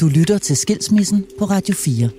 Du 0.00 0.08
lytter 0.08 0.38
til 0.38 0.56
Skilsmissen 0.56 1.26
på 1.38 1.44
Radio 1.44 1.74
4. 1.74 2.10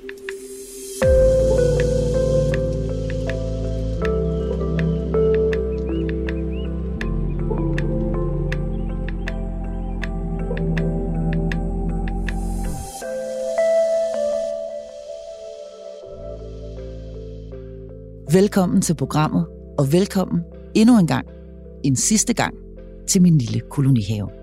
Velkommen 18.32 18.82
til 18.82 18.96
programmet, 18.96 19.46
og 19.77 19.91
velkommen 19.91 20.41
endnu 20.75 21.00
en 21.00 21.07
gang, 21.07 21.27
en 21.83 21.96
sidste 21.96 22.33
gang, 22.33 22.54
til 23.07 23.21
min 23.21 23.38
lille 23.38 23.61
kolonihave. 23.69 24.39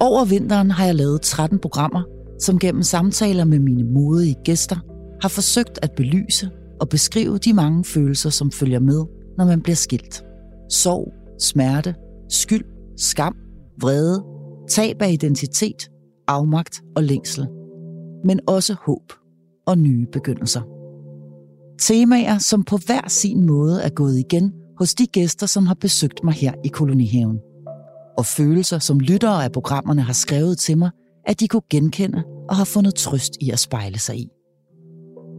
Over 0.00 0.24
vinteren 0.24 0.70
har 0.70 0.86
jeg 0.86 0.94
lavet 0.94 1.22
13 1.22 1.58
programmer, 1.58 2.02
som 2.40 2.58
gennem 2.58 2.82
samtaler 2.82 3.44
med 3.44 3.58
mine 3.58 3.84
modige 3.84 4.36
gæster 4.44 4.76
har 5.22 5.28
forsøgt 5.28 5.78
at 5.82 5.92
belyse 5.96 6.50
og 6.80 6.88
beskrive 6.88 7.38
de 7.38 7.52
mange 7.52 7.84
følelser, 7.84 8.30
som 8.30 8.50
følger 8.50 8.80
med, 8.80 9.04
når 9.38 9.44
man 9.44 9.60
bliver 9.60 9.76
skilt. 9.76 10.24
Sorg, 10.70 11.12
smerte, 11.40 11.94
skyld, 12.28 12.64
skam, 12.96 13.36
vrede, 13.80 14.24
tab 14.68 15.02
af 15.02 15.12
identitet, 15.12 15.90
afmagt 16.28 16.82
og 16.96 17.02
længsel. 17.02 17.46
Men 18.24 18.40
også 18.46 18.76
håb 18.86 19.12
og 19.66 19.78
nye 19.78 20.06
begyndelser. 20.12 20.60
Temaer, 21.80 22.38
som 22.38 22.64
på 22.64 22.78
hver 22.86 23.08
sin 23.08 23.46
måde 23.46 23.82
er 23.82 23.90
gået 23.90 24.18
igen 24.18 24.52
hos 24.78 24.94
de 24.94 25.06
gæster, 25.06 25.46
som 25.46 25.66
har 25.66 25.74
besøgt 25.74 26.24
mig 26.24 26.34
her 26.34 26.52
i 26.64 26.68
kolonihaven 26.68 27.38
og 28.18 28.26
følelser, 28.26 28.78
som 28.78 29.00
lyttere 29.00 29.44
af 29.44 29.52
programmerne 29.52 30.02
har 30.02 30.12
skrevet 30.12 30.58
til 30.58 30.78
mig, 30.78 30.90
at 31.26 31.40
de 31.40 31.48
kunne 31.48 31.62
genkende 31.70 32.22
og 32.48 32.56
har 32.56 32.64
fundet 32.64 32.94
trøst 32.94 33.32
i 33.40 33.50
at 33.50 33.58
spejle 33.58 33.98
sig 33.98 34.16
i. 34.16 34.28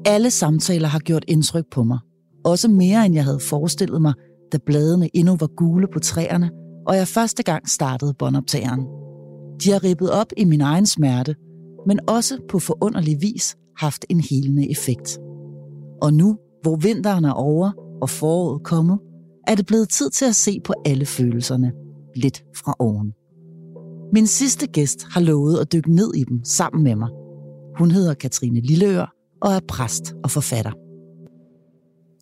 Alle 0.06 0.32
samtaler 0.32 0.88
har 0.88 1.00
gjort 1.00 1.26
indtryk 1.28 1.66
på 1.72 1.84
mig. 1.84 2.00
Også 2.46 2.68
mere, 2.68 3.06
end 3.06 3.16
jeg 3.16 3.24
havde 3.24 3.40
forestillet 3.40 4.02
mig, 4.02 4.14
da 4.52 4.58
bladene 4.66 5.10
endnu 5.14 5.36
var 5.40 5.48
gule 5.48 5.88
på 5.94 6.00
træerne, 6.00 6.52
og 6.88 6.96
jeg 6.96 7.08
første 7.08 7.44
gang 7.44 7.70
startede 7.70 8.14
båndoptageren. 8.20 8.82
De 9.64 9.72
har 9.72 9.84
rippet 9.84 10.12
op 10.12 10.28
i 10.38 10.46
min 10.46 10.62
egen 10.62 10.86
smerte, 10.86 11.36
men 11.88 12.00
også 12.08 12.38
på 12.50 12.60
forunderlig 12.60 13.22
vis 13.22 13.56
haft 13.78 14.06
en 14.10 14.20
helende 14.20 14.72
effekt. 14.72 15.20
Og 16.02 16.14
nu, 16.14 16.38
hvor 16.62 16.76
vinteren 16.76 17.26
er 17.26 17.32
over 17.32 17.72
og 18.02 18.10
foråret 18.10 18.64
kommet, 18.64 19.00
er 19.48 19.56
det 19.56 19.66
blevet 19.66 19.90
tid 19.90 20.10
til 20.10 20.26
at 20.26 20.36
se 20.36 20.60
på 20.64 20.74
alle 20.86 21.06
følelserne– 21.06 21.72
lidt 22.16 22.44
fra 22.56 22.76
oven. 22.80 23.14
Min 24.14 24.28
sidste 24.28 24.68
gæst 24.68 25.08
har 25.12 25.22
lovet 25.22 25.60
at 25.60 25.74
dykke 25.74 25.96
ned 25.96 26.14
i 26.16 26.24
dem 26.24 26.44
sammen 26.44 26.84
med 26.84 26.96
mig. 26.96 27.10
Hun 27.78 27.92
hedder 27.92 28.14
Katrine 28.14 28.60
Lilleør 28.60 29.14
og 29.42 29.54
er 29.54 29.60
præst 29.68 30.16
og 30.24 30.32
forfatter. 30.32 30.72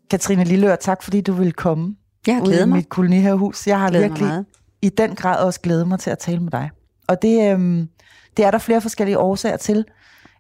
Katrine 0.10 0.44
Lilleør, 0.44 0.76
tak 0.76 1.04
fordi 1.04 1.22
du 1.22 1.34
vil 1.34 1.54
komme 1.54 1.96
jeg 2.28 2.42
ud 2.42 2.54
i 2.54 2.66
mig. 2.66 2.68
mit 2.68 2.90
kolonihavehus. 2.90 3.68
Jeg 3.68 3.80
har 3.80 3.90
glæder 3.90 4.08
virkelig 4.08 4.28
mig 4.28 4.44
i 4.82 4.90
den 4.90 5.16
grad 5.16 5.46
også 5.46 5.62
glædet 5.62 5.88
mig 5.88 6.00
til 6.00 6.10
at 6.10 6.20
tale 6.20 6.40
med 6.40 6.52
dig. 6.52 6.70
Og 7.08 7.22
det, 7.22 7.52
øhm, 7.52 7.90
det 8.38 8.46
er 8.46 8.52
der 8.52 8.58
flere 8.58 8.82
forskellige 8.82 9.20
årsager 9.20 9.58
til. 9.58 9.86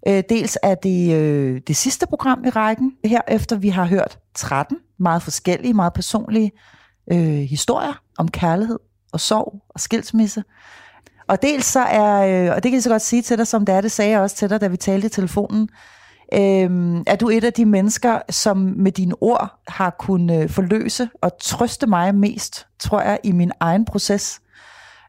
Øh, 0.07 0.23
dels 0.29 0.57
er 0.63 0.75
det 0.75 1.13
øh, 1.13 1.61
det 1.67 1.75
sidste 1.75 2.07
program 2.07 2.45
i 2.45 2.49
rækken, 2.49 2.91
her 3.05 3.21
efter 3.27 3.55
vi 3.55 3.69
har 3.69 3.85
hørt 3.85 4.19
13 4.35 4.77
meget 4.99 5.21
forskellige, 5.23 5.73
meget 5.73 5.93
personlige 5.93 6.51
øh, 7.11 7.19
historier 7.27 8.01
om 8.17 8.27
kærlighed 8.27 8.79
og 9.15 9.19
sorg 9.19 9.61
og 9.69 9.79
skilsmisse. 9.79 10.43
Og 11.27 11.41
dels 11.41 11.65
så 11.65 11.79
er, 11.79 12.45
øh, 12.45 12.55
og 12.55 12.63
det 12.63 12.71
kan 12.71 12.73
jeg 12.73 12.83
så 12.83 12.89
godt 12.89 13.01
sige 13.01 13.21
til 13.21 13.37
dig, 13.37 13.47
som 13.47 13.65
det 13.65 13.75
er, 13.75 13.81
det 13.81 13.91
sagde 13.91 14.11
jeg 14.11 14.19
også 14.19 14.35
til 14.35 14.49
dig, 14.49 14.61
da 14.61 14.67
vi 14.67 14.77
talte 14.77 15.07
i 15.07 15.09
telefonen, 15.09 15.69
Øhm, 16.33 17.03
er 17.07 17.15
du 17.15 17.29
et 17.29 17.43
af 17.43 17.53
de 17.53 17.65
mennesker, 17.65 18.19
som 18.29 18.57
med 18.57 18.91
dine 18.91 19.15
ord 19.21 19.59
har 19.67 19.95
kunnet 19.99 20.43
øh, 20.43 20.49
forløse 20.49 21.09
og 21.21 21.31
trøste 21.41 21.87
mig 21.87 22.15
mest, 22.15 22.67
tror 22.79 23.01
jeg, 23.01 23.19
i 23.23 23.31
min 23.31 23.51
egen 23.59 23.85
proces. 23.85 24.41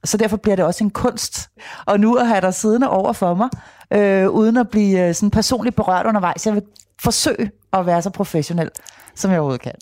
Så 0.05 0.17
derfor 0.17 0.37
bliver 0.37 0.57
det 0.57 0.65
også 0.65 0.85
en 0.85 0.91
kunst. 0.91 1.49
Og 1.87 2.01
nu 2.01 2.15
at 2.15 2.27
have 2.27 2.41
dig 2.41 2.55
siddende 2.55 2.91
over 2.91 3.13
for 3.13 3.35
mig, 3.35 3.49
øh, 3.91 4.31
uden 4.31 4.57
at 4.57 4.69
blive 4.69 5.09
øh, 5.09 5.15
sådan 5.15 5.31
personligt 5.31 5.77
berørt 5.77 6.07
undervejs. 6.07 6.47
Jeg 6.47 6.55
vil 6.55 6.63
forsøge 7.03 7.51
at 7.73 7.87
være 7.87 8.03
så 8.03 8.11
professionel 8.11 8.71
som 9.17 9.31
jeg 9.31 9.41
overhovedet 9.41 9.61
kan. 9.61 9.73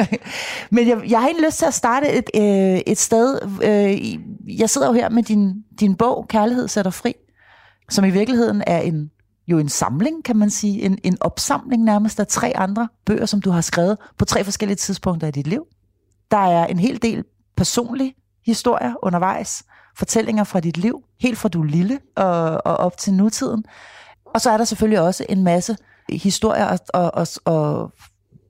Men 0.74 0.88
jeg, 0.88 1.10
jeg 1.10 1.20
har 1.20 1.26
egentlig 1.26 1.46
lyst 1.46 1.58
til 1.58 1.66
at 1.66 1.74
starte 1.74 2.08
et, 2.12 2.30
øh, 2.34 2.80
et 2.86 2.98
sted. 2.98 3.40
Øh, 3.62 4.18
jeg 4.58 4.70
sidder 4.70 4.86
jo 4.86 4.92
her 4.92 5.08
med 5.08 5.22
din, 5.22 5.54
din 5.80 5.94
bog, 5.94 6.26
Kærlighed 6.28 6.68
sætter 6.68 6.90
fri, 6.90 7.14
som 7.90 8.04
i 8.04 8.10
virkeligheden 8.10 8.62
er 8.66 8.78
en 8.78 9.10
jo 9.50 9.58
en 9.58 9.68
samling, 9.68 10.24
kan 10.24 10.36
man 10.36 10.50
sige. 10.50 10.82
En, 10.82 10.98
en 11.02 11.18
opsamling 11.20 11.84
nærmest 11.84 12.20
af 12.20 12.26
tre 12.26 12.52
andre 12.56 12.88
bøger, 13.06 13.26
som 13.26 13.42
du 13.42 13.50
har 13.50 13.60
skrevet 13.60 13.98
på 14.18 14.24
tre 14.24 14.44
forskellige 14.44 14.76
tidspunkter 14.76 15.28
i 15.28 15.30
dit 15.30 15.46
liv. 15.46 15.66
Der 16.30 16.36
er 16.36 16.66
en 16.66 16.78
hel 16.78 17.02
del 17.02 17.24
personlige 17.56 18.14
historier 18.46 18.94
undervejs, 19.02 19.64
fortællinger 19.96 20.44
fra 20.44 20.60
dit 20.60 20.76
liv, 20.76 21.02
helt 21.20 21.38
fra 21.38 21.48
du 21.48 21.60
er 21.60 21.66
lille 21.66 21.98
og, 22.16 22.66
og 22.66 22.76
op 22.76 22.96
til 22.96 23.14
nutiden. 23.14 23.64
Og 24.34 24.40
så 24.40 24.50
er 24.50 24.56
der 24.56 24.64
selvfølgelig 24.64 25.00
også 25.00 25.26
en 25.28 25.44
masse 25.44 25.76
historier 26.08 26.64
og, 26.64 26.78
og, 26.94 27.14
og, 27.14 27.26
og 27.44 27.92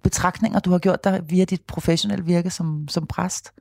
betragtninger, 0.02 0.58
du 0.58 0.70
har 0.70 0.78
gjort 0.78 1.04
dig 1.04 1.20
via 1.28 1.44
dit 1.44 1.62
professionelle 1.62 2.24
virke 2.24 2.50
som, 2.50 2.88
som 2.88 3.06
præst. 3.06 3.52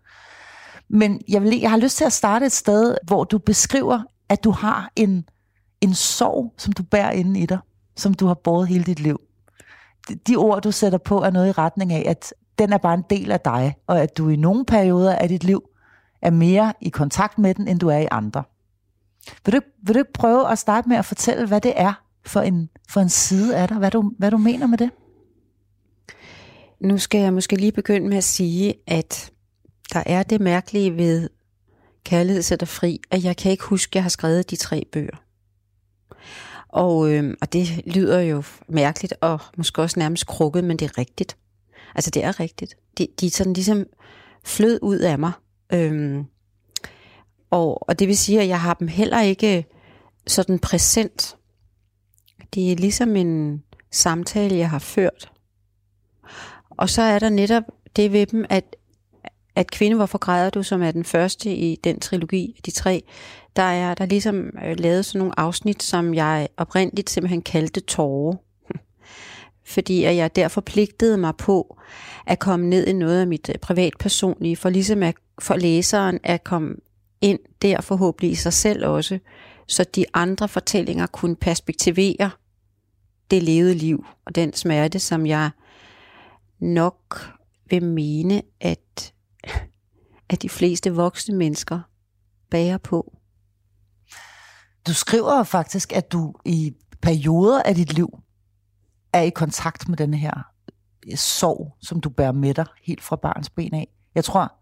Men 0.89 1.21
jeg, 1.27 1.43
vil, 1.43 1.59
jeg 1.59 1.69
har 1.69 1.77
lyst 1.77 1.97
til 1.97 2.05
at 2.05 2.13
starte 2.13 2.45
et 2.45 2.51
sted, 2.51 2.97
hvor 3.07 3.23
du 3.23 3.37
beskriver, 3.37 4.01
at 4.29 4.43
du 4.43 4.51
har 4.51 4.91
en, 4.95 5.25
en 5.81 5.93
sorg, 5.93 6.53
som 6.57 6.73
du 6.73 6.83
bærer 6.83 7.11
inde 7.11 7.39
i 7.39 7.45
dig, 7.45 7.59
som 7.95 8.13
du 8.13 8.27
har 8.27 8.33
båret 8.33 8.67
hele 8.67 8.83
dit 8.83 8.99
liv. 8.99 9.19
De, 10.09 10.15
de 10.15 10.35
ord, 10.35 10.61
du 10.61 10.71
sætter 10.71 10.97
på, 10.97 11.21
er 11.21 11.29
noget 11.29 11.47
i 11.47 11.51
retning 11.51 11.93
af, 11.93 12.03
at 12.07 12.33
den 12.59 12.73
er 12.73 12.77
bare 12.77 12.93
en 12.93 13.03
del 13.09 13.31
af 13.31 13.39
dig, 13.39 13.75
og 13.87 14.01
at 14.01 14.17
du 14.17 14.29
i 14.29 14.35
nogle 14.35 14.65
perioder 14.65 15.15
af 15.15 15.29
dit 15.29 15.43
liv 15.43 15.61
er 16.21 16.29
mere 16.29 16.73
i 16.81 16.89
kontakt 16.89 17.37
med 17.37 17.53
den, 17.53 17.67
end 17.67 17.79
du 17.79 17.87
er 17.87 17.97
i 17.97 18.07
andre. 18.11 18.43
Vil 19.45 19.53
du, 19.53 19.59
vil 19.83 19.95
du 19.95 20.03
prøve 20.13 20.51
at 20.51 20.59
starte 20.59 20.89
med 20.89 20.97
at 20.97 21.05
fortælle, 21.05 21.47
hvad 21.47 21.61
det 21.61 21.73
er 21.75 21.93
for 22.25 22.41
en, 22.41 22.69
for 22.89 23.01
en 23.01 23.09
side 23.09 23.57
af 23.57 23.67
dig, 23.67 23.77
hvad 23.77 23.91
du, 23.91 24.11
hvad 24.17 24.31
du 24.31 24.37
mener 24.37 24.67
med 24.67 24.77
det? 24.77 24.91
Nu 26.79 26.97
skal 26.97 27.21
jeg 27.21 27.33
måske 27.33 27.55
lige 27.55 27.71
begynde 27.71 28.09
med 28.09 28.17
at 28.17 28.23
sige, 28.23 28.73
at 28.87 29.31
der 29.93 30.03
er 30.05 30.23
det 30.23 30.41
mærkelige 30.41 30.97
ved 30.97 31.29
Kærlighed 32.03 32.41
sætter 32.41 32.65
fri, 32.65 33.01
at 33.11 33.23
jeg 33.23 33.37
kan 33.37 33.51
ikke 33.51 33.63
huske, 33.63 33.91
at 33.91 33.95
jeg 33.95 34.03
har 34.03 34.09
skrevet 34.09 34.51
de 34.51 34.55
tre 34.55 34.83
bøger. 34.91 35.23
Og, 36.67 37.11
øh, 37.11 37.37
og 37.41 37.53
det 37.53 37.81
lyder 37.85 38.19
jo 38.19 38.43
mærkeligt 38.67 39.13
og 39.21 39.39
måske 39.57 39.81
også 39.81 39.99
nærmest 39.99 40.27
krukket, 40.27 40.63
men 40.63 40.77
det 40.77 40.85
er 40.85 40.97
rigtigt. 40.97 41.37
Altså 41.95 42.11
det 42.11 42.23
er 42.23 42.39
rigtigt. 42.39 42.77
De, 42.97 43.07
de 43.19 43.25
er 43.25 43.29
sådan 43.29 43.53
ligesom 43.53 43.85
flød 44.45 44.79
ud 44.81 44.99
af 44.99 45.19
mig. 45.19 45.31
Øhm, 45.73 46.25
og, 47.49 47.89
og 47.89 47.99
det 47.99 48.07
vil 48.07 48.17
sige, 48.17 48.41
at 48.41 48.47
jeg 48.47 48.61
har 48.61 48.73
dem 48.73 48.87
heller 48.87 49.21
ikke 49.21 49.65
sådan 50.27 50.59
præsent. 50.59 51.37
Det 52.53 52.71
er 52.71 52.75
ligesom 52.75 53.15
en 53.15 53.63
samtale, 53.91 54.57
jeg 54.57 54.69
har 54.69 54.79
ført 54.79 55.31
og 56.79 56.89
så 56.89 57.01
er 57.01 57.19
der 57.19 57.29
netop 57.29 57.63
det 57.95 58.13
ved 58.13 58.25
dem, 58.25 58.45
at, 58.49 58.75
at 59.55 59.71
Kvinde, 59.71 59.95
hvorfor 59.95 60.17
græder 60.17 60.49
du, 60.49 60.63
som 60.63 60.81
er 60.81 60.91
den 60.91 61.03
første 61.03 61.55
i 61.55 61.75
den 61.75 61.99
trilogi, 61.99 62.59
de 62.65 62.71
tre, 62.71 63.03
der 63.55 63.63
er 63.63 63.93
der 63.93 64.05
ligesom 64.05 64.49
øh, 64.65 64.79
lavet 64.79 65.05
sådan 65.05 65.19
nogle 65.19 65.39
afsnit, 65.39 65.83
som 65.83 66.13
jeg 66.13 66.47
oprindeligt 66.57 67.09
simpelthen 67.09 67.41
kaldte 67.41 67.79
tårer. 67.79 68.35
Fordi 69.73 70.03
at 70.03 70.15
jeg 70.15 70.35
der 70.35 70.47
forpligtede 70.47 71.17
mig 71.17 71.35
på 71.35 71.77
at 72.27 72.39
komme 72.39 72.65
ned 72.65 72.87
i 72.87 72.93
noget 72.93 73.21
af 73.21 73.27
mit 73.27 73.49
øh, 73.49 73.55
privatpersonlige, 73.55 74.55
for 74.55 74.69
ligesom 74.69 75.03
at, 75.03 75.15
for 75.41 75.55
læseren 75.55 76.19
at 76.23 76.43
komme 76.43 76.75
ind 77.21 77.39
der 77.61 77.81
forhåbentlig 77.81 78.31
i 78.31 78.35
sig 78.35 78.53
selv 78.53 78.85
også, 78.85 79.19
så 79.67 79.83
de 79.83 80.05
andre 80.13 80.47
fortællinger 80.47 81.05
kunne 81.05 81.35
perspektivere 81.35 82.29
det 83.31 83.43
levede 83.43 83.75
liv 83.75 84.05
og 84.25 84.35
den 84.35 84.53
smerte, 84.53 84.99
som 84.99 85.25
jeg 85.25 85.49
nok 86.59 87.31
vil 87.69 87.83
mene, 87.83 88.41
at, 88.59 89.13
at 90.29 90.41
de 90.41 90.49
fleste 90.49 90.95
voksne 90.95 91.35
mennesker 91.37 91.79
bærer 92.49 92.77
på. 92.77 93.17
Du 94.87 94.93
skriver 94.93 95.43
faktisk, 95.43 95.93
at 95.93 96.11
du 96.11 96.33
i 96.45 96.73
perioder 97.01 97.63
af 97.63 97.75
dit 97.75 97.93
liv 97.93 98.19
er 99.13 99.21
i 99.21 99.29
kontakt 99.29 99.89
med 99.89 99.97
den 99.97 100.13
her 100.13 100.33
sorg, 101.15 101.77
som 101.81 101.99
du 101.99 102.09
bærer 102.09 102.31
med 102.31 102.53
dig 102.53 102.65
helt 102.83 103.01
fra 103.01 103.15
barns 103.15 103.49
ben 103.49 103.73
af. 103.73 103.87
Jeg 104.15 104.23
tror, 104.23 104.53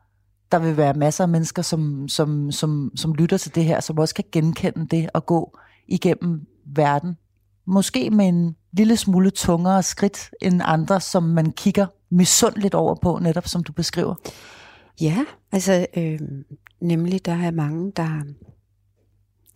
der 0.52 0.60
vil 0.60 0.78
være 0.78 0.94
masser 0.94 1.24
af 1.24 1.30
mennesker, 1.30 1.62
som, 1.62 2.08
som, 2.08 2.52
som, 2.52 2.92
som 2.96 3.14
lytter 3.14 3.38
til 3.38 3.56
det 3.56 3.66
her, 3.66 3.80
som 3.80 4.00
også 4.00 4.16
kan 4.16 4.24
genkende 4.32 4.88
det 4.88 5.10
og 5.14 5.26
gå 5.26 5.58
igennem 5.88 6.48
verden. 6.66 7.18
Måske 7.66 8.10
med 8.10 8.28
en 8.28 8.56
lille 8.78 8.98
smule 8.98 9.30
tungere 9.30 9.84
skridt 9.84 10.30
end 10.42 10.62
andre, 10.66 11.02
som 11.02 11.24
man 11.24 11.52
kigger 11.52 11.88
misundeligt 12.10 12.76
over 12.76 12.96
på, 12.96 13.20
netop 13.22 13.48
som 13.48 13.64
du 13.64 13.72
beskriver? 13.72 14.16
Ja, 15.02 15.26
altså 15.52 15.86
øh, 15.98 16.20
nemlig 16.80 17.26
der 17.26 17.34
er 17.34 17.52
mange, 17.52 17.92
der, 17.96 18.24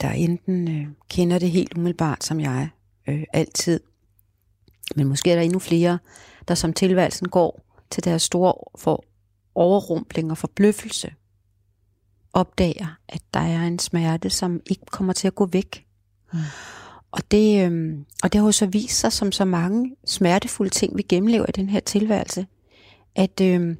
der 0.01 0.09
enten 0.09 0.67
øh, 0.67 0.87
kender 1.09 1.39
det 1.39 1.51
helt 1.51 1.77
umiddelbart 1.77 2.23
som 2.23 2.39
jeg, 2.39 2.69
øh, 3.07 3.23
altid, 3.33 3.79
men 4.95 5.07
måske 5.07 5.31
er 5.31 5.35
der 5.35 5.41
endnu 5.41 5.59
flere, 5.59 5.99
der 6.47 6.55
som 6.55 6.73
tilværelsen 6.73 7.29
går 7.29 7.61
til 7.91 8.03
deres 8.03 8.21
store 8.21 8.53
for 8.77 9.05
overrumpling 9.55 10.31
og 10.31 10.37
forbløffelse, 10.37 11.13
opdager, 12.33 12.97
at 13.09 13.21
der 13.33 13.39
er 13.39 13.61
en 13.61 13.79
smerte, 13.79 14.29
som 14.29 14.59
ikke 14.65 14.85
kommer 14.85 15.13
til 15.13 15.27
at 15.27 15.35
gå 15.35 15.45
væk. 15.45 15.85
Mm. 16.33 16.39
Og 17.11 17.31
det, 17.31 17.71
øh, 17.71 17.97
og 18.23 18.33
det 18.33 18.39
har 18.39 18.47
jo 18.47 18.51
så 18.51 18.65
vist 18.65 18.99
sig, 18.99 19.13
som 19.13 19.31
så 19.31 19.45
mange 19.45 19.95
smertefulde 20.05 20.69
ting, 20.69 20.97
vi 20.97 21.01
gennemlever 21.01 21.45
i 21.49 21.51
den 21.51 21.69
her 21.69 21.79
tilværelse, 21.79 22.45
at, 23.15 23.41
øh, 23.41 23.75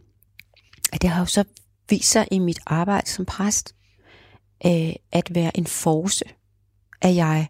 at 0.94 1.02
det 1.02 1.10
har 1.10 1.22
jo 1.22 1.26
så 1.26 1.44
vist 1.90 2.12
sig 2.12 2.28
i 2.32 2.40
mit 2.40 2.60
arbejde 2.66 3.10
som 3.10 3.26
præst, 3.26 3.76
øh, 4.66 4.94
at 5.12 5.36
være 5.36 5.58
en 5.58 5.66
force, 5.66 6.26
at 7.02 7.16
jeg, 7.16 7.48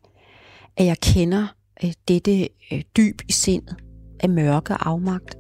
at 0.78 0.86
jeg 0.86 0.98
kender 0.98 1.48
øh, 1.84 1.94
dette 2.08 2.50
øh, 2.72 2.82
dyb 2.98 3.22
i 3.30 3.32
sindet 3.32 3.76
af 4.20 4.30
mørke 4.30 4.74
og 4.74 4.90
afmagt. 4.90 5.38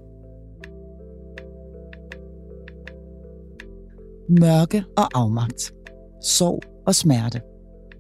Mørke 4.39 4.83
og 4.97 5.19
afmagt. 5.19 5.73
Sorg 6.23 6.61
og 6.87 6.95
smerte. 6.95 7.41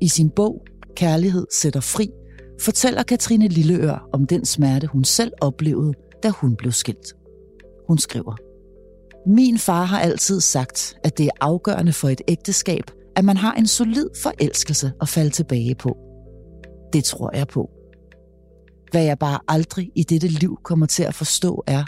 I 0.01 0.07
sin 0.07 0.29
bog 0.29 0.65
Kærlighed 0.95 1.47
sætter 1.61 1.79
fri, 1.79 2.09
fortæller 2.61 3.03
Katrine 3.03 3.47
Lilleør 3.47 4.09
om 4.13 4.25
den 4.25 4.45
smerte, 4.45 4.87
hun 4.87 5.03
selv 5.03 5.31
oplevede, 5.41 5.93
da 6.23 6.29
hun 6.29 6.55
blev 6.55 6.71
skilt. 6.71 7.13
Hun 7.87 7.97
skriver, 7.97 8.35
Min 9.27 9.57
far 9.57 9.83
har 9.83 9.99
altid 9.99 10.41
sagt, 10.41 10.97
at 11.03 11.17
det 11.17 11.25
er 11.25 11.31
afgørende 11.41 11.93
for 11.93 12.09
et 12.09 12.21
ægteskab, 12.27 12.83
at 13.15 13.25
man 13.25 13.37
har 13.37 13.53
en 13.53 13.67
solid 13.67 14.09
forelskelse 14.21 14.91
at 15.01 15.09
falde 15.09 15.29
tilbage 15.29 15.75
på. 15.75 15.97
Det 16.93 17.03
tror 17.03 17.35
jeg 17.35 17.47
på. 17.47 17.69
Hvad 18.91 19.03
jeg 19.03 19.19
bare 19.19 19.39
aldrig 19.47 19.91
i 19.95 20.03
dette 20.03 20.27
liv 20.27 20.57
kommer 20.63 20.85
til 20.85 21.03
at 21.03 21.15
forstå 21.15 21.63
er, 21.67 21.83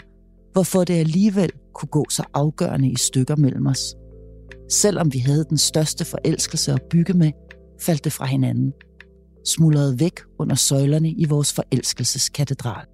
hvorfor 0.52 0.84
det 0.84 0.94
alligevel 0.94 1.50
kunne 1.74 1.88
gå 1.88 2.04
så 2.10 2.24
afgørende 2.34 2.90
i 2.90 2.96
stykker 2.96 3.36
mellem 3.36 3.66
os. 3.66 3.94
Selvom 4.70 5.12
vi 5.12 5.18
havde 5.18 5.44
den 5.48 5.58
største 5.58 6.04
forelskelse 6.04 6.72
at 6.72 6.82
bygge 6.90 7.12
med, 7.12 7.32
faldt 7.80 8.04
det 8.04 8.12
fra 8.12 8.24
hinanden. 8.24 8.72
Smuldrede 9.44 10.00
væk 10.00 10.20
under 10.38 10.54
søjlerne 10.54 11.10
i 11.10 11.24
vores 11.24 11.52
forelskelseskatedral. 11.52 12.86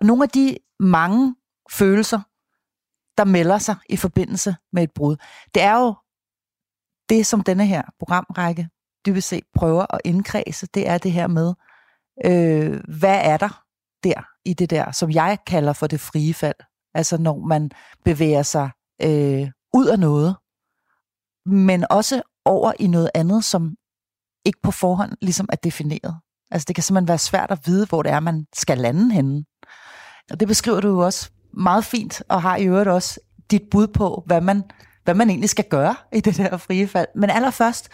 Nogle 0.00 0.22
af 0.22 0.28
de 0.28 0.56
mange 0.80 1.34
følelser, 1.70 2.20
der 3.18 3.24
melder 3.24 3.58
sig 3.58 3.76
i 3.88 3.96
forbindelse 3.96 4.56
med 4.72 4.82
et 4.82 4.90
brud, 4.94 5.16
det 5.54 5.62
er 5.62 5.78
jo 5.78 5.94
det, 7.08 7.26
som 7.26 7.40
denne 7.40 7.66
her 7.66 7.82
programrække 7.98 8.68
dybest 9.06 9.28
set 9.28 9.44
prøver 9.54 9.94
at 9.94 10.00
indkredse, 10.04 10.66
det 10.66 10.88
er 10.88 10.98
det 10.98 11.12
her 11.12 11.26
med, 11.26 11.54
øh, 12.24 12.80
hvad 12.98 13.20
er 13.24 13.36
der 13.36 13.64
der 14.04 14.20
i 14.44 14.54
det 14.54 14.70
der, 14.70 14.92
som 14.92 15.10
jeg 15.10 15.38
kalder 15.46 15.72
for 15.72 15.86
det 15.86 16.00
frie 16.00 16.34
fald. 16.34 16.56
Altså 16.94 17.18
når 17.18 17.46
man 17.46 17.70
bevæger 18.04 18.42
sig 18.42 18.70
øh, 19.02 19.50
ud 19.74 19.86
af 19.86 19.98
noget, 19.98 20.36
men 21.46 21.84
også 21.90 22.22
over 22.44 22.72
i 22.78 22.86
noget 22.86 23.10
andet, 23.14 23.44
som 23.44 23.76
ikke 24.48 24.62
på 24.62 24.70
forhånd 24.70 25.12
ligesom 25.22 25.48
er 25.52 25.56
defineret. 25.56 26.16
Altså 26.50 26.64
det 26.68 26.76
kan 26.76 26.82
simpelthen 26.82 27.08
være 27.08 27.18
svært 27.18 27.50
at 27.50 27.58
vide, 27.66 27.86
hvor 27.86 28.02
det 28.02 28.12
er, 28.12 28.20
man 28.20 28.46
skal 28.54 28.78
lande 28.78 29.12
henne. 29.14 29.44
Og 30.30 30.40
det 30.40 30.48
beskriver 30.48 30.80
du 30.80 30.88
jo 30.88 30.98
også 30.98 31.30
meget 31.52 31.84
fint, 31.84 32.22
og 32.28 32.42
har 32.42 32.56
i 32.56 32.64
øvrigt 32.64 32.88
også 32.88 33.20
dit 33.50 33.62
bud 33.70 33.86
på, 33.86 34.22
hvad 34.26 34.40
man, 34.40 34.62
hvad 35.04 35.14
man 35.14 35.30
egentlig 35.30 35.50
skal 35.50 35.64
gøre 35.70 35.94
i 36.12 36.20
det 36.20 36.36
der 36.36 36.56
frie 36.56 36.88
fald. 36.88 37.08
Men 37.14 37.30
allerførst, 37.30 37.88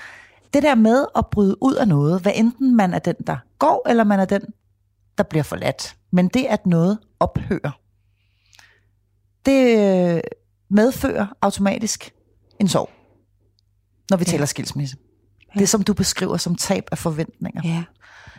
det 0.55 0.63
der 0.63 0.75
med 0.75 1.07
at 1.17 1.27
bryde 1.31 1.63
ud 1.63 1.75
af 1.75 1.89
noget, 1.89 2.23
hvad 2.23 2.33
enten 2.35 2.77
man 2.77 2.95
er 2.95 2.99
den, 2.99 3.15
der 3.27 3.37
går, 3.59 3.89
eller 3.89 4.05
man 4.05 4.21
er 4.21 4.25
den, 4.25 4.43
der 5.19 5.25
bliver 5.25 5.43
forladt. 5.43 5.97
Men 6.13 6.29
det, 6.29 6.45
at 6.45 6.67
noget 6.67 6.99
ophører, 7.21 7.81
det 9.47 9.79
øh, 10.17 10.21
medfører 10.71 11.27
automatisk 11.43 12.15
en 12.61 12.69
sorg, 12.69 12.91
når 14.11 14.17
vi 14.17 14.25
ja. 14.27 14.31
taler 14.31 14.47
skilsmisse. 14.47 14.97
Ja. 15.55 15.61
Det, 15.61 15.69
som 15.69 15.83
du 15.83 15.95
beskriver 15.95 16.37
som 16.37 16.55
tab 16.55 16.85
af 16.93 16.99
forventninger. 16.99 17.61
Ja. 17.65 17.85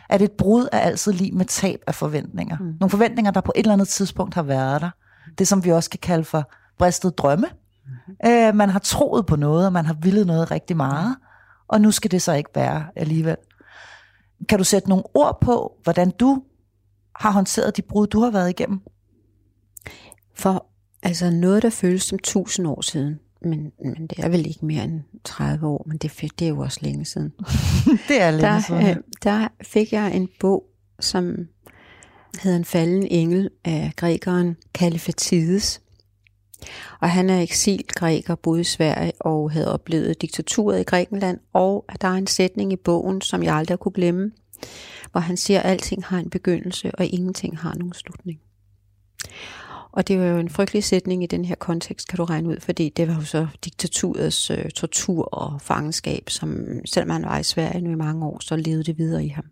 At 0.08 0.22
et 0.22 0.32
brud 0.32 0.68
er 0.72 0.78
altid 0.78 1.12
lige 1.12 1.32
med 1.32 1.44
tab 1.44 1.80
af 1.86 1.94
forventninger. 1.94 2.58
Mm. 2.58 2.74
Nogle 2.80 2.90
forventninger, 2.90 3.30
der 3.30 3.40
på 3.40 3.52
et 3.54 3.58
eller 3.58 3.72
andet 3.72 3.88
tidspunkt 3.88 4.34
har 4.34 4.42
været 4.42 4.80
der. 4.80 4.90
Det, 5.38 5.48
som 5.48 5.64
vi 5.64 5.72
også 5.72 5.90
kan 5.90 6.00
kalde 6.02 6.24
for 6.24 6.50
bristet 6.78 7.18
drømme. 7.18 7.46
Mm. 7.86 8.30
Øh, 8.30 8.54
man 8.54 8.70
har 8.70 8.78
troet 8.78 9.26
på 9.26 9.36
noget, 9.36 9.66
og 9.66 9.72
man 9.72 9.86
har 9.86 9.94
villet 9.94 10.26
noget 10.26 10.50
rigtig 10.50 10.76
meget 10.76 11.16
og 11.68 11.80
nu 11.80 11.90
skal 11.90 12.10
det 12.10 12.22
så 12.22 12.32
ikke 12.32 12.50
være 12.54 12.86
alligevel. 12.96 13.36
Kan 14.48 14.58
du 14.58 14.64
sætte 14.64 14.88
nogle 14.88 15.04
ord 15.14 15.40
på, 15.40 15.76
hvordan 15.82 16.10
du 16.10 16.42
har 17.16 17.30
håndteret 17.30 17.76
de 17.76 17.82
brud, 17.82 18.06
du 18.06 18.20
har 18.20 18.30
været 18.30 18.50
igennem? 18.50 18.80
For 20.34 20.66
altså 21.02 21.30
noget, 21.30 21.62
der 21.62 21.70
føles 21.70 22.02
som 22.02 22.18
tusind 22.18 22.66
år 22.66 22.80
siden, 22.80 23.18
men, 23.48 23.72
men 23.84 24.06
det 24.06 24.18
er 24.18 24.28
vel 24.28 24.46
ikke 24.46 24.66
mere 24.66 24.84
end 24.84 25.00
30 25.24 25.66
år, 25.66 25.84
men 25.86 25.98
det, 25.98 26.32
det 26.38 26.44
er 26.44 26.48
jo 26.48 26.58
også 26.58 26.78
længe 26.82 27.04
siden. 27.04 27.32
det 28.08 28.20
er 28.20 28.30
længe 28.30 28.46
der, 28.46 28.60
siden. 28.60 28.86
Øh, 28.86 28.96
der 29.24 29.48
fik 29.62 29.92
jeg 29.92 30.16
en 30.16 30.28
bog, 30.40 30.64
som 31.00 31.36
hedder 32.42 32.58
En 32.58 32.64
falden 32.64 33.06
engel 33.10 33.50
af 33.64 33.92
grækeren 33.96 34.56
Kalifatides. 34.74 35.80
Og 37.00 37.10
han 37.10 37.30
er 37.30 37.40
eksilgræker, 37.40 38.34
boede 38.34 38.60
i 38.60 38.64
Sverige 38.64 39.12
og 39.20 39.50
havde 39.50 39.72
oplevet 39.72 40.22
diktaturet 40.22 40.80
i 40.80 40.84
Grækenland. 40.84 41.38
Og 41.52 41.84
der 42.00 42.08
er 42.08 42.12
en 42.12 42.26
sætning 42.26 42.72
i 42.72 42.76
bogen, 42.76 43.20
som 43.20 43.42
jeg 43.42 43.54
aldrig 43.54 43.78
kunne 43.78 43.92
glemme, 43.92 44.30
hvor 45.12 45.20
han 45.20 45.36
siger, 45.36 45.60
at 45.60 45.70
alting 45.70 46.04
har 46.04 46.18
en 46.18 46.30
begyndelse, 46.30 46.90
og 46.94 47.06
ingenting 47.06 47.58
har 47.58 47.74
nogen 47.74 47.92
slutning. 47.92 48.40
Og 49.96 50.08
det 50.08 50.18
var 50.18 50.24
jo 50.24 50.38
en 50.38 50.48
frygtelig 50.48 50.84
sætning 50.84 51.22
i 51.22 51.26
den 51.26 51.44
her 51.44 51.54
kontekst, 51.54 52.08
kan 52.08 52.16
du 52.16 52.24
regne 52.24 52.48
ud, 52.48 52.60
fordi 52.60 52.88
det 52.88 53.08
var 53.08 53.14
jo 53.14 53.20
så 53.20 53.46
diktaturets 53.64 54.50
øh, 54.50 54.70
tortur 54.70 55.22
og 55.22 55.60
fangenskab, 55.60 56.30
som 56.30 56.66
selvom 56.84 57.10
han 57.10 57.22
var 57.22 57.38
i 57.38 57.42
Sverige 57.42 57.80
nu 57.80 57.90
i 57.90 57.94
mange 57.94 58.26
år, 58.26 58.38
så 58.40 58.56
levede 58.56 58.84
det 58.84 58.98
videre 58.98 59.24
i 59.24 59.28
ham. 59.28 59.44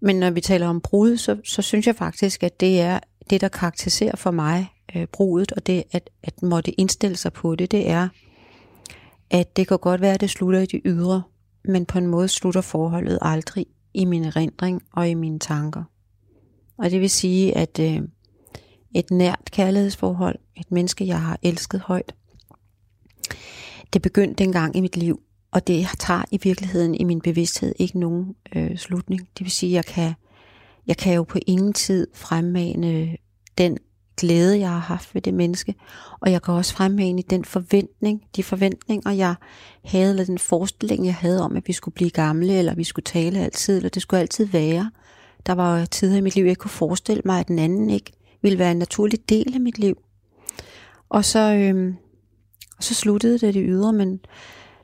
Men 0.00 0.16
når 0.16 0.30
vi 0.30 0.40
taler 0.40 0.66
om 0.66 0.80
brud, 0.80 1.16
så, 1.16 1.36
så 1.44 1.62
synes 1.62 1.86
jeg 1.86 1.96
faktisk, 1.96 2.42
at 2.42 2.60
det 2.60 2.80
er 2.80 3.00
det, 3.30 3.40
der 3.40 3.48
karakteriserer 3.48 4.16
for 4.16 4.30
mig 4.30 4.72
øh, 4.96 5.06
brudet, 5.06 5.52
og 5.52 5.66
det 5.66 5.84
at, 5.92 6.10
at 6.22 6.42
måtte 6.42 6.80
indstille 6.80 7.16
sig 7.16 7.32
på 7.32 7.54
det, 7.54 7.70
det 7.70 7.90
er, 7.90 8.08
at 9.30 9.56
det 9.56 9.68
kan 9.68 9.78
godt 9.78 10.00
være, 10.00 10.14
at 10.14 10.20
det 10.20 10.30
slutter 10.30 10.60
i 10.60 10.66
det 10.66 10.80
ydre, 10.84 11.22
men 11.64 11.86
på 11.86 11.98
en 11.98 12.06
måde 12.06 12.28
slutter 12.28 12.60
forholdet 12.60 13.18
aldrig 13.22 13.66
i 13.94 14.04
min 14.04 14.24
erindring 14.24 14.82
og 14.92 15.08
i 15.08 15.14
mine 15.14 15.38
tanker. 15.38 15.84
Og 16.78 16.90
det 16.90 17.00
vil 17.00 17.10
sige, 17.10 17.56
at 17.56 17.78
øh, 17.78 18.00
et 18.94 19.10
nært 19.10 19.50
kærlighedsforhold, 19.50 20.38
et 20.56 20.72
menneske, 20.72 21.06
jeg 21.06 21.20
har 21.22 21.38
elsket 21.42 21.80
højt, 21.80 22.14
det 23.92 24.02
begyndte 24.02 24.44
engang 24.44 24.76
i 24.76 24.80
mit 24.80 24.96
liv, 24.96 25.20
og 25.50 25.66
det 25.66 25.86
tager 25.98 26.22
i 26.30 26.38
virkeligheden 26.42 26.94
i 26.94 27.04
min 27.04 27.20
bevidsthed 27.20 27.74
ikke 27.78 27.98
nogen 27.98 28.34
øh, 28.56 28.76
slutning. 28.76 29.20
Det 29.38 29.44
vil 29.44 29.50
sige, 29.50 29.70
at 29.70 29.74
jeg 29.74 29.84
kan, 29.84 30.14
jeg 30.86 30.96
kan 30.96 31.14
jo 31.14 31.22
på 31.22 31.38
ingen 31.46 31.72
tid 31.72 32.06
fremmane 32.14 33.16
den 33.58 33.78
glæde, 34.16 34.58
jeg 34.58 34.68
har 34.68 34.78
haft 34.78 35.14
ved 35.14 35.22
det 35.22 35.34
menneske, 35.34 35.74
og 36.20 36.32
jeg 36.32 36.42
kan 36.42 36.54
også 36.54 36.74
fremmane 36.74 37.22
den 37.22 37.44
forventning, 37.44 38.22
de 38.36 38.42
forventninger, 38.42 39.10
jeg 39.10 39.34
havde, 39.84 40.10
eller 40.10 40.24
den 40.24 40.38
forestilling, 40.38 41.06
jeg 41.06 41.14
havde 41.14 41.42
om, 41.42 41.56
at 41.56 41.62
vi 41.68 41.72
skulle 41.72 41.94
blive 41.94 42.10
gamle, 42.10 42.58
eller 42.58 42.74
vi 42.74 42.84
skulle 42.84 43.04
tale 43.04 43.38
altid, 43.38 43.76
eller 43.76 43.88
det 43.88 44.02
skulle 44.02 44.20
altid 44.20 44.44
være. 44.44 44.90
Der 45.46 45.52
var 45.52 45.84
tider 45.84 46.16
i 46.16 46.20
mit 46.20 46.34
liv, 46.34 46.44
jeg 46.44 46.56
kunne 46.56 46.70
forestille 46.70 47.22
mig, 47.24 47.40
at 47.40 47.48
den 47.48 47.58
anden 47.58 47.90
ikke 47.90 48.12
ville 48.42 48.58
være 48.58 48.70
en 48.70 48.76
naturlig 48.76 49.28
del 49.28 49.54
af 49.54 49.60
mit 49.60 49.78
liv. 49.78 49.96
Og 51.08 51.24
så, 51.24 51.54
øhm, 51.54 51.96
og 52.76 52.84
så 52.84 52.94
sluttede 52.94 53.38
det 53.38 53.54
det 53.54 53.64
ydre, 53.66 53.92
men, 53.92 54.20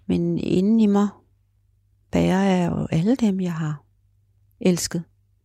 men 0.06 0.38
inden 0.38 0.80
i 0.80 0.86
mig 0.86 1.08
bærer 2.12 2.42
jeg 2.42 2.70
jo 2.70 2.86
alle 2.90 3.16
dem, 3.16 3.40
jeg 3.40 3.52
har 3.52 3.84
elsket. 4.60 5.02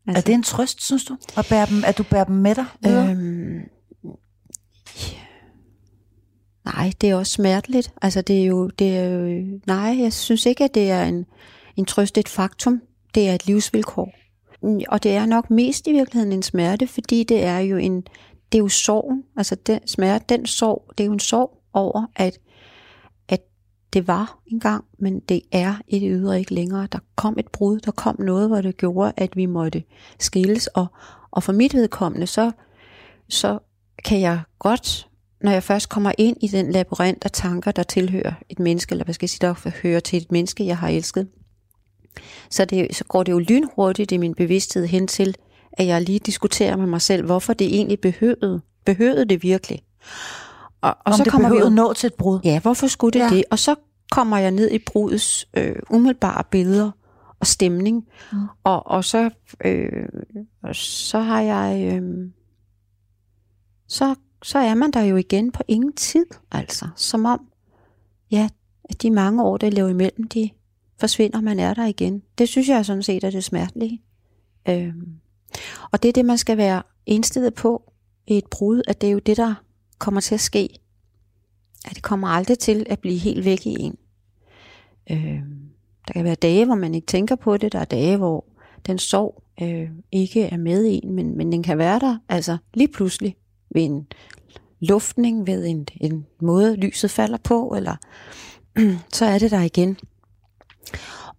Altså, 0.08 0.20
er 0.20 0.26
det 0.26 0.34
en 0.34 0.44
trøst, 0.44 0.82
synes 0.82 1.06
du, 1.06 1.18
at, 1.38 1.46
bære 1.50 1.66
dem, 1.66 1.84
at 1.86 1.98
du 1.98 2.04
bærer 2.04 2.24
dem 2.24 2.36
med 2.36 2.56
dig? 2.56 2.66
Øhm, 2.88 3.60
nej, 6.66 6.92
det 7.02 7.10
er 7.10 7.16
også 7.16 7.34
smerteligt. 7.34 7.94
Altså, 8.02 8.22
det 8.22 8.42
er 8.42 8.46
jo, 8.46 8.68
det 8.68 8.98
er 8.98 9.04
jo, 9.04 9.44
nej, 9.68 9.98
jeg 10.00 10.14
synes 10.14 10.46
ikke, 10.46 10.64
at 10.64 10.76
det 10.76 10.92
er 10.92 11.04
en, 11.04 11.26
en 11.76 11.86
trøst, 11.86 12.18
et 12.18 12.30
faktum. 12.30 12.82
Det 13.16 13.30
er 13.30 13.36
et 13.36 13.48
livsvilkår. 13.48 14.14
Mm, 14.64 14.82
og 14.90 15.04
det 15.04 15.12
er 15.12 15.26
nok 15.26 15.50
mest 15.50 15.88
i 15.88 15.92
virkeligheden 15.92 16.34
en 16.34 16.44
smerte, 16.44 16.88
fordi 16.88 17.24
det 17.24 17.44
er 17.44 17.60
jo 17.60 17.78
en, 17.78 18.02
det 18.52 18.58
er 18.58 18.60
jo 18.60 18.68
sorgen. 18.68 19.24
Altså, 19.38 19.56
den 19.56 19.88
smerte, 19.88 20.26
den 20.30 20.46
sorg, 20.46 20.92
det 20.98 21.04
er 21.04 21.06
jo 21.06 21.14
en 21.14 21.20
sorg 21.20 21.58
over, 21.74 22.06
at 22.16 22.40
at 23.28 23.42
det 23.94 24.08
var 24.08 24.40
engang, 24.48 24.86
men 25.00 25.20
det 25.20 25.42
er 25.52 25.76
i 25.88 26.00
det 26.00 26.10
ydre 26.12 26.40
ikke 26.40 26.54
længere. 26.54 26.88
Der 26.92 27.00
kom 27.16 27.36
et 27.40 27.48
brud, 27.48 27.80
der 27.80 27.92
kom 27.92 28.16
noget, 28.20 28.48
hvor 28.48 28.62
det 28.62 28.78
gjorde, 28.78 29.14
at 29.18 29.36
vi 29.36 29.46
måtte 29.46 29.84
skilles. 30.20 30.68
Og, 30.68 30.88
og 31.32 31.44
for 31.44 31.54
mit 31.54 31.74
vedkommende, 31.74 32.28
så, 32.28 32.52
så 33.30 33.60
kan 34.06 34.22
jeg 34.22 34.42
godt, 34.60 35.10
når 35.42 35.52
jeg 35.52 35.64
først 35.64 35.90
kommer 35.90 36.12
ind 36.18 36.38
i 36.42 36.48
den 36.48 36.72
labyrint 36.72 37.26
af 37.26 37.32
tanker, 37.32 37.72
der 37.72 37.84
tilhører 37.84 38.34
et 38.50 38.60
menneske, 38.60 38.92
eller 38.94 39.04
hvad 39.04 39.14
skal 39.14 39.26
jeg 39.26 39.30
sige, 39.30 39.40
der 39.42 39.82
hører 39.84 40.00
til 40.00 40.22
et 40.22 40.32
menneske, 40.32 40.66
jeg 40.66 40.78
har 40.78 40.90
elsket, 40.90 41.28
så, 42.50 42.66
det, 42.66 42.96
så 42.96 43.04
går 43.04 43.24
det 43.24 43.32
jo 43.32 43.40
lynhurtigt 43.40 44.12
i 44.12 44.18
min 44.18 44.34
bevidsthed 44.34 44.86
hen 44.86 45.08
til, 45.08 45.36
at 45.74 45.88
jeg 45.88 46.02
lige 46.02 46.20
diskuterer 46.20 46.76
med 46.76 46.86
mig 46.86 47.02
selv, 47.02 47.26
hvorfor 47.26 47.54
det 47.54 47.76
egentlig 47.76 48.00
behøvede. 48.00 48.62
Behøvede 48.86 49.26
det 49.26 49.44
virkelig? 49.44 49.82
Og, 50.82 50.90
og 50.90 50.96
Om 51.06 51.14
så 51.14 51.24
det 51.24 51.32
kommer 51.32 51.50
vi 51.50 51.58
jo 51.58 51.70
nå 51.70 51.94
til 51.94 52.08
et 52.08 52.14
brud. 52.14 52.40
Ja, 52.44 52.60
hvorfor 52.60 52.88
skulle 52.88 53.20
det 53.20 53.26
ja. 53.26 53.36
det? 53.36 53.44
Og 53.52 53.60
så 53.60 53.76
kommer 54.12 54.38
jeg 54.38 54.52
ned 54.52 54.72
i 54.72 54.80
brudets 54.80 55.48
øh, 55.58 55.76
umiddelbare 55.90 56.44
billeder 56.52 56.92
og 57.40 57.48
stemning. 57.48 58.08
Mm. 58.32 58.38
Og, 58.64 58.88
og 58.88 59.06
så, 59.06 59.30
øh, 59.66 60.10
så 60.74 61.20
har 61.20 61.42
jeg... 61.42 61.94
Øh, 61.94 62.30
så, 63.88 64.16
så 64.44 64.60
er 64.60 64.74
man 64.74 64.92
der 64.92 65.02
jo 65.02 65.16
igen 65.16 65.52
på 65.52 65.64
ingen 65.68 65.94
tid, 65.94 66.26
altså. 66.52 66.88
Som 66.96 67.26
om, 67.26 67.40
ja, 68.32 68.50
at 68.84 69.02
de 69.02 69.12
mange 69.12 69.44
år, 69.44 69.58
der 69.58 69.70
lever 69.70 69.90
imellem, 69.90 70.28
de 70.28 70.50
forsvinder, 71.02 71.42
man 71.42 71.60
er 71.60 71.74
der 71.74 71.86
igen. 71.86 72.22
Det 72.38 72.50
synes 72.50 72.70
jeg 72.70 72.86
sådan 72.86 73.04
set 73.04 73.24
er 73.24 73.30
det 73.30 73.44
smertelige. 73.44 74.02
Øhm. 74.70 75.08
og 75.92 76.04
det 76.04 76.10
er 76.10 76.14
det, 76.14 76.26
man 76.26 76.38
skal 76.38 76.58
være 76.58 76.84
indstillet 77.06 77.54
på 77.54 77.94
i 78.28 78.38
et 78.38 78.48
brud, 78.52 78.82
at 78.88 79.02
det 79.02 79.08
er 79.08 79.12
jo 79.12 79.20
det, 79.20 79.38
der 79.38 79.54
kommer 79.98 80.22
til 80.22 80.34
at 80.36 80.42
ske. 80.42 80.70
At 81.86 81.96
det 81.96 82.04
kommer 82.04 82.28
aldrig 82.28 82.60
til 82.60 82.86
at 82.90 83.00
blive 83.00 83.18
helt 83.18 83.46
væk 83.46 83.66
i 83.66 83.76
en. 83.80 83.98
Øhm. 85.12 85.70
der 86.08 86.14
kan 86.14 86.24
være 86.24 86.36
dage, 86.36 86.66
hvor 86.66 86.76
man 86.76 86.96
ikke 86.96 87.08
tænker 87.08 87.36
på 87.36 87.58
det. 87.58 87.72
Der 87.72 87.80
er 87.80 87.86
dage, 87.86 88.18
hvor 88.18 88.46
den 88.88 89.00
sorg 89.00 89.44
øh, 89.62 89.90
ikke 90.12 90.44
er 90.44 90.58
med 90.58 90.86
i 90.86 91.00
en, 91.04 91.12
men, 91.14 91.38
men 91.38 91.52
den 91.52 91.64
kan 91.64 91.78
være 91.78 92.00
der 92.00 92.18
altså 92.30 92.58
lige 92.74 92.88
pludselig 92.88 93.36
ved 93.70 93.84
en 93.84 94.08
luftning, 94.80 95.48
ved 95.48 95.66
en, 95.66 95.88
en 96.02 96.26
måde, 96.42 96.76
lyset 96.76 97.12
falder 97.12 97.38
på, 97.38 97.74
eller 97.78 97.96
så 99.18 99.26
er 99.26 99.40
det 99.40 99.52
der 99.52 99.62
igen. 99.62 99.98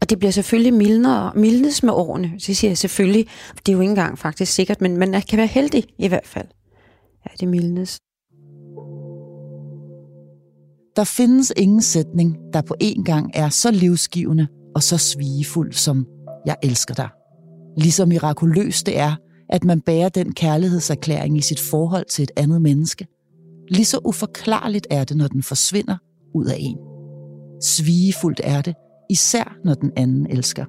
Og 0.01 0.11
det 0.11 0.19
bliver 0.19 0.33
selvfølgelig 0.33 0.75
mildere, 0.75 1.33
mildnes 1.35 1.83
med 1.83 1.93
årene. 1.93 2.33
Så 2.39 2.55
siger 2.55 2.71
jeg 2.71 2.79
selvfølgelig, 2.79 3.27
det 3.67 3.69
er 3.69 3.73
jo 3.73 3.81
ikke 3.81 3.91
engang 3.91 4.19
faktisk 4.19 4.53
sikkert, 4.53 4.81
men 4.81 4.97
man 4.97 5.23
kan 5.29 5.37
være 5.37 5.47
heldig 5.47 5.85
i 5.99 6.09
hvert 6.09 6.27
fald. 6.27 6.47
Ja, 7.27 7.31
det 7.41 7.49
mildnes. 7.49 7.99
Der 10.97 11.05
findes 11.05 11.53
ingen 11.57 11.83
sætning, 11.83 12.37
der 12.53 12.63
på 12.63 12.75
én 12.83 13.03
gang 13.03 13.31
er 13.35 13.49
så 13.49 13.71
livsgivende 13.71 14.47
og 14.75 14.83
så 14.83 14.99
svigefuld 14.99 15.73
som 15.73 16.07
jeg 16.47 16.57
elsker 16.63 16.95
dig. 16.95 17.09
Ligesom 17.77 18.09
mirakuløst 18.09 18.87
det 18.87 18.99
er, 18.99 19.17
at 19.49 19.65
man 19.65 19.81
bærer 19.81 20.09
den 20.09 20.35
kærlighedserklæring 20.35 21.39
i 21.39 21.41
sit 21.41 21.61
forhold 21.61 22.05
til 22.11 22.23
et 22.23 22.31
andet 22.37 22.63
menneske. 22.63 23.07
Lige 23.69 23.85
så 23.85 23.99
uforklarligt 24.05 24.87
er 24.91 25.05
det, 25.05 25.17
når 25.17 25.29
den 25.29 25.43
forsvinder 25.43 25.97
ud 26.35 26.47
af 26.47 26.57
en. 26.59 26.79
Svigefuldt 27.63 28.41
er 28.45 28.63
det, 28.63 28.75
især 29.11 29.56
når 29.64 29.75
den 29.75 29.92
anden 29.97 30.26
elsker. 30.30 30.64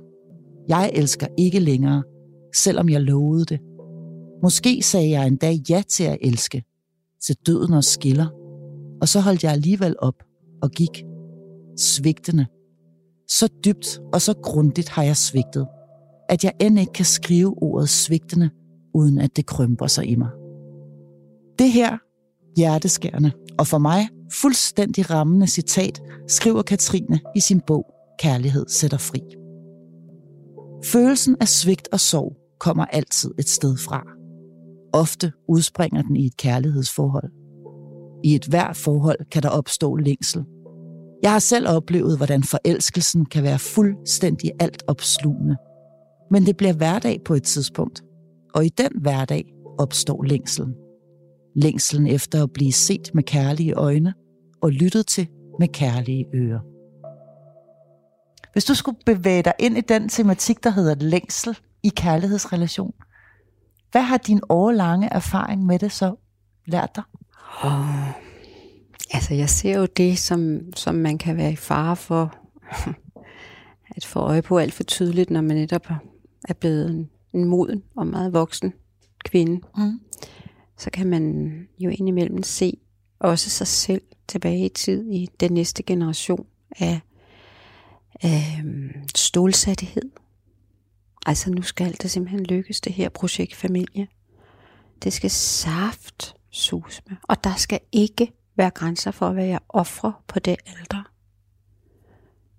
Jeg 0.67 0.91
elsker 0.93 1.27
ikke 1.37 1.59
længere, 1.59 2.03
selvom 2.55 2.89
jeg 2.89 3.01
lovede 3.01 3.45
det. 3.45 3.59
Måske 4.43 4.81
sagde 4.81 5.09
jeg 5.09 5.27
en 5.27 5.35
dag 5.35 5.55
ja 5.69 5.83
til 5.87 6.03
at 6.03 6.17
elske, 6.21 6.63
til 7.21 7.35
døden 7.45 7.73
og 7.73 7.83
skiller, 7.83 8.27
og 9.01 9.07
så 9.07 9.19
holdt 9.19 9.43
jeg 9.43 9.51
alligevel 9.51 9.95
op 9.99 10.23
og 10.61 10.71
gik. 10.71 11.03
Svigtende. 11.77 12.45
Så 13.27 13.49
dybt 13.65 13.99
og 14.13 14.21
så 14.21 14.33
grundigt 14.43 14.89
har 14.89 15.03
jeg 15.03 15.17
svigtet, 15.17 15.67
at 16.29 16.43
jeg 16.43 16.53
end 16.59 16.79
ikke 16.79 16.93
kan 16.93 17.05
skrive 17.05 17.63
ordet 17.63 17.89
svigtende, 17.89 18.49
uden 18.93 19.17
at 19.17 19.35
det 19.35 19.45
krymper 19.45 19.87
sig 19.87 20.09
i 20.09 20.15
mig. 20.15 20.29
Det 21.59 21.71
her, 21.71 21.97
hjerteskærende, 22.57 23.31
og 23.59 23.67
for 23.67 23.77
mig 23.77 24.09
fuldstændig 24.41 25.09
rammende 25.09 25.47
citat, 25.47 26.01
skriver 26.27 26.61
Katrine 26.61 27.19
i 27.35 27.39
sin 27.39 27.61
bog 27.67 27.92
Kærlighed 28.19 28.65
sætter 28.67 28.97
fri. 28.97 29.21
Følelsen 30.85 31.35
af 31.41 31.47
svigt 31.47 31.87
og 31.91 31.99
sorg 31.99 32.35
kommer 32.59 32.85
altid 32.85 33.31
et 33.39 33.49
sted 33.49 33.77
fra. 33.77 34.03
Ofte 34.93 35.31
udspringer 35.47 36.01
den 36.01 36.15
i 36.15 36.25
et 36.25 36.37
kærlighedsforhold. 36.37 37.31
I 38.23 38.35
et 38.35 38.45
hvert 38.45 38.75
forhold 38.75 39.29
kan 39.31 39.43
der 39.43 39.49
opstå 39.49 39.95
længsel. 39.95 40.43
Jeg 41.23 41.31
har 41.31 41.39
selv 41.39 41.67
oplevet, 41.69 42.17
hvordan 42.17 42.43
forelskelsen 42.43 43.25
kan 43.25 43.43
være 43.43 43.59
fuldstændig 43.59 44.51
alt 44.59 44.83
opslugende. 44.87 45.55
Men 46.31 46.45
det 46.45 46.57
bliver 46.57 46.73
hverdag 46.73 47.19
på 47.25 47.33
et 47.33 47.43
tidspunkt, 47.43 48.03
og 48.53 48.65
i 48.65 48.69
den 48.69 48.91
hverdag 49.01 49.53
opstår 49.79 50.23
længselen. 50.23 50.73
Længselen 51.55 52.07
efter 52.07 52.43
at 52.43 52.51
blive 52.53 52.73
set 52.73 53.11
med 53.13 53.23
kærlige 53.23 53.73
øjne 53.73 54.13
og 54.61 54.71
lyttet 54.71 55.07
til 55.07 55.27
med 55.59 55.67
kærlige 55.67 56.25
ører. 56.35 56.72
Hvis 58.53 58.65
du 58.65 58.75
skulle 58.75 58.97
bevæge 59.05 59.43
dig 59.43 59.53
ind 59.59 59.77
i 59.77 59.81
den 59.81 60.09
tematik, 60.09 60.63
der 60.63 60.69
hedder 60.69 60.95
længsel 60.95 61.57
i 61.83 61.89
kærlighedsrelation, 61.89 62.93
hvad 63.91 64.01
har 64.01 64.17
din 64.17 64.41
årlange 64.49 65.07
erfaring 65.07 65.65
med 65.65 65.79
det 65.79 65.91
så 65.91 66.15
lært 66.65 66.95
dig? 66.95 67.03
Oh. 67.63 68.09
Altså, 69.13 69.33
jeg 69.33 69.49
ser 69.49 69.79
jo 69.79 69.85
det, 69.85 70.19
som, 70.19 70.59
som 70.75 70.95
man 70.95 71.17
kan 71.17 71.37
være 71.37 71.51
i 71.51 71.55
fare 71.55 71.95
for 71.95 72.35
at 73.95 74.05
få 74.05 74.19
øje 74.19 74.41
på 74.41 74.57
alt 74.57 74.73
for 74.73 74.83
tydeligt, 74.83 75.29
når 75.29 75.41
man 75.41 75.57
netop 75.57 75.87
er 76.49 76.53
blevet 76.53 76.89
en, 76.89 77.09
en 77.33 77.45
moden 77.45 77.83
og 77.95 78.07
meget 78.07 78.33
voksen 78.33 78.73
kvinde. 79.25 79.61
Mm. 79.77 79.99
Så 80.77 80.89
kan 80.89 81.07
man 81.07 81.53
jo 81.79 81.89
indimellem 81.89 82.43
se 82.43 82.77
også 83.19 83.49
sig 83.49 83.67
selv 83.67 84.01
tilbage 84.27 84.65
i 84.65 84.69
tid 84.69 85.11
i 85.11 85.29
den 85.39 85.51
næste 85.51 85.83
generation 85.83 86.45
af 86.79 87.01
øh, 88.25 88.65
stålsathed. 89.15 90.11
Altså 91.25 91.51
nu 91.51 91.61
skal 91.61 91.95
det 92.01 92.11
simpelthen 92.11 92.43
lykkes, 92.43 92.81
det 92.81 92.93
her 92.93 93.09
projekt 93.09 93.55
familie. 93.55 94.07
Det 95.03 95.13
skal 95.13 95.29
saft 95.29 96.35
sus 96.51 97.01
med. 97.07 97.17
Og 97.23 97.43
der 97.43 97.55
skal 97.55 97.79
ikke 97.91 98.31
være 98.55 98.69
grænser 98.69 99.11
for, 99.11 99.31
hvad 99.31 99.45
jeg 99.45 99.59
offrer 99.69 100.23
på 100.27 100.39
det 100.39 100.55
alder, 100.65 101.03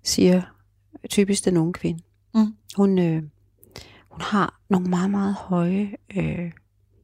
siger 0.03 0.41
typisk 1.09 1.45
den 1.45 1.57
unge 1.57 1.73
kvinde. 1.73 2.03
Mm. 2.33 2.55
Hun, 2.75 2.99
øh, 2.99 3.23
hun 4.09 4.21
har 4.21 4.59
nogle 4.69 4.89
meget, 4.89 5.11
meget 5.11 5.33
høje 5.33 5.95
øh, 6.15 6.51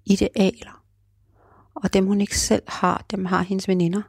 idealer. 0.06 0.84
Og 1.76 1.94
dem 1.94 2.06
hun 2.08 2.22
ikke 2.22 2.40
selv 2.40 2.64
har, 2.68 3.06
dem 3.12 3.26
har 3.26 3.42
hendes 3.42 3.68
veninder. 3.68 4.02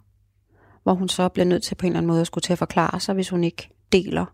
Hvor 0.83 0.95
hun 0.95 1.09
så 1.09 1.29
bliver 1.29 1.47
nødt 1.47 1.63
til 1.63 1.75
på 1.75 1.87
en 1.87 1.93
eller 1.93 1.99
anden 1.99 2.09
måde 2.09 2.21
at 2.21 2.27
skulle 2.27 2.43
til 2.43 2.53
at 2.53 2.59
forklare 2.59 3.01
sig, 3.01 3.15
hvis 3.15 3.29
hun 3.29 3.45
ikke 3.45 3.71
deler 3.93 4.27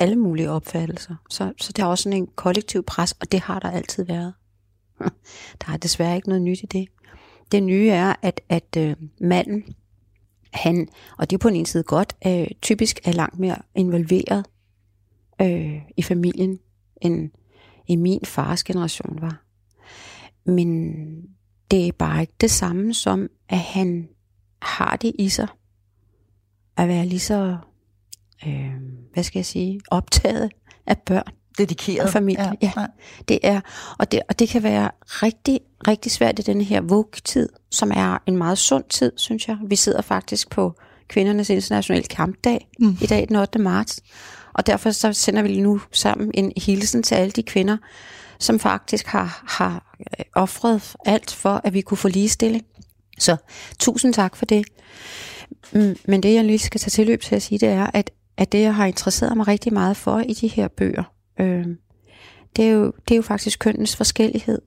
alle 0.00 0.16
mulige 0.16 0.50
opfattelser. 0.50 1.14
Så, 1.30 1.52
så 1.60 1.72
der 1.72 1.82
er 1.82 1.86
også 1.86 2.02
sådan 2.02 2.18
en 2.18 2.26
kollektiv 2.26 2.82
pres, 2.82 3.12
og 3.12 3.32
det 3.32 3.40
har 3.40 3.58
der 3.58 3.70
altid 3.70 4.04
været. 4.04 4.34
Der 5.66 5.72
er 5.72 5.76
desværre 5.76 6.16
ikke 6.16 6.28
noget 6.28 6.42
nyt 6.42 6.62
i 6.62 6.66
det. 6.66 6.88
Det 7.52 7.62
nye 7.62 7.88
er, 7.88 8.14
at, 8.22 8.40
at 8.48 8.76
øh, 8.78 8.96
manden, 9.20 9.64
han, 10.52 10.88
og 11.18 11.30
det 11.30 11.36
er 11.36 11.38
på 11.38 11.48
en 11.48 11.56
ene 11.56 11.66
side 11.66 11.82
godt, 11.82 12.16
øh, 12.26 12.46
typisk 12.62 13.00
er 13.04 13.12
langt 13.12 13.38
mere 13.38 13.56
involveret 13.74 14.46
øh, 15.40 15.82
i 15.96 16.02
familien, 16.02 16.58
end 17.02 17.30
i 17.88 17.96
min 17.96 18.20
fars 18.24 18.64
generation 18.64 19.20
var. 19.20 19.44
Men 20.44 20.92
det 21.70 21.88
er 21.88 21.92
bare 21.92 22.20
ikke 22.20 22.34
det 22.40 22.50
samme 22.50 22.94
som, 22.94 23.28
at 23.48 23.58
han 23.58 24.08
har 24.62 24.96
det 24.96 25.12
i 25.18 25.28
sig 25.28 25.48
at 26.76 26.88
være 26.88 27.06
lige 27.06 27.20
så 27.20 27.58
øh, 28.46 28.70
hvad 29.12 29.22
skal 29.22 29.38
jeg 29.38 29.46
sige, 29.46 29.80
optaget 29.90 30.50
af 30.86 30.98
børn. 30.98 31.32
Dedikeret. 31.58 32.00
Og 32.00 32.08
familie. 32.08 32.52
Ja, 32.62 32.72
ja. 32.76 32.86
Det 33.28 33.38
er, 33.42 33.60
og 33.98 34.12
det, 34.12 34.20
og 34.28 34.38
det 34.38 34.48
kan 34.48 34.62
være 34.62 34.90
rigtig, 35.04 35.60
rigtig 35.88 36.12
svært 36.12 36.38
i 36.38 36.42
den 36.42 36.60
her 36.60 36.80
vugtid, 36.80 37.48
som 37.70 37.92
er 37.94 38.18
en 38.26 38.36
meget 38.36 38.58
sund 38.58 38.84
tid, 38.84 39.12
synes 39.16 39.48
jeg. 39.48 39.56
Vi 39.66 39.76
sidder 39.76 40.02
faktisk 40.02 40.50
på 40.50 40.74
kvindernes 41.08 41.50
internationale 41.50 42.04
kampdag 42.04 42.68
mm. 42.78 42.96
i 43.02 43.06
dag, 43.06 43.28
den 43.28 43.36
8. 43.36 43.58
marts. 43.58 44.02
Og 44.52 44.66
derfor 44.66 44.90
så 44.90 45.12
sender 45.12 45.42
vi 45.42 45.60
nu 45.60 45.80
sammen 45.92 46.30
en 46.34 46.52
hilsen 46.56 47.02
til 47.02 47.14
alle 47.14 47.30
de 47.30 47.42
kvinder, 47.42 47.76
som 48.38 48.58
faktisk 48.58 49.06
har, 49.06 49.44
har 49.48 49.94
øh, 50.00 50.24
offret 50.34 50.96
alt 51.06 51.34
for, 51.34 51.60
at 51.64 51.74
vi 51.74 51.80
kunne 51.80 51.98
få 51.98 52.08
ligestilling. 52.08 52.64
Så 53.18 53.36
tusind 53.78 54.14
tak 54.14 54.36
for 54.36 54.46
det. 54.46 54.66
Mm, 55.72 55.96
men 56.04 56.22
det, 56.22 56.34
jeg 56.34 56.44
lige 56.44 56.58
skal 56.58 56.80
tage 56.80 56.90
tilløb 56.90 57.22
til 57.22 57.34
at 57.34 57.42
sige, 57.42 57.58
det 57.58 57.68
er, 57.68 57.90
at 57.94 58.10
at 58.40 58.52
det, 58.52 58.60
jeg 58.60 58.74
har 58.74 58.86
interesseret 58.86 59.36
mig 59.36 59.48
rigtig 59.48 59.72
meget 59.72 59.96
for 59.96 60.20
i 60.20 60.32
de 60.32 60.48
her 60.48 60.68
bøger, 60.68 61.12
øh, 61.40 61.66
det, 62.56 62.64
er 62.64 62.70
jo, 62.70 62.92
det 63.08 63.14
er 63.14 63.16
jo 63.16 63.22
faktisk 63.22 63.58
kønnenes 63.58 63.96
forskellighed. 63.96 64.62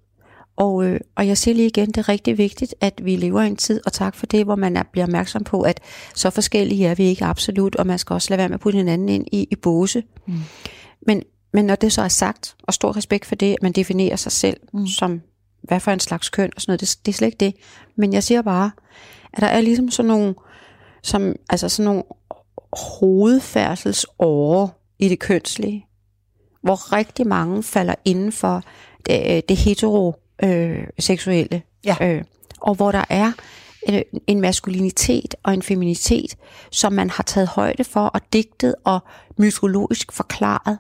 Og, 0.56 0.86
øh, 0.86 1.00
og 1.16 1.28
jeg 1.28 1.38
siger 1.38 1.56
lige 1.56 1.68
igen, 1.68 1.88
det 1.88 1.98
er 1.98 2.10
rigtig 2.10 2.38
vigtigt, 2.38 2.76
at 2.82 3.02
vi 3.04 3.16
lever 3.16 3.42
i 3.42 3.48
en 3.48 3.56
tid, 3.56 3.82
og 3.86 3.94
tak 3.94 4.16
for 4.16 4.26
det, 4.26 4.46
hvor 4.46 4.56
man 4.56 4.78
er, 4.78 4.84
bliver 4.92 5.06
opmærksom 5.06 5.44
på, 5.44 5.62
at 5.62 5.80
så 6.16 6.30
forskellige 6.30 6.88
er 6.88 6.96
vi 6.96 7.04
ikke 7.04 7.26
absolut, 7.26 7.76
og 7.76 7.88
man 7.88 8.00
skal 8.00 8.14
også 8.14 8.30
lade 8.30 8.38
være 8.38 8.50
med 8.50 8.54
at 8.54 8.60
putte 8.60 8.78
hinanden 8.78 9.10
ind 9.10 9.28
i, 9.32 9.48
i 9.52 9.56
båse. 9.56 10.04
Mm. 10.28 10.34
Men, 11.08 11.24
men 11.54 11.66
når 11.66 11.76
det 11.76 11.94
så 11.94 12.02
er 12.02 12.08
sagt, 12.08 12.56
og 12.64 12.74
stor 12.74 12.98
respekt 12.98 13.26
for 13.26 13.36
det, 13.36 13.54
at 13.54 13.62
man 13.62 13.72
definerer 13.72 14.16
sig 14.16 14.32
selv 14.32 14.58
mm. 14.74 14.88
som, 14.88 15.22
hvad 15.62 15.80
for 15.80 15.92
en 15.92 16.00
slags 16.00 16.30
køn 16.30 16.52
og 16.56 16.62
sådan 16.62 16.72
noget, 16.72 16.82
det, 16.82 16.98
det 17.06 17.12
er 17.12 17.16
slet 17.16 17.28
ikke 17.28 17.46
det. 17.46 17.54
Men 17.96 18.14
jeg 18.14 18.24
siger 18.24 18.42
bare, 18.42 18.72
at 19.34 19.42
der 19.42 19.48
er 19.48 19.62
ligesom 19.62 19.92
sådan 19.92 20.08
nogle, 20.08 20.36
som, 21.04 21.36
altså 21.50 21.70
sådan 21.70 21.86
nogle 21.86 22.04
hovedfærdselsåre 22.78 24.70
i 25.00 25.10
det 25.10 25.20
kønslige, 25.20 25.86
hvor 26.62 26.94
rigtig 26.94 27.28
mange 27.28 27.64
falder 27.64 27.96
inden 28.06 28.32
for 28.32 28.64
det, 29.06 29.50
det 29.50 29.58
heteroseksuelle. 29.58 31.62
Ja. 31.86 31.96
Øh, 32.02 32.24
og 32.62 32.76
hvor 32.76 32.92
der 32.92 33.04
er 33.10 33.32
en, 33.88 34.04
en 34.28 34.42
maskulinitet 34.42 35.36
og 35.44 35.54
en 35.54 35.62
feminitet, 35.62 36.36
som 36.72 36.94
man 36.94 37.10
har 37.10 37.24
taget 37.24 37.48
højde 37.48 37.84
for 37.84 38.06
og 38.06 38.22
digtet 38.34 38.76
og 38.84 39.00
mytologisk 39.38 40.12
forklaret 40.12 40.78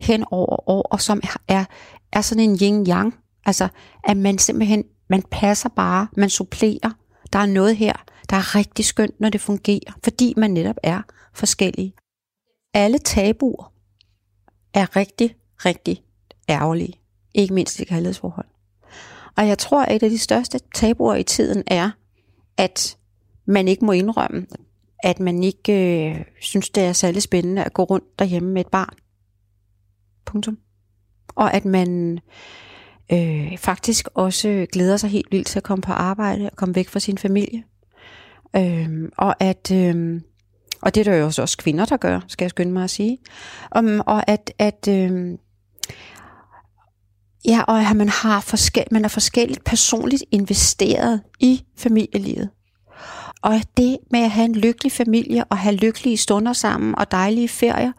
hen 0.00 0.24
over 0.30 0.70
år, 0.70 0.88
og 0.90 1.00
som 1.00 1.20
er, 1.48 1.64
er 2.12 2.20
sådan 2.20 2.50
en 2.50 2.56
yin-yang. 2.56 3.10
Altså, 3.46 3.68
at 4.04 4.16
man 4.16 4.38
simpelthen, 4.38 4.84
man 5.10 5.22
passer 5.30 5.68
bare, 5.68 6.06
man 6.16 6.30
supplerer. 6.30 6.90
Der 7.32 7.38
er 7.38 7.46
noget 7.46 7.76
her, 7.76 7.92
der 8.30 8.36
er 8.36 8.54
rigtig 8.54 8.84
skønt, 8.84 9.20
når 9.20 9.28
det 9.28 9.40
fungerer, 9.40 9.98
fordi 10.04 10.34
man 10.36 10.50
netop 10.50 10.76
er 10.82 11.02
forskellige. 11.34 11.94
Alle 12.74 12.98
tabuer 12.98 13.72
er 14.74 14.96
rigtig, 14.96 15.36
rigtig 15.56 16.02
ærgerlige. 16.48 17.00
Ikke 17.34 17.54
mindst 17.54 17.80
i 17.80 17.84
kærlighedsforhold. 17.84 18.46
Og 19.36 19.48
jeg 19.48 19.58
tror, 19.58 19.82
at 19.82 19.96
et 19.96 20.02
af 20.02 20.10
de 20.10 20.18
største 20.18 20.60
tabuer 20.74 21.14
i 21.14 21.22
tiden 21.22 21.62
er, 21.66 21.90
at 22.56 22.98
man 23.46 23.68
ikke 23.68 23.84
må 23.84 23.92
indrømme, 23.92 24.46
at 25.02 25.20
man 25.20 25.42
ikke 25.42 25.72
øh, 26.10 26.24
synes, 26.40 26.70
det 26.70 26.82
er 26.82 26.92
særlig 26.92 27.22
spændende 27.22 27.64
at 27.64 27.72
gå 27.72 27.84
rundt 27.84 28.18
derhjemme 28.18 28.52
med 28.52 28.60
et 28.60 28.70
barn. 28.70 28.94
Punktum. 30.24 30.58
Og 31.28 31.54
at 31.54 31.64
man 31.64 32.20
øh, 33.12 33.58
faktisk 33.58 34.08
også 34.14 34.66
glæder 34.72 34.96
sig 34.96 35.10
helt 35.10 35.32
vildt 35.32 35.46
til 35.46 35.58
at 35.58 35.62
komme 35.62 35.82
på 35.82 35.92
arbejde 35.92 36.50
og 36.50 36.56
komme 36.56 36.74
væk 36.74 36.88
fra 36.88 37.00
sin 37.00 37.18
familie. 37.18 37.64
Øh, 38.56 39.08
og 39.16 39.42
at... 39.42 39.70
Øh, 39.70 40.20
og 40.84 40.94
det 40.94 41.00
er 41.06 41.12
der 41.12 41.18
jo 41.18 41.26
også 41.26 41.56
kvinder, 41.58 41.84
der 41.84 41.96
gør, 41.96 42.20
skal 42.28 42.44
jeg 42.44 42.50
skynde 42.50 42.72
mig 42.72 42.84
at 42.84 42.90
sige. 42.90 43.18
Um, 43.78 44.00
og 44.06 44.28
at, 44.28 44.52
at 44.58 44.88
øh, 44.88 45.38
ja, 47.44 47.62
og 47.62 47.80
at 47.80 47.96
man 47.96 48.08
har 48.08 48.40
forskel, 48.40 48.84
man 48.90 49.04
er 49.04 49.08
forskelligt 49.08 49.64
personligt 49.64 50.24
investeret 50.30 51.20
i 51.40 51.64
familielivet. 51.76 52.50
Og 53.42 53.60
det 53.76 53.98
med 54.10 54.20
at 54.20 54.30
have 54.30 54.44
en 54.44 54.54
lykkelig 54.54 54.92
familie 54.92 55.44
og 55.44 55.58
have 55.58 55.74
lykkelige 55.74 56.16
stunder 56.16 56.52
sammen 56.52 56.98
og 56.98 57.10
dejlige 57.10 57.48
ferier, 57.48 57.92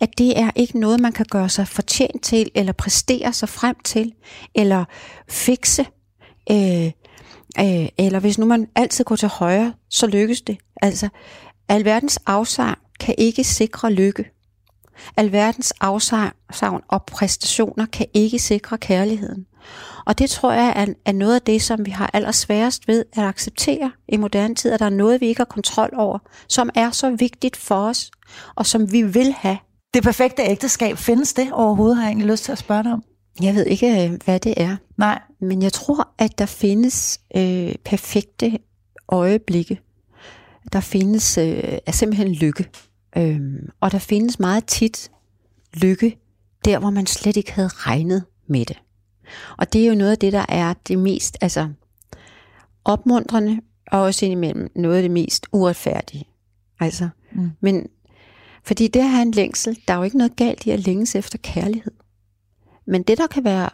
at 0.00 0.08
det 0.18 0.38
er 0.38 0.50
ikke 0.56 0.80
noget, 0.80 1.00
man 1.00 1.12
kan 1.12 1.26
gøre 1.30 1.48
sig 1.48 1.68
fortjent 1.68 2.22
til, 2.22 2.50
eller 2.54 2.72
præstere 2.72 3.32
sig 3.32 3.48
frem 3.48 3.76
til, 3.84 4.12
eller 4.54 4.84
fikse. 5.28 5.86
Øh, 6.50 6.86
øh, 7.60 7.88
eller 7.98 8.20
hvis 8.20 8.38
nu 8.38 8.46
man 8.46 8.66
altid 8.74 9.04
går 9.04 9.16
til 9.16 9.28
højre, 9.28 9.72
så 9.90 10.06
lykkes 10.06 10.40
det. 10.40 10.58
Altså, 10.82 11.08
alverdens 11.68 12.18
afsavn 12.26 12.76
kan 13.00 13.14
ikke 13.18 13.44
sikre 13.44 13.92
lykke. 13.92 14.30
Alverdens 15.16 15.72
afsavn 15.80 16.82
og 16.88 17.02
præstationer 17.02 17.86
kan 17.86 18.06
ikke 18.14 18.38
sikre 18.38 18.78
kærligheden. 18.78 19.46
Og 20.06 20.18
det 20.18 20.30
tror 20.30 20.52
jeg 20.52 20.72
er, 20.76 20.86
er 21.04 21.12
noget 21.12 21.34
af 21.34 21.42
det, 21.42 21.62
som 21.62 21.86
vi 21.86 21.90
har 21.90 22.10
allersværest 22.12 22.88
ved 22.88 23.04
at 23.12 23.24
acceptere 23.24 23.90
i 24.08 24.16
moderne 24.16 24.54
tid, 24.54 24.72
at 24.72 24.80
der 24.80 24.86
er 24.86 24.90
noget, 24.90 25.20
vi 25.20 25.26
ikke 25.26 25.40
har 25.40 25.44
kontrol 25.44 25.90
over, 25.96 26.18
som 26.48 26.70
er 26.74 26.90
så 26.90 27.10
vigtigt 27.10 27.56
for 27.56 27.74
os, 27.74 28.10
og 28.54 28.66
som 28.66 28.92
vi 28.92 29.02
vil 29.02 29.32
have. 29.32 29.58
Det 29.94 30.02
perfekte 30.02 30.42
ægteskab, 30.42 30.98
findes 30.98 31.34
det 31.34 31.52
overhovedet, 31.52 31.96
har 31.96 32.04
jeg 32.04 32.08
egentlig 32.08 32.30
lyst 32.30 32.44
til 32.44 32.52
at 32.52 32.58
spørge 32.58 32.82
dig 32.82 32.92
om? 32.92 33.02
Jeg 33.42 33.54
ved 33.54 33.66
ikke, 33.66 34.04
øh, 34.04 34.18
hvad 34.24 34.40
det 34.40 34.54
er. 34.56 34.76
Nej. 34.96 35.22
Men 35.40 35.62
jeg 35.62 35.72
tror, 35.72 36.08
at 36.18 36.38
der 36.38 36.46
findes 36.46 37.20
øh, 37.36 37.74
perfekte 37.84 38.58
øjeblikke. 39.08 39.80
Der 40.72 40.80
findes 40.80 41.38
øh, 41.38 41.78
er 41.86 41.92
simpelthen 41.92 42.32
lykke. 42.32 42.68
Øh, 43.16 43.40
og 43.80 43.92
der 43.92 43.98
findes 43.98 44.40
meget 44.40 44.64
tit 44.64 45.10
lykke, 45.74 46.18
der 46.64 46.78
hvor 46.78 46.90
man 46.90 47.06
slet 47.06 47.36
ikke 47.36 47.52
havde 47.52 47.68
regnet 47.68 48.24
med 48.46 48.64
det. 48.64 48.78
Og 49.58 49.72
det 49.72 49.82
er 49.82 49.88
jo 49.88 49.94
noget 49.94 50.10
af 50.10 50.18
det, 50.18 50.32
der 50.32 50.44
er 50.48 50.74
det 50.88 50.98
mest 50.98 51.38
altså, 51.40 51.68
opmuntrende, 52.84 53.60
og 53.86 54.00
også 54.00 54.24
indimellem 54.24 54.70
noget 54.76 54.96
af 54.96 55.02
det 55.02 55.10
mest 55.10 55.46
uretfærdige. 55.52 56.24
Altså, 56.80 57.08
mm. 57.32 57.50
men 57.60 57.86
fordi 58.64 58.88
det 58.88 59.00
at 59.00 59.08
have 59.08 59.22
en 59.22 59.30
længsel, 59.30 59.78
der 59.88 59.94
er 59.94 59.98
jo 59.98 60.02
ikke 60.02 60.18
noget 60.18 60.36
galt 60.36 60.66
i 60.66 60.70
at 60.70 60.80
længes 60.80 61.14
efter 61.14 61.38
kærlighed. 61.38 61.92
Men 62.86 63.02
det, 63.02 63.18
der 63.18 63.26
kan 63.26 63.44
være 63.44 63.70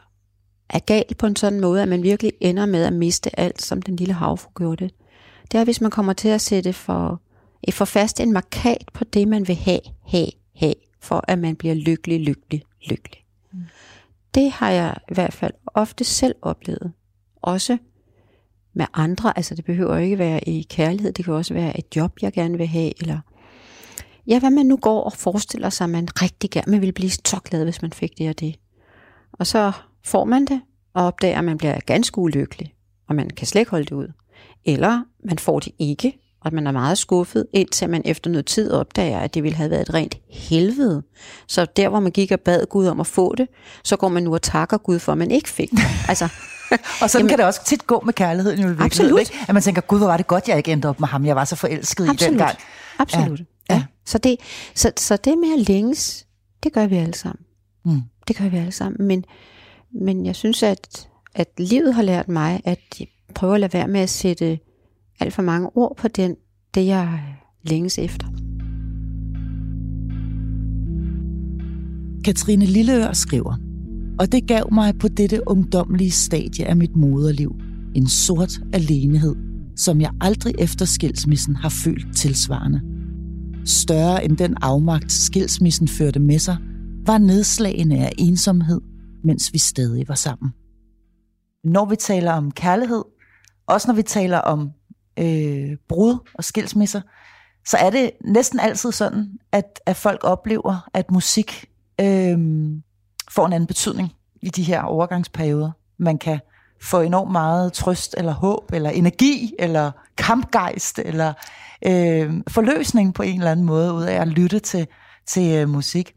er 0.70 0.78
galt 0.78 1.16
på 1.18 1.26
en 1.26 1.36
sådan 1.36 1.60
måde, 1.60 1.82
at 1.82 1.88
man 1.88 2.02
virkelig 2.02 2.32
ender 2.40 2.66
med 2.66 2.84
at 2.84 2.92
miste 2.92 3.40
alt, 3.40 3.62
som 3.62 3.82
den 3.82 3.96
lille 3.96 4.14
havfru 4.14 4.50
gjorde 4.56 4.84
det, 4.84 4.94
det 5.52 5.60
er, 5.60 5.64
hvis 5.64 5.80
man 5.80 5.90
kommer 5.90 6.12
til 6.12 6.28
at 6.28 6.40
sætte 6.40 6.72
for, 6.72 7.20
for 7.70 7.84
fast 7.84 8.20
en 8.20 8.32
markat 8.32 8.84
på 8.92 9.04
det, 9.04 9.28
man 9.28 9.48
vil 9.48 9.56
have, 9.56 9.80
have, 10.06 10.30
have, 10.56 10.74
for 11.00 11.24
at 11.28 11.38
man 11.38 11.56
bliver 11.56 11.74
lykkelig, 11.74 12.20
lykkelig, 12.20 12.62
lykkelig. 12.86 13.24
Mm. 13.52 13.60
Det 14.34 14.50
har 14.50 14.70
jeg 14.70 14.96
i 15.10 15.14
hvert 15.14 15.32
fald 15.32 15.52
ofte 15.66 16.04
selv 16.04 16.34
oplevet. 16.42 16.92
Også 17.42 17.78
med 18.74 18.86
andre, 18.94 19.32
altså 19.38 19.54
det 19.54 19.64
behøver 19.64 19.96
ikke 19.96 20.18
være 20.18 20.48
i 20.48 20.66
kærlighed, 20.70 21.12
det 21.12 21.24
kan 21.24 21.34
også 21.34 21.54
være 21.54 21.78
et 21.78 21.96
job, 21.96 22.12
jeg 22.22 22.32
gerne 22.32 22.58
vil 22.58 22.66
have, 22.66 23.00
eller 23.00 23.20
ja, 24.26 24.38
hvad 24.38 24.50
man 24.50 24.66
nu 24.66 24.76
går 24.76 25.02
og 25.02 25.12
forestiller 25.12 25.70
sig, 25.70 25.90
man 25.90 26.08
rigtig 26.22 26.50
gerne 26.50 26.70
man 26.70 26.80
ville 26.80 26.92
blive 26.92 27.10
så 27.10 27.40
glad, 27.44 27.64
hvis 27.64 27.82
man 27.82 27.92
fik 27.92 28.18
det 28.18 28.28
og 28.28 28.40
det. 28.40 28.56
Og 29.32 29.46
så 29.46 29.72
får 30.04 30.24
man 30.24 30.44
det, 30.44 30.60
og 30.94 31.04
opdager, 31.04 31.38
at 31.38 31.44
man 31.44 31.58
bliver 31.58 31.80
ganske 31.86 32.18
ulykkelig, 32.18 32.74
og 33.08 33.14
man 33.14 33.30
kan 33.30 33.46
slet 33.46 33.60
ikke 33.60 33.70
holde 33.70 33.84
det 33.84 33.92
ud. 33.92 34.12
Eller 34.64 35.02
man 35.24 35.38
får 35.38 35.60
det 35.60 35.72
ikke, 35.78 36.18
og 36.44 36.54
man 36.54 36.66
er 36.66 36.72
meget 36.72 36.98
skuffet, 36.98 37.46
indtil 37.52 37.90
man 37.90 38.02
efter 38.04 38.30
noget 38.30 38.46
tid 38.46 38.70
opdager, 38.70 39.18
at 39.20 39.34
det 39.34 39.42
ville 39.42 39.56
have 39.56 39.70
været 39.70 39.82
et 39.82 39.94
rent 39.94 40.18
helvede. 40.30 41.02
Så 41.48 41.66
der, 41.76 41.88
hvor 41.88 42.00
man 42.00 42.12
gik 42.12 42.32
og 42.32 42.40
bad 42.40 42.66
Gud 42.66 42.86
om 42.86 43.00
at 43.00 43.06
få 43.06 43.34
det, 43.34 43.48
så 43.84 43.96
går 43.96 44.08
man 44.08 44.22
nu 44.22 44.34
og 44.34 44.42
takker 44.42 44.78
Gud 44.78 44.98
for, 44.98 45.12
at 45.12 45.18
man 45.18 45.30
ikke 45.30 45.48
fik 45.48 45.70
det. 45.70 45.78
Altså, 46.08 46.28
og 47.02 47.10
sådan 47.10 47.20
Jamen, 47.20 47.28
kan 47.28 47.38
det 47.38 47.46
også 47.46 47.64
tit 47.64 47.86
gå 47.86 48.02
med 48.04 48.12
kærligheden 48.12 48.58
i 48.58 48.76
Absolut. 48.78 49.20
Ikke? 49.20 49.32
At 49.48 49.54
man 49.54 49.62
tænker, 49.62 49.82
Gud, 49.82 49.98
hvor 49.98 50.06
var 50.06 50.16
det 50.16 50.26
godt, 50.26 50.48
jeg 50.48 50.56
ikke 50.56 50.72
endte 50.72 50.86
op 50.86 51.00
med 51.00 51.08
ham. 51.08 51.26
Jeg 51.26 51.36
var 51.36 51.44
så 51.44 51.56
forelsket 51.56 52.08
absolut. 52.08 52.22
i 52.22 52.30
den 52.30 52.38
gang. 52.38 52.58
Absolut. 52.98 53.40
Ja. 53.70 53.74
ja. 53.74 53.84
Så, 54.06 54.18
det, 54.18 54.36
så, 54.74 54.92
så 54.96 55.16
det 55.16 55.38
med 55.38 55.52
at 55.52 55.68
længes, 55.68 56.26
det 56.62 56.72
gør 56.72 56.86
vi 56.86 56.96
alle 56.96 57.14
sammen. 57.14 57.44
Mm. 57.84 58.02
Det 58.28 58.36
gør 58.36 58.48
vi 58.48 58.56
alle 58.56 58.72
sammen. 58.72 59.06
Men, 59.06 59.24
men 60.00 60.26
jeg 60.26 60.36
synes, 60.36 60.62
at, 60.62 61.08
at 61.34 61.48
livet 61.58 61.94
har 61.94 62.02
lært 62.02 62.28
mig, 62.28 62.60
at 62.64 62.78
prøver 63.34 63.54
at 63.54 63.60
lade 63.60 63.72
være 63.72 63.88
med 63.88 64.00
at 64.00 64.10
sætte 64.10 64.58
alt 65.20 65.34
for 65.34 65.42
mange 65.42 65.76
ord 65.76 65.96
på 65.96 66.08
den, 66.08 66.36
det 66.74 66.86
jeg 66.86 67.20
længes 67.62 67.98
efter. 67.98 68.26
Katrine 72.24 72.64
Lilleør 72.64 73.12
skriver, 73.12 73.56
og 74.18 74.32
det 74.32 74.46
gav 74.46 74.72
mig 74.72 74.98
på 74.98 75.08
dette 75.08 75.48
ungdomlige 75.48 76.10
stadie 76.10 76.66
af 76.66 76.76
mit 76.76 76.96
moderliv 76.96 77.56
en 77.94 78.08
sort 78.08 78.60
alenehed, 78.72 79.36
som 79.76 80.00
jeg 80.00 80.10
aldrig 80.20 80.54
efter 80.58 80.84
skilsmissen 80.84 81.56
har 81.56 81.68
følt 81.68 82.16
tilsvarende. 82.16 82.80
Større 83.64 84.24
end 84.24 84.36
den 84.36 84.56
afmagt 84.62 85.12
skilsmissen 85.12 85.88
førte 85.88 86.20
med 86.20 86.38
sig, 86.38 86.56
var 87.06 87.18
nedslagende 87.18 87.98
af 87.98 88.12
ensomhed, 88.18 88.80
mens 89.24 89.52
vi 89.52 89.58
stadig 89.58 90.08
var 90.08 90.14
sammen. 90.14 90.50
Når 91.64 91.84
vi 91.84 91.96
taler 91.96 92.32
om 92.32 92.50
kærlighed, 92.50 93.02
også 93.66 93.88
når 93.88 93.94
vi 93.94 94.02
taler 94.02 94.38
om 94.38 94.70
øh, 95.18 95.76
brud 95.88 96.18
og 96.34 96.44
skilsmisser, 96.44 97.00
så 97.66 97.76
er 97.76 97.90
det 97.90 98.10
næsten 98.24 98.60
altid 98.60 98.92
sådan, 98.92 99.38
at, 99.52 99.80
at 99.86 99.96
folk 99.96 100.20
oplever, 100.24 100.88
at 100.94 101.10
musik 101.10 101.64
øh, 102.00 102.38
får 103.30 103.46
en 103.46 103.52
anden 103.52 103.66
betydning 103.66 104.12
i 104.42 104.48
de 104.48 104.62
her 104.62 104.82
overgangsperioder. 104.82 105.70
Man 105.98 106.18
kan 106.18 106.40
få 106.82 107.00
enormt 107.00 107.32
meget 107.32 107.72
trøst, 107.72 108.14
eller 108.18 108.32
håb, 108.32 108.72
eller 108.72 108.90
energi, 108.90 109.54
eller 109.58 109.90
kampgejst, 110.16 110.98
eller 110.98 111.32
øh, 111.86 112.42
forløsning 112.48 113.14
på 113.14 113.22
en 113.22 113.38
eller 113.38 113.50
anden 113.50 113.66
måde, 113.66 113.92
ud 113.92 114.02
af 114.02 114.20
at 114.20 114.28
lytte 114.28 114.58
til, 114.58 114.86
til 115.26 115.54
øh, 115.54 115.68
musik. 115.68 116.14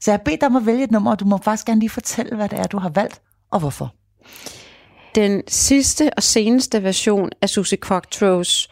Så 0.00 0.10
jeg 0.10 0.18
har 0.18 0.24
bedt 0.24 0.40
dig 0.40 0.46
om 0.46 0.56
at 0.56 0.66
vælge 0.66 0.84
et 0.84 0.90
nummer, 0.90 1.10
og 1.10 1.20
du 1.20 1.24
må 1.24 1.36
faktisk 1.36 1.66
gerne 1.66 1.80
lige 1.80 1.90
fortælle, 1.90 2.36
hvad 2.36 2.48
det 2.48 2.58
er, 2.58 2.64
du 2.64 2.78
har 2.78 2.88
valgt, 2.88 3.22
og 3.50 3.60
hvorfor 3.60 3.94
den 5.14 5.42
sidste 5.48 6.10
og 6.16 6.22
seneste 6.22 6.82
version 6.82 7.30
af 7.42 7.48
Susie 7.48 7.78
Quattro's 7.86 8.68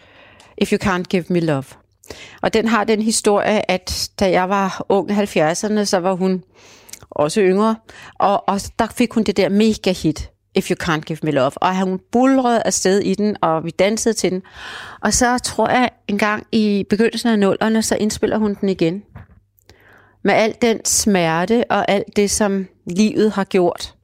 If 0.59 0.72
You 0.72 0.78
Can't 0.85 1.02
Give 1.02 1.24
Me 1.28 1.40
Love. 1.40 1.64
Og 2.42 2.55
den 2.55 2.68
har 2.68 2.85
den 2.85 3.02
historie, 3.02 3.70
at 3.70 4.11
da 4.20 4.31
jeg 4.31 4.48
var 4.48 4.87
ung 4.88 5.11
i 5.11 5.14
70'erne, 5.14 5.85
så 5.85 5.98
var 5.98 6.12
hun 6.12 6.44
også 7.11 7.40
yngre, 7.40 7.76
og, 8.18 8.48
og 8.48 8.61
der 8.78 8.87
fik 8.94 9.12
hun 9.12 9.22
det 9.22 9.37
der 9.37 9.48
mega 9.48 9.92
hit, 9.92 10.31
If 10.55 10.70
You 10.70 10.76
Can't 10.83 11.00
Give 11.00 11.18
Me 11.22 11.31
Love. 11.31 11.50
Og 11.57 11.81
hun 11.81 12.00
bulrede 12.12 12.62
afsted 12.62 13.00
i 13.00 13.14
den, 13.14 13.37
og 13.42 13.64
vi 13.64 13.70
dansede 13.70 14.14
til 14.14 14.31
den. 14.31 14.42
Og 15.00 15.14
så 15.14 15.38
tror 15.38 15.68
jeg 15.70 15.90
en 16.09 16.18
gang 16.18 16.46
i 16.52 16.85
begyndelsen 16.90 17.28
af 17.28 17.38
nullerne, 17.38 17.83
så 17.83 17.96
indspiller 17.96 18.38
hun 18.38 18.55
den 18.61 18.68
igen. 18.68 19.02
Med 20.24 20.35
al 20.35 20.55
den 20.62 20.85
smerte 20.85 21.64
og 21.70 21.90
alt 21.90 22.16
det, 22.16 22.31
som 22.31 22.66
livet 22.87 23.33
har 23.33 23.44
gjort. 23.44 23.94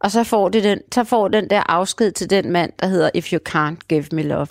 Og 0.00 0.10
så 0.10 0.24
får, 0.24 0.48
det 0.48 0.64
den, 0.64 0.80
så 0.92 1.04
får 1.04 1.28
den 1.28 1.50
der 1.50 1.62
afsked 1.66 2.12
til 2.12 2.30
den 2.30 2.52
mand, 2.52 2.72
der 2.80 2.86
hedder 2.86 3.10
If 3.14 3.32
You 3.32 3.40
Can't 3.48 3.86
Give 3.88 4.04
Me 4.12 4.22
Love. 4.22 4.46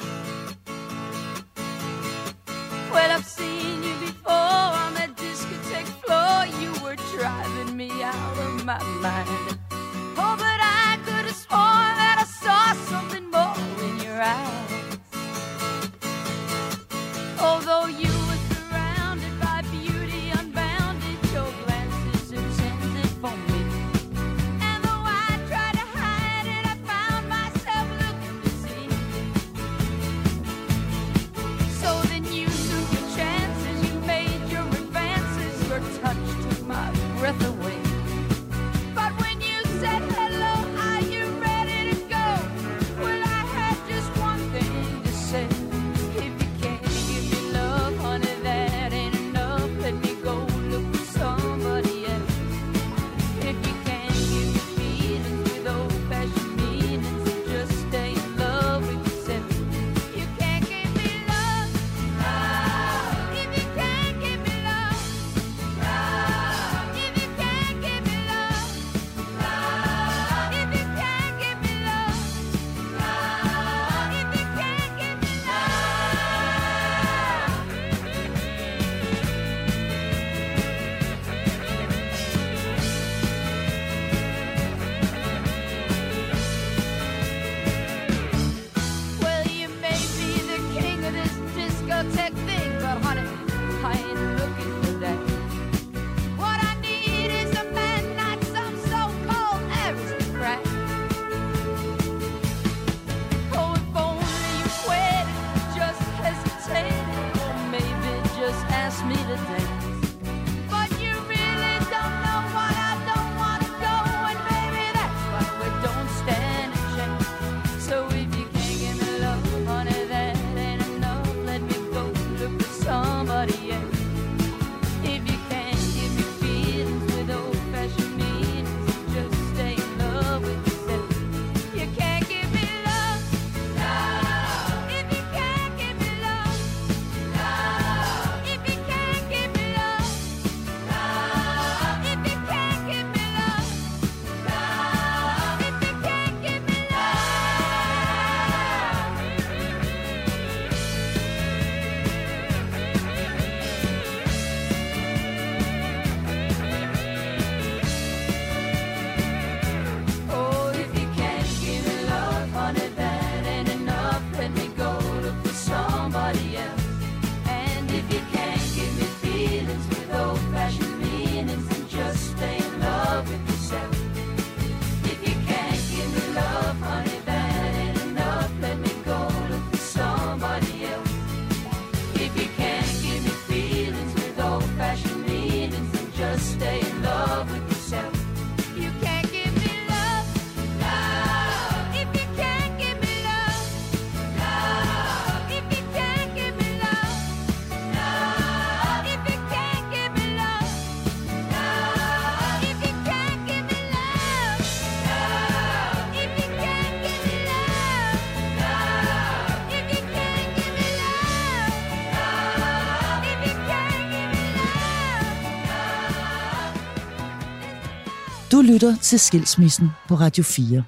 Lytter 218.78 218.98
til 218.98 219.20
Skilsmissen 219.20 219.88
på 220.08 220.16
Radio 220.16 220.44
4, 220.44 220.84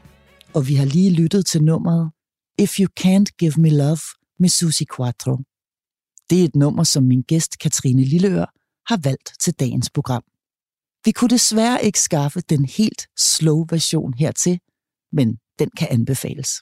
og 0.53 0.67
vi 0.67 0.75
har 0.75 0.85
lige 0.85 1.13
lyttet 1.13 1.45
til 1.45 1.63
nummeret 1.63 2.11
If 2.57 2.79
You 2.79 2.87
Can't 2.99 3.35
Give 3.39 3.53
Me 3.57 3.69
Love 3.69 3.97
med 4.39 4.49
Susi 4.49 4.85
Quattro. 4.95 5.37
Det 6.29 6.41
er 6.41 6.45
et 6.45 6.55
nummer, 6.55 6.83
som 6.83 7.03
min 7.03 7.21
gæst 7.21 7.59
Katrine 7.59 8.03
Lilleør 8.03 8.45
har 8.87 8.99
valgt 9.03 9.31
til 9.39 9.53
dagens 9.53 9.89
program. 9.89 10.23
Vi 11.05 11.11
kunne 11.11 11.29
desværre 11.29 11.83
ikke 11.83 11.99
skaffe 11.99 12.41
den 12.41 12.65
helt 12.65 13.07
slow 13.17 13.65
version 13.69 14.13
hertil, 14.13 14.59
men 15.11 15.37
den 15.59 15.69
kan 15.77 15.87
anbefales. 15.91 16.61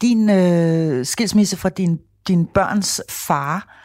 Din 0.00 0.30
øh, 0.30 1.06
skilsmisse 1.06 1.56
fra 1.56 1.68
din, 1.68 1.98
din 2.28 2.46
børns 2.46 3.00
far, 3.08 3.84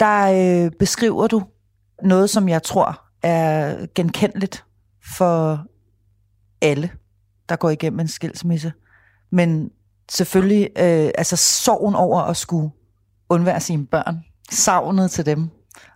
der 0.00 0.64
øh, 0.64 0.70
beskriver 0.78 1.26
du 1.26 1.42
noget, 2.04 2.30
som 2.30 2.48
jeg 2.48 2.62
tror 2.62 3.04
er 3.22 3.86
genkendeligt 3.94 4.64
for 5.16 5.66
alle, 6.60 6.90
der 7.48 7.56
går 7.56 7.70
igennem 7.70 8.00
en 8.00 8.08
skilsmisse. 8.08 8.72
Men 9.30 9.70
selvfølgelig, 10.10 10.68
øh, 10.76 11.10
altså 11.18 11.36
sorgen 11.36 11.94
over 11.94 12.20
at 12.20 12.36
skulle 12.36 12.70
undvære 13.28 13.60
sine 13.60 13.86
børn, 13.86 14.24
savnet 14.50 15.10
til 15.10 15.26
dem, 15.26 15.50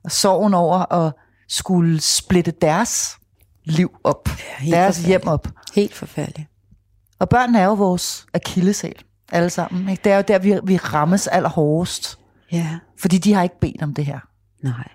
og 0.05 0.11
sorgen 0.11 0.55
over 0.55 0.92
at 0.92 1.12
skulle 1.49 2.01
splitte 2.01 2.51
deres 2.51 3.19
liv 3.64 3.97
op, 4.05 4.29
ja, 4.66 4.71
deres 4.71 5.05
hjem 5.05 5.27
op. 5.27 5.49
Helt 5.75 5.95
forfærdeligt. 5.95 6.49
Og 7.19 7.29
børnene 7.29 7.59
er 7.59 7.64
jo 7.64 7.75
vores 7.75 8.27
akillesal, 8.35 8.95
alle 9.33 9.51
sammen. 9.51 9.88
Ikke? 9.88 10.01
Det 10.05 10.12
er 10.12 10.16
jo 10.16 10.25
der, 10.29 10.38
vi, 10.38 10.59
vi 10.64 10.77
rammes 10.77 11.27
allerhårdest. 11.27 12.19
Ja. 12.53 12.79
Fordi 13.01 13.19
de 13.19 13.33
har 13.33 13.42
ikke 13.42 13.61
bedt 13.61 13.83
om 13.83 13.95
det 13.95 14.07
her. 14.07 14.19
Nej. 14.62 14.88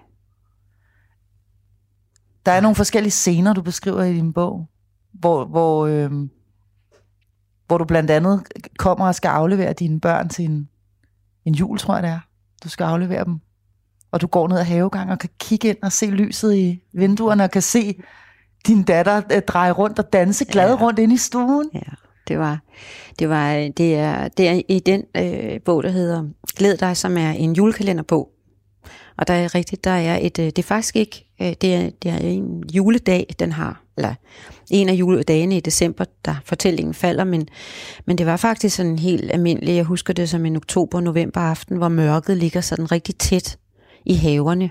Der 2.45 2.51
er 2.51 2.61
nogle 2.61 2.75
forskellige 2.75 3.11
scener, 3.11 3.53
du 3.53 3.61
beskriver 3.61 4.03
i 4.03 4.13
din 4.13 4.33
bog, 4.33 4.67
hvor, 5.13 5.45
hvor, 5.45 5.85
øh, 5.87 6.11
hvor 7.67 7.77
du 7.77 7.85
blandt 7.85 8.11
andet 8.11 8.43
kommer 8.77 9.07
og 9.07 9.15
skal 9.15 9.29
aflevere 9.29 9.73
dine 9.73 9.99
børn 9.99 10.29
til 10.29 10.45
en, 10.45 10.69
en 11.45 11.53
jul, 11.53 11.77
tror 11.77 11.93
jeg 11.93 12.03
det 12.03 12.09
er. 12.09 12.19
Du 12.63 12.69
skal 12.69 12.83
aflevere 12.83 13.25
dem. 13.25 13.39
Og 14.11 14.21
du 14.21 14.27
går 14.27 14.47
ned 14.47 14.57
ad 14.57 14.63
havegang 14.63 15.11
og 15.11 15.19
kan 15.19 15.29
kigge 15.39 15.67
ind 15.67 15.77
og 15.83 15.91
se 15.91 16.05
lyset 16.05 16.55
i 16.55 16.83
vinduerne 16.93 17.43
og 17.43 17.51
kan 17.51 17.61
se 17.61 18.01
din 18.67 18.83
datter 18.83 19.21
øh, 19.33 19.41
dreje 19.41 19.71
rundt 19.71 19.99
og 19.99 20.13
danse 20.13 20.45
glad 20.45 20.69
ja. 20.69 20.85
rundt 20.85 20.99
ind 20.99 21.13
i 21.13 21.17
stuen. 21.17 21.69
Ja, 21.73 21.79
det 22.27 22.39
var, 22.39 22.59
det 23.19 23.29
var, 23.29 23.53
det 23.77 23.95
er, 23.95 24.27
det 24.27 24.49
er 24.49 24.61
i 24.69 24.79
den 24.79 25.03
øh, 25.17 25.61
bog, 25.65 25.83
der 25.83 25.89
hedder 25.89 26.23
Glæd 26.57 26.77
dig, 26.77 26.97
som 26.97 27.17
er 27.17 27.29
en 27.29 27.53
julekalenderbog, 27.53 28.29
og 29.17 29.27
der 29.27 29.33
er 29.33 29.55
rigtigt, 29.55 29.83
der 29.83 29.91
er 29.91 30.19
et, 30.21 30.39
øh, 30.39 30.45
det 30.45 30.59
er 30.59 30.63
faktisk 30.63 30.95
ikke, 30.95 31.27
øh, 31.41 31.53
det 31.61 31.75
er, 31.75 31.89
det 32.03 32.11
er 32.11 32.17
en 32.17 32.63
juledag, 32.73 33.35
den 33.39 33.51
har, 33.51 33.81
eller 33.97 34.13
en 34.71 34.89
af 34.89 34.93
juledagene 34.93 35.57
i 35.57 35.59
december, 35.59 36.05
der 36.25 36.35
fortællingen 36.45 36.93
falder, 36.93 37.23
men, 37.23 37.47
men 38.05 38.17
det 38.17 38.25
var 38.25 38.37
faktisk 38.37 38.75
sådan 38.75 38.99
helt 38.99 39.31
almindeligt, 39.31 39.75
jeg 39.75 39.85
husker 39.85 40.13
det 40.13 40.29
som 40.29 40.45
en 40.45 40.55
oktober-november 40.55 41.41
aften, 41.41 41.77
hvor 41.77 41.89
mørket 41.89 42.37
ligger 42.37 42.61
sådan 42.61 42.91
rigtig 42.91 43.15
tæt 43.15 43.57
i 44.05 44.13
haverne. 44.13 44.69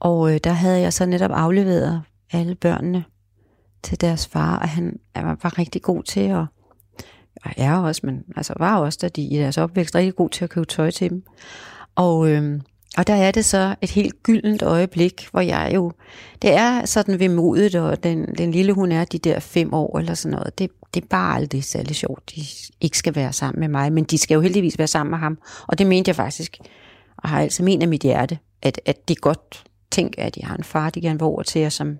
Og 0.00 0.34
øh, 0.34 0.40
der 0.44 0.52
havde 0.52 0.80
jeg 0.80 0.92
så 0.92 1.06
netop 1.06 1.30
afleveret 1.30 2.02
alle 2.32 2.54
børnene 2.54 3.04
til 3.82 4.00
deres 4.00 4.26
far, 4.26 4.58
og 4.58 4.68
han 4.68 4.98
var, 5.14 5.38
var 5.42 5.58
rigtig 5.58 5.82
god 5.82 6.02
til 6.02 6.20
at, 6.20 6.44
og 7.44 7.50
er 7.56 7.76
også, 7.76 8.00
men 8.04 8.24
altså 8.36 8.54
var 8.58 8.76
også, 8.76 8.98
da 9.02 9.08
de 9.08 9.22
i 9.22 9.36
deres 9.36 9.58
opvækst 9.58 9.94
rigtig 9.94 10.14
god 10.14 10.30
til 10.30 10.44
at 10.44 10.50
købe 10.50 10.66
tøj 10.66 10.90
til 10.90 11.10
dem. 11.10 11.22
Og, 11.94 12.28
øh, 12.28 12.60
og 13.00 13.06
der 13.06 13.14
er 13.14 13.30
det 13.30 13.44
så 13.44 13.74
et 13.80 13.90
helt 13.90 14.22
gyldent 14.22 14.62
øjeblik, 14.62 15.28
hvor 15.30 15.40
jeg 15.40 15.72
jo, 15.74 15.92
det 16.42 16.52
er 16.52 16.84
sådan 16.84 17.18
ved 17.20 17.28
modet, 17.28 17.74
og 17.74 18.02
den, 18.02 18.34
den 18.38 18.50
lille 18.50 18.72
hun 18.72 18.92
er 18.92 19.04
de 19.04 19.18
der 19.18 19.40
fem 19.40 19.74
år 19.74 19.98
eller 19.98 20.14
sådan 20.14 20.38
noget, 20.38 20.58
det, 20.58 20.70
det 20.94 21.02
er 21.02 21.06
bare 21.06 21.36
aldrig 21.36 21.64
særlig 21.64 21.96
sjovt, 21.96 22.32
de 22.36 22.40
ikke 22.80 22.98
skal 22.98 23.14
være 23.14 23.32
sammen 23.32 23.60
med 23.60 23.68
mig, 23.68 23.92
men 23.92 24.04
de 24.04 24.18
skal 24.18 24.34
jo 24.34 24.40
heldigvis 24.40 24.78
være 24.78 24.86
sammen 24.86 25.10
med 25.10 25.18
ham, 25.18 25.38
og 25.66 25.78
det 25.78 25.86
mente 25.86 26.08
jeg 26.08 26.16
faktisk, 26.16 26.58
og 27.16 27.28
har 27.28 27.40
altså 27.40 27.62
men 27.62 27.82
af 27.82 27.88
mit 27.88 28.02
hjerte, 28.02 28.38
at, 28.62 28.80
at 28.86 29.08
de 29.08 29.14
godt 29.14 29.64
tænker, 29.90 30.22
at 30.22 30.34
de 30.34 30.44
har 30.44 30.56
en 30.56 30.64
far, 30.64 30.90
de 30.90 31.00
gerne 31.00 31.18
vil 31.18 31.26
over 31.26 31.42
til, 31.42 31.66
og 31.66 31.72
som 31.72 31.98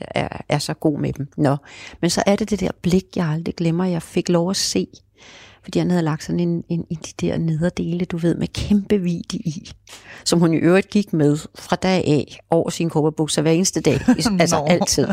er, 0.00 0.28
er 0.48 0.58
så 0.58 0.74
god 0.74 0.98
med 0.98 1.12
dem. 1.12 1.28
Nå, 1.36 1.56
men 2.00 2.10
så 2.10 2.22
er 2.26 2.36
det 2.36 2.50
det 2.50 2.60
der 2.60 2.70
blik, 2.82 3.04
jeg 3.16 3.26
aldrig 3.26 3.54
glemmer, 3.54 3.84
jeg 3.84 4.02
fik 4.02 4.28
lov 4.28 4.50
at 4.50 4.56
se, 4.56 4.86
fordi 5.66 5.78
han 5.78 5.90
havde 5.90 6.02
lagt 6.02 6.24
sådan 6.24 6.40
en, 6.40 6.64
en, 6.68 6.84
en 6.90 6.96
de 6.96 7.26
der 7.26 7.38
nederdele, 7.38 8.04
du 8.04 8.16
ved, 8.16 8.34
med 8.34 8.48
kæmpe 8.48 8.98
vidi 8.98 9.36
i, 9.36 9.70
som 10.24 10.38
hun 10.38 10.54
i 10.54 10.56
øvrigt 10.56 10.90
gik 10.90 11.12
med 11.12 11.38
fra 11.54 11.76
dag 11.76 12.04
af 12.06 12.38
over 12.50 12.70
sine 12.70 12.90
kobberbukser 12.90 13.42
hver 13.42 13.50
eneste 13.50 13.80
dag, 13.80 14.00
altså 14.40 14.64
altid. 14.66 15.08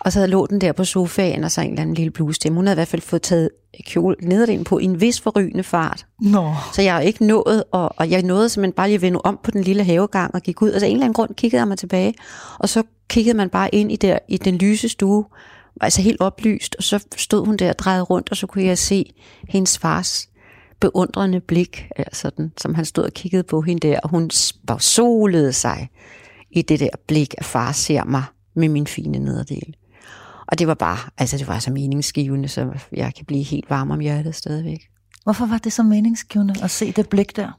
Og 0.00 0.12
så 0.12 0.26
lå 0.26 0.46
den 0.46 0.60
der 0.60 0.72
på 0.72 0.84
sofaen, 0.84 1.44
og 1.44 1.50
så 1.50 1.60
en 1.60 1.70
eller 1.70 1.82
anden 1.82 1.94
lille 1.94 2.10
bluse 2.10 2.50
Hun 2.50 2.66
havde 2.66 2.74
i 2.74 2.78
hvert 2.78 2.88
fald 2.88 3.02
fået 3.02 3.22
taget 3.22 3.50
kjole 3.86 4.16
nederdelen 4.22 4.64
på 4.64 4.78
i 4.78 4.84
en 4.84 5.00
vis 5.00 5.20
forrygende 5.20 5.62
fart. 5.62 6.06
Nå. 6.20 6.54
Så 6.74 6.82
jeg 6.82 6.94
har 6.94 7.00
ikke 7.00 7.26
nået, 7.26 7.64
og, 7.72 7.94
og 7.96 8.10
jeg 8.10 8.22
nåede 8.22 8.48
simpelthen 8.48 8.72
bare 8.72 8.88
lige 8.88 8.94
at 8.94 9.02
vende 9.02 9.20
om 9.24 9.38
på 9.42 9.50
den 9.50 9.62
lille 9.62 9.84
havegang 9.84 10.34
og 10.34 10.42
gik 10.42 10.62
ud. 10.62 10.70
Altså 10.70 10.86
en 10.86 10.92
eller 10.92 11.04
anden 11.04 11.14
grund 11.14 11.34
kiggede 11.34 11.60
jeg 11.60 11.68
mig 11.68 11.78
tilbage, 11.78 12.14
og 12.58 12.68
så 12.68 12.82
kiggede 13.08 13.36
man 13.36 13.50
bare 13.50 13.74
ind 13.74 13.92
i, 13.92 13.96
der, 13.96 14.18
i 14.28 14.36
den 14.36 14.54
lyse 14.54 14.88
stue, 14.88 15.24
altså 15.80 16.02
helt 16.02 16.20
oplyst, 16.20 16.76
og 16.78 16.82
så 16.82 17.06
stod 17.16 17.46
hun 17.46 17.56
der 17.56 17.68
og 17.68 17.78
drejede 17.78 18.02
rundt, 18.02 18.30
og 18.30 18.36
så 18.36 18.46
kunne 18.46 18.64
jeg 18.64 18.78
se 18.78 19.14
hendes 19.48 19.78
fars 19.78 20.28
beundrende 20.80 21.40
blik, 21.40 21.88
altså 21.96 22.30
den, 22.36 22.52
som 22.58 22.74
han 22.74 22.84
stod 22.84 23.04
og 23.04 23.12
kiggede 23.12 23.42
på 23.42 23.60
hende 23.60 23.88
der, 23.88 24.00
og 24.00 24.10
hun 24.10 24.30
bare 24.66 24.80
solede 24.80 25.52
sig 25.52 25.88
i 26.50 26.62
det 26.62 26.80
der 26.80 26.88
blik, 27.06 27.34
at 27.38 27.44
far 27.44 27.72
ser 27.72 28.04
mig 28.04 28.24
med 28.54 28.68
min 28.68 28.86
fine 28.86 29.18
nederdel. 29.18 29.76
Og 30.46 30.58
det 30.58 30.66
var 30.66 30.74
bare, 30.74 30.98
altså 31.18 31.38
det 31.38 31.48
var 31.48 31.58
så 31.58 31.70
meningsgivende, 31.70 32.48
så 32.48 32.70
jeg 32.92 33.14
kan 33.14 33.24
blive 33.24 33.42
helt 33.42 33.70
varm 33.70 33.90
om 33.90 34.00
hjertet 34.00 34.34
stadigvæk. 34.34 34.88
Hvorfor 35.24 35.46
var 35.46 35.58
det 35.58 35.72
så 35.72 35.82
meningsgivende 35.82 36.54
at 36.62 36.70
se 36.70 36.92
det 36.92 37.08
blik 37.08 37.36
der? 37.36 37.58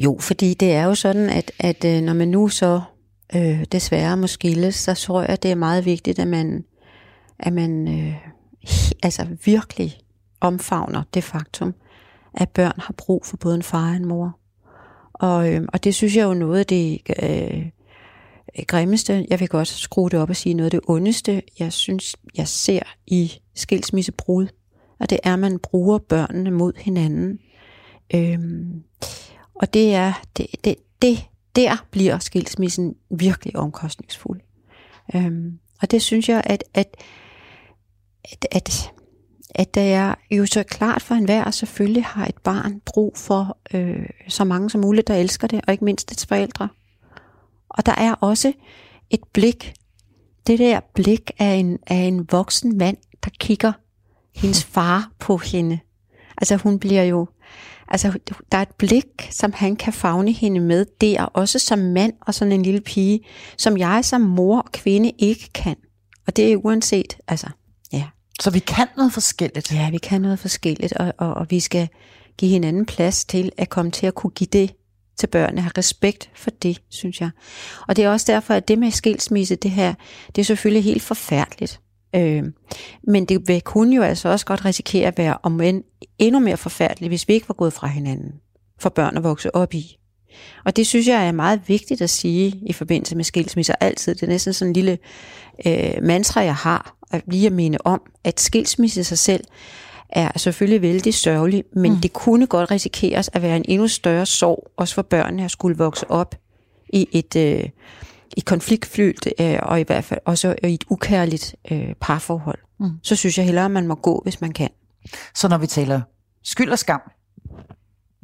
Jo, 0.00 0.18
fordi 0.20 0.54
det 0.54 0.72
er 0.72 0.84
jo 0.84 0.94
sådan, 0.94 1.30
at, 1.30 1.52
at 1.58 1.84
øh, 1.84 2.02
når 2.02 2.12
man 2.12 2.28
nu 2.28 2.48
så 2.48 2.80
øh, 3.36 3.64
desværre 3.72 4.16
må 4.16 4.26
skilles, 4.26 4.74
så 4.74 4.94
tror 4.94 5.22
jeg, 5.22 5.42
det 5.42 5.50
er 5.50 5.54
meget 5.54 5.84
vigtigt, 5.84 6.18
at 6.18 6.28
man 6.28 6.64
at 7.42 7.52
man 7.52 7.88
øh, 7.88 8.14
altså 9.02 9.26
virkelig 9.44 9.98
omfavner 10.40 11.02
det 11.14 11.24
faktum, 11.24 11.74
at 12.34 12.48
børn 12.48 12.74
har 12.78 12.94
brug 12.96 13.26
for 13.26 13.36
både 13.36 13.54
en 13.54 13.62
far 13.62 13.90
og 13.90 13.96
en 13.96 14.08
mor. 14.08 14.38
Og, 15.12 15.52
øh, 15.52 15.62
og 15.72 15.84
det 15.84 15.94
synes 15.94 16.16
jeg 16.16 16.24
jo 16.24 16.34
noget 16.34 16.58
af 16.58 16.66
det 16.66 17.00
øh, 17.22 17.66
grimmeste, 18.66 19.26
jeg 19.30 19.40
vil 19.40 19.48
godt 19.48 19.68
skrue 19.68 20.10
det 20.10 20.18
op 20.18 20.30
og 20.30 20.36
sige 20.36 20.54
noget 20.54 20.66
af 20.66 20.70
det 20.70 20.80
ondeste, 20.88 21.42
jeg 21.58 21.72
synes, 21.72 22.16
jeg 22.36 22.48
ser 22.48 22.82
i 23.06 23.32
skilsmissebrud, 23.54 24.46
og 24.98 25.10
det 25.10 25.18
er, 25.22 25.32
at 25.32 25.38
man 25.38 25.58
bruger 25.58 25.98
børnene 25.98 26.50
mod 26.50 26.72
hinanden. 26.76 27.38
Øhm, 28.14 28.82
og 29.54 29.74
det 29.74 29.94
er, 29.94 30.12
det, 30.36 30.46
det, 30.64 30.76
det, 31.02 31.18
der 31.56 31.86
bliver 31.90 32.18
skilsmissen 32.18 32.94
virkelig 33.10 33.56
omkostningsfuld. 33.56 34.40
Øhm, 35.14 35.58
og 35.82 35.90
det 35.90 36.02
synes 36.02 36.28
jeg, 36.28 36.42
at, 36.44 36.64
at 36.74 36.96
at, 38.24 38.46
at, 38.50 38.92
at 39.54 39.74
det 39.74 39.92
er 39.92 40.14
jo 40.30 40.46
så 40.46 40.62
klart 40.62 41.02
for 41.02 41.14
enhver, 41.14 41.44
at 41.44 41.54
selvfølgelig 41.54 42.04
har 42.04 42.26
et 42.26 42.38
barn 42.44 42.80
brug 42.86 43.16
for 43.16 43.58
øh, 43.74 44.06
så 44.28 44.44
mange 44.44 44.70
som 44.70 44.80
muligt, 44.80 45.08
der 45.08 45.14
elsker 45.14 45.46
det, 45.46 45.60
og 45.66 45.72
ikke 45.72 45.84
mindst 45.84 46.10
dets 46.10 46.26
forældre. 46.26 46.68
Og 47.68 47.86
der 47.86 47.94
er 47.94 48.14
også 48.14 48.52
et 49.10 49.20
blik, 49.32 49.74
det 50.46 50.58
der 50.58 50.80
blik 50.94 51.30
af 51.38 51.54
en, 51.54 51.78
af 51.86 51.94
en 51.94 52.26
voksen 52.30 52.78
mand, 52.78 52.96
der 53.24 53.30
kigger 53.40 53.72
hendes 54.34 54.64
far 54.74 55.10
på 55.18 55.36
hende. 55.36 55.78
Altså 56.38 56.56
hun 56.56 56.78
bliver 56.78 57.02
jo, 57.02 57.26
altså 57.88 58.18
der 58.52 58.58
er 58.58 58.62
et 58.62 58.74
blik, 58.78 59.28
som 59.30 59.52
han 59.52 59.76
kan 59.76 59.92
fagne 59.92 60.32
hende 60.32 60.60
med 60.60 60.86
der, 61.00 61.24
også 61.24 61.58
som 61.58 61.78
mand 61.78 62.12
og 62.20 62.34
sådan 62.34 62.52
en 62.52 62.62
lille 62.62 62.80
pige, 62.80 63.20
som 63.56 63.78
jeg 63.78 64.04
som 64.04 64.20
mor 64.20 64.58
og 64.58 64.72
kvinde 64.72 65.12
ikke 65.18 65.50
kan. 65.54 65.76
Og 66.26 66.36
det 66.36 66.52
er 66.52 66.56
uanset, 66.56 67.16
altså 67.28 67.48
Ja. 67.92 68.04
Så 68.40 68.50
vi 68.50 68.58
kan 68.58 68.88
noget 68.96 69.12
forskelligt. 69.12 69.72
Ja, 69.72 69.90
vi 69.90 69.98
kan 69.98 70.20
noget 70.20 70.38
forskelligt, 70.38 70.92
og, 70.92 71.12
og, 71.18 71.34
og 71.34 71.46
vi 71.50 71.60
skal 71.60 71.88
give 72.38 72.50
hinanden 72.50 72.86
plads 72.86 73.24
til 73.24 73.52
at 73.56 73.68
komme 73.68 73.90
til 73.90 74.06
at 74.06 74.14
kunne 74.14 74.30
give 74.30 74.48
det 74.52 74.74
til 75.18 75.26
børnene, 75.26 75.60
have 75.60 75.72
respekt 75.78 76.30
for 76.34 76.50
det, 76.50 76.82
synes 76.88 77.20
jeg. 77.20 77.30
Og 77.88 77.96
det 77.96 78.04
er 78.04 78.08
også 78.08 78.32
derfor, 78.32 78.54
at 78.54 78.68
det 78.68 78.78
med 78.78 78.90
skilsmisse, 78.90 79.56
det 79.56 79.70
her, 79.70 79.94
det 80.26 80.42
er 80.42 80.44
selvfølgelig 80.44 80.84
helt 80.84 81.02
forfærdeligt. 81.02 81.80
Øh, 82.14 82.44
men 83.02 83.24
det 83.24 83.48
vil 83.48 83.60
kunne 83.60 83.96
jo 83.96 84.02
altså 84.02 84.28
også 84.28 84.46
godt 84.46 84.64
risikere 84.64 85.06
at 85.06 85.18
være 85.18 85.38
om 85.42 85.60
end 85.60 85.84
endnu 86.18 86.40
mere 86.40 86.56
forfærdeligt, 86.56 87.10
hvis 87.10 87.28
vi 87.28 87.34
ikke 87.34 87.48
var 87.48 87.54
gået 87.54 87.72
fra 87.72 87.86
hinanden 87.86 88.32
for 88.80 88.88
børn 88.88 89.16
at 89.16 89.22
vokse 89.22 89.54
op 89.54 89.74
i. 89.74 89.96
Og 90.64 90.76
det 90.76 90.86
synes 90.86 91.08
jeg 91.08 91.28
er 91.28 91.32
meget 91.32 91.60
vigtigt 91.66 92.02
at 92.02 92.10
sige 92.10 92.60
i 92.66 92.72
forbindelse 92.72 93.16
med 93.16 93.24
skilsmisser 93.24 93.74
altid. 93.80 94.14
Det 94.14 94.22
er 94.22 94.26
næsten 94.26 94.52
sådan 94.52 94.70
en 94.70 94.72
lille 94.72 94.98
øh, 95.66 96.02
mantra, 96.02 96.40
jeg 96.40 96.54
har, 96.54 96.96
at 97.10 97.22
lige 97.26 97.46
at 97.46 97.52
minde 97.52 97.78
om, 97.84 98.00
at 98.24 98.40
skilsmisse 98.40 99.04
sig 99.04 99.18
selv 99.18 99.44
er 100.08 100.38
selvfølgelig 100.38 100.82
vældig 100.82 101.14
sørgelig, 101.14 101.64
men 101.76 101.92
mm. 101.92 102.00
det 102.00 102.12
kunne 102.12 102.46
godt 102.46 102.70
risikeres 102.70 103.30
at 103.32 103.42
være 103.42 103.56
en 103.56 103.64
endnu 103.68 103.88
større 103.88 104.26
sorg, 104.26 104.70
også 104.76 104.94
for 104.94 105.02
børnene 105.02 105.44
at 105.44 105.50
skulle 105.50 105.76
vokse 105.76 106.10
op 106.10 106.34
i 106.92 107.08
et, 107.12 107.36
øh, 107.36 107.68
i 108.36 108.40
konfliktfyldt, 108.40 109.28
øh, 109.40 109.58
og 109.62 109.80
i 109.80 109.82
hvert 109.82 110.04
fald 110.04 110.20
også 110.24 110.54
i 110.62 110.74
et 110.74 110.84
ukærligt 110.90 111.54
øh, 111.70 111.94
parforhold, 112.00 112.58
mm. 112.80 112.90
så 113.02 113.16
synes 113.16 113.38
jeg 113.38 113.46
hellere, 113.46 113.64
at 113.64 113.70
man 113.70 113.86
må 113.86 113.94
gå, 113.94 114.20
hvis 114.24 114.40
man 114.40 114.52
kan. 114.52 114.70
Så 115.34 115.48
når 115.48 115.58
vi 115.58 115.66
taler 115.66 116.00
skyld 116.44 116.70
og 116.70 116.78
skam, 116.78 117.00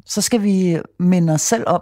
så 0.05 0.21
skal 0.21 0.43
vi 0.43 0.77
minde 0.99 1.33
os 1.33 1.41
selv 1.41 1.63
om, 1.67 1.81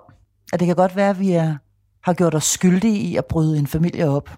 at 0.54 0.60
det 0.60 0.66
kan 0.66 0.76
godt 0.76 0.96
være, 0.96 1.10
at 1.10 1.20
vi 1.20 1.32
er, 1.32 1.58
har 2.04 2.14
gjort 2.14 2.36
os 2.36 2.44
skyldige 2.44 2.98
i 2.98 3.16
at 3.16 3.26
bryde 3.26 3.58
en 3.58 3.68
familie 3.68 4.10
op, 4.10 4.30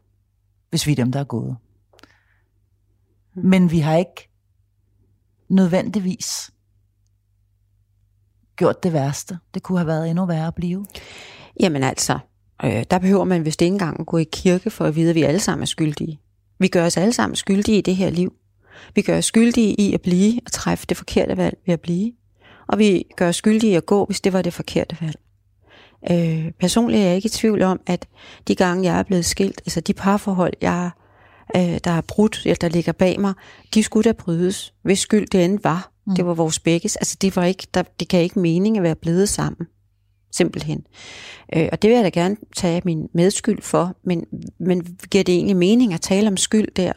hvis 0.69 0.87
vi 0.87 0.91
er 0.91 0.95
dem, 0.95 1.11
der 1.11 1.19
er 1.19 1.23
gået. 1.23 1.57
Mm. 3.35 3.45
Men 3.45 3.71
vi 3.71 3.79
har 3.79 3.95
ikke 3.95 4.29
nødvendigvis 5.49 6.51
gjort 8.55 8.83
det 8.83 8.93
værste. 8.93 9.39
Det 9.53 9.63
kunne 9.63 9.77
have 9.77 9.87
været 9.87 10.09
endnu 10.09 10.25
værre 10.25 10.47
at 10.47 10.55
blive. 10.55 10.85
Jamen 11.59 11.83
altså, 11.83 12.19
øh, 12.63 12.83
der 12.91 12.99
behøver 12.99 13.23
man 13.23 13.45
vist 13.45 13.61
ikke 13.61 13.73
engang 13.73 14.05
gå 14.05 14.17
i 14.17 14.25
kirke 14.31 14.69
for 14.69 14.85
at 14.85 14.95
vide, 14.95 15.09
at 15.09 15.15
vi 15.15 15.23
alle 15.23 15.39
sammen 15.39 15.61
er 15.61 15.67
skyldige. 15.67 16.19
Vi 16.59 16.67
gør 16.67 16.85
os 16.85 16.97
alle 16.97 17.13
sammen 17.13 17.35
skyldige 17.35 17.77
i 17.77 17.81
det 17.81 17.95
her 17.95 18.09
liv. 18.09 18.33
Vi 18.95 19.01
gør 19.01 19.17
os 19.17 19.25
skyldige 19.25 19.73
i 19.73 19.93
at 19.93 20.01
blive 20.01 20.39
og 20.45 20.51
træffe 20.51 20.85
det 20.89 20.97
forkerte 20.97 21.37
valg 21.37 21.57
ved 21.65 21.73
at 21.73 21.81
blive. 21.81 22.13
Og 22.67 22.79
vi 22.79 23.03
gør 23.15 23.29
os 23.29 23.35
skyldige 23.35 23.71
i 23.71 23.75
at 23.75 23.85
gå, 23.85 24.05
hvis 24.05 24.21
det 24.21 24.33
var 24.33 24.41
det 24.41 24.53
forkerte 24.53 24.97
valg. 25.01 25.19
Øh, 26.11 26.51
personligt 26.59 27.01
er 27.01 27.05
jeg 27.05 27.15
ikke 27.15 27.25
i 27.25 27.29
tvivl 27.29 27.61
om, 27.61 27.79
at 27.87 28.07
de 28.47 28.55
gange, 28.55 28.83
jeg 28.83 28.99
er 28.99 29.03
blevet 29.03 29.25
skilt, 29.25 29.61
altså 29.65 29.81
de 29.81 29.93
parforhold, 29.93 30.53
jeg, 30.61 30.89
øh, 31.55 31.79
der 31.83 31.91
er 31.91 32.01
brudt, 32.01 32.41
eller 32.45 32.55
der 32.55 32.69
ligger 32.69 32.91
bag 32.91 33.19
mig, 33.19 33.33
de 33.73 33.83
skulle 33.83 34.03
da 34.03 34.11
brydes, 34.11 34.73
hvis 34.83 34.99
skyld 34.99 35.27
det 35.27 35.45
end 35.45 35.59
var. 35.63 35.91
Mm. 36.07 36.15
Det 36.15 36.25
var 36.25 36.33
vores 36.33 36.59
begges. 36.59 36.95
Altså 36.95 37.17
det, 37.21 37.35
var 37.35 37.43
ikke, 37.43 37.67
der, 37.73 37.83
det 37.99 38.07
kan 38.07 38.21
ikke 38.21 38.39
mening 38.39 38.77
at 38.77 38.83
være 38.83 38.95
blevet 38.95 39.29
sammen. 39.29 39.67
Simpelthen. 40.31 40.85
Øh, 41.55 41.69
og 41.71 41.81
det 41.81 41.89
vil 41.89 41.95
jeg 41.95 42.03
da 42.03 42.09
gerne 42.09 42.37
tage 42.55 42.81
min 42.85 43.07
medskyld 43.13 43.61
for, 43.61 43.95
men, 44.03 44.25
men 44.59 44.97
giver 45.11 45.23
det 45.23 45.35
egentlig 45.35 45.57
mening 45.57 45.93
at 45.93 46.01
tale 46.01 46.27
om 46.27 46.37
skyld 46.37 46.67
der? 46.75 46.91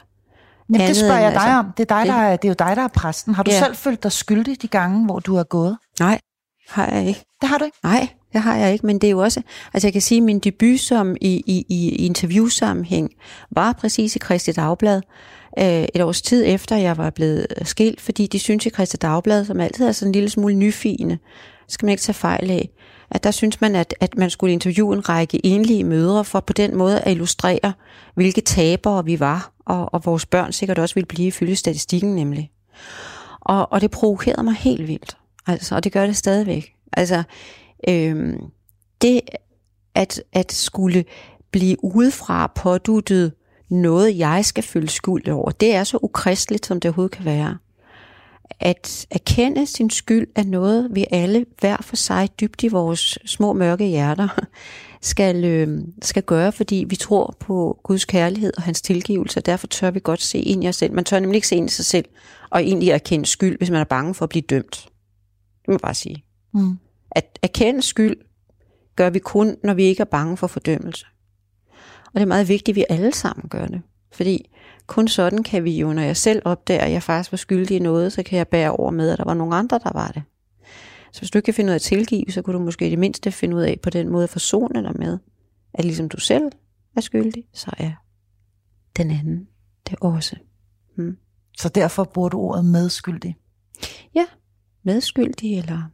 Men 0.69 0.81
det 0.81 0.97
spørger 0.97 1.19
jeg 1.19 1.33
dig 1.33 1.41
altså, 1.41 1.59
om. 1.59 1.67
Det 1.77 1.91
er, 1.91 1.95
dig, 1.97 2.05
det, 2.07 2.13
der 2.13 2.21
er, 2.21 2.37
det 2.37 2.45
er 2.45 2.49
jo 2.49 2.69
dig, 2.69 2.77
der 2.77 2.83
er 2.83 2.89
præsten. 2.89 3.35
Har 3.35 3.43
du 3.43 3.51
ja. 3.51 3.59
selv 3.59 3.77
følt 3.77 4.03
dig 4.03 4.13
skyldig 4.13 4.63
de 4.63 4.69
gange, 4.69 5.05
hvor 5.05 5.19
du 5.19 5.37
er 5.37 5.43
gået? 5.43 5.79
Nej, 6.01 6.21
har 6.69 6.87
jeg 6.87 7.07
ikke. 7.07 7.25
Det 7.41 7.49
har 7.49 7.59
du 7.59 7.65
ikke? 7.65 7.79
Nej, 7.83 8.09
det 8.33 8.41
har 8.41 8.57
jeg 8.57 8.73
ikke, 8.73 8.87
men 8.87 8.99
det 8.99 9.07
er 9.07 9.11
jo 9.11 9.19
også, 9.19 9.43
altså 9.75 9.87
jeg 9.87 9.93
kan 9.93 10.03
sige, 10.03 10.19
at 10.19 10.23
min 10.23 10.39
debut 10.39 10.81
som 10.81 11.17
i, 11.21 11.43
i, 11.47 11.67
i 11.69 12.07
interviewsammenhæng 12.07 13.11
var 13.51 13.73
præcis 13.73 14.17
i 14.17 14.19
Kristi 14.19 14.53
Dagblad, 14.53 15.03
øh, 15.59 15.87
et 15.95 16.03
års 16.03 16.23
tid 16.23 16.45
efter 16.47 16.77
jeg 16.77 16.97
var 16.97 17.11
blevet 17.11 17.47
skilt, 17.63 18.01
fordi 18.01 18.27
de 18.27 18.39
synes 18.39 18.67
i 18.67 18.69
Kristi 18.69 18.97
Dagblad, 18.97 19.45
som 19.45 19.61
altid 19.61 19.87
er 19.87 19.93
sådan 19.93 20.09
en 20.09 20.13
lille 20.13 20.29
smule 20.29 20.55
nyfine, 20.55 21.19
skal 21.69 21.87
man 21.87 21.91
ikke 21.91 22.03
tage 22.03 22.15
fejl 22.15 22.51
af, 22.51 22.69
at 23.11 23.25
der 23.25 23.31
synes 23.31 23.61
man, 23.61 23.77
at, 23.77 23.95
at 24.01 24.17
man 24.17 24.31
skulle 24.31 24.53
interviewe 24.53 24.95
en 24.95 25.09
række 25.09 25.47
enlige 25.47 25.85
mødre, 25.85 26.25
for 26.25 26.41
på 26.41 26.53
den 26.53 26.77
måde 26.77 27.01
at 27.01 27.11
illustrere, 27.11 27.73
hvilke 28.15 28.41
tabere 28.41 29.05
vi 29.05 29.21
var, 29.21 29.53
og, 29.67 29.95
og 29.95 30.05
vores 30.05 30.27
børn 30.27 30.53
sikkert 30.53 30.79
også 30.79 30.95
ville 30.95 31.07
blive 31.07 31.29
ifølge 31.29 31.57
statistikken 31.57 32.15
nemlig. 32.15 32.51
Og, 33.41 33.73
og 33.73 33.81
det 33.81 33.91
provokerede 33.91 34.43
mig 34.43 34.55
helt 34.55 34.89
vildt, 34.89 35.17
altså, 35.47 35.75
og 35.75 35.85
det 35.85 35.93
gør 35.93 36.07
det 36.07 36.17
stadigvæk. 36.17 36.73
Altså, 36.93 37.23
øhm, 37.89 38.39
det 39.03 39.21
at, 39.95 40.23
at 40.33 40.53
skulle 40.53 41.05
blive 41.51 41.85
udefra 41.85 42.53
påduttet 42.55 43.33
noget, 43.71 44.19
jeg 44.19 44.45
skal 44.45 44.65
føle 44.65 44.89
skyld 44.89 45.29
over, 45.29 45.51
det 45.51 45.75
er 45.75 45.85
så 45.85 45.99
ukristeligt, 46.03 46.67
som 46.67 46.81
det 46.81 46.89
overhovedet 46.89 47.17
kan 47.17 47.25
være 47.25 47.59
at 48.61 49.07
erkende 49.11 49.67
sin 49.67 49.91
skyld 49.91 50.27
er 50.35 50.45
noget, 50.45 50.89
vi 50.95 51.07
alle 51.11 51.47
hver 51.61 51.77
for 51.81 51.97
sig 51.97 52.29
dybt 52.41 52.63
i 52.63 52.69
vores 52.69 53.19
små 53.27 53.53
mørke 53.53 53.87
hjerter 53.87 54.29
skal, 55.01 55.45
øh, 55.45 55.81
skal 56.03 56.23
gøre, 56.23 56.53
fordi 56.53 56.85
vi 56.89 56.97
tror 56.97 57.37
på 57.41 57.81
Guds 57.83 58.05
kærlighed 58.05 58.53
og 58.57 58.63
hans 58.63 58.83
tilgivelse, 58.83 59.41
og 59.41 59.47
derfor 59.47 59.67
tør 59.67 59.91
vi 59.91 60.01
godt 60.01 60.23
se 60.23 60.39
ind 60.39 60.65
i 60.65 60.69
os 60.69 60.77
selv. 60.77 60.93
Man 60.93 61.05
tør 61.05 61.19
nemlig 61.19 61.37
ikke 61.37 61.49
se 61.49 61.57
ind 61.57 61.69
i 61.69 61.73
sig 61.73 61.85
selv 61.85 62.05
og 62.51 62.63
egentlig 62.63 62.89
erkende 62.89 63.27
skyld, 63.27 63.59
hvis 63.59 63.71
man 63.71 63.81
er 63.81 63.85
bange 63.85 64.15
for 64.15 64.25
at 64.25 64.29
blive 64.29 64.43
dømt. 64.43 64.89
Det 65.61 65.69
må 65.69 65.73
jeg 65.73 65.81
bare 65.81 65.95
sige. 65.95 66.25
Mm. 66.55 66.79
At 67.15 67.39
erkende 67.43 67.83
skyld 67.83 68.17
gør 68.97 69.11
vi 69.11 69.19
kun, 69.19 69.57
når 69.65 69.75
vi 69.75 69.83
ikke 69.83 70.01
er 70.01 70.05
bange 70.05 70.37
for 70.37 70.47
fordømmelse. 70.47 71.07
Og 72.07 72.15
det 72.15 72.23
er 72.23 72.27
meget 72.27 72.49
vigtigt, 72.49 72.75
at 72.75 72.77
vi 72.77 72.85
alle 72.89 73.13
sammen 73.13 73.49
gør 73.49 73.67
det. 73.67 73.83
Fordi 74.13 74.51
kun 74.87 75.09
sådan 75.09 75.43
kan 75.43 75.65
vi 75.65 75.79
jo, 75.79 75.93
når 75.93 76.03
jeg 76.03 76.17
selv 76.17 76.43
opdager, 76.45 76.81
at 76.81 76.93
jeg 76.93 77.03
faktisk 77.03 77.33
var 77.33 77.37
skyldig 77.37 77.77
i 77.77 77.81
noget, 77.81 78.13
så 78.13 78.23
kan 78.23 78.39
jeg 78.39 78.49
bære 78.49 78.71
over 78.71 78.91
med, 78.91 79.11
at 79.11 79.19
der 79.19 79.25
var 79.25 79.35
nogle 79.35 79.57
andre, 79.57 79.79
der 79.79 79.91
var 79.95 80.09
det. 80.09 80.23
Så 81.13 81.21
hvis 81.21 81.31
du 81.31 81.39
ikke 81.39 81.45
kan 81.45 81.55
finde 81.55 81.69
ud 81.69 81.73
af 81.73 81.75
at 81.75 81.83
tilgive, 81.83 82.25
så 82.31 82.43
kunne 82.43 82.59
du 82.59 82.65
måske 82.65 82.87
i 82.87 82.91
det 82.91 82.99
mindste 82.99 83.33
finde 83.33 83.57
ud 83.57 83.63
af 83.63 83.81
på 83.83 83.91
den 83.91 84.09
måde 84.09 84.25
at 84.25 84.31
forsone 84.31 84.83
dig 84.83 84.99
med, 84.99 85.19
at 85.75 85.85
ligesom 85.85 86.09
du 86.09 86.21
selv 86.21 86.53
er 86.97 87.01
skyldig, 87.01 87.45
så 87.53 87.71
er 87.79 87.93
den 88.97 89.11
anden 89.11 89.49
det 89.91 89.99
også. 90.01 90.37
Hmm. 90.97 91.17
Så 91.59 91.69
derfor 91.69 92.05
bruger 92.05 92.29
du 92.29 92.39
ordet 92.39 92.65
medskyldig? 92.65 93.37
Ja, 94.15 94.27
medskyldig, 94.83 95.59
eller, 95.59 95.91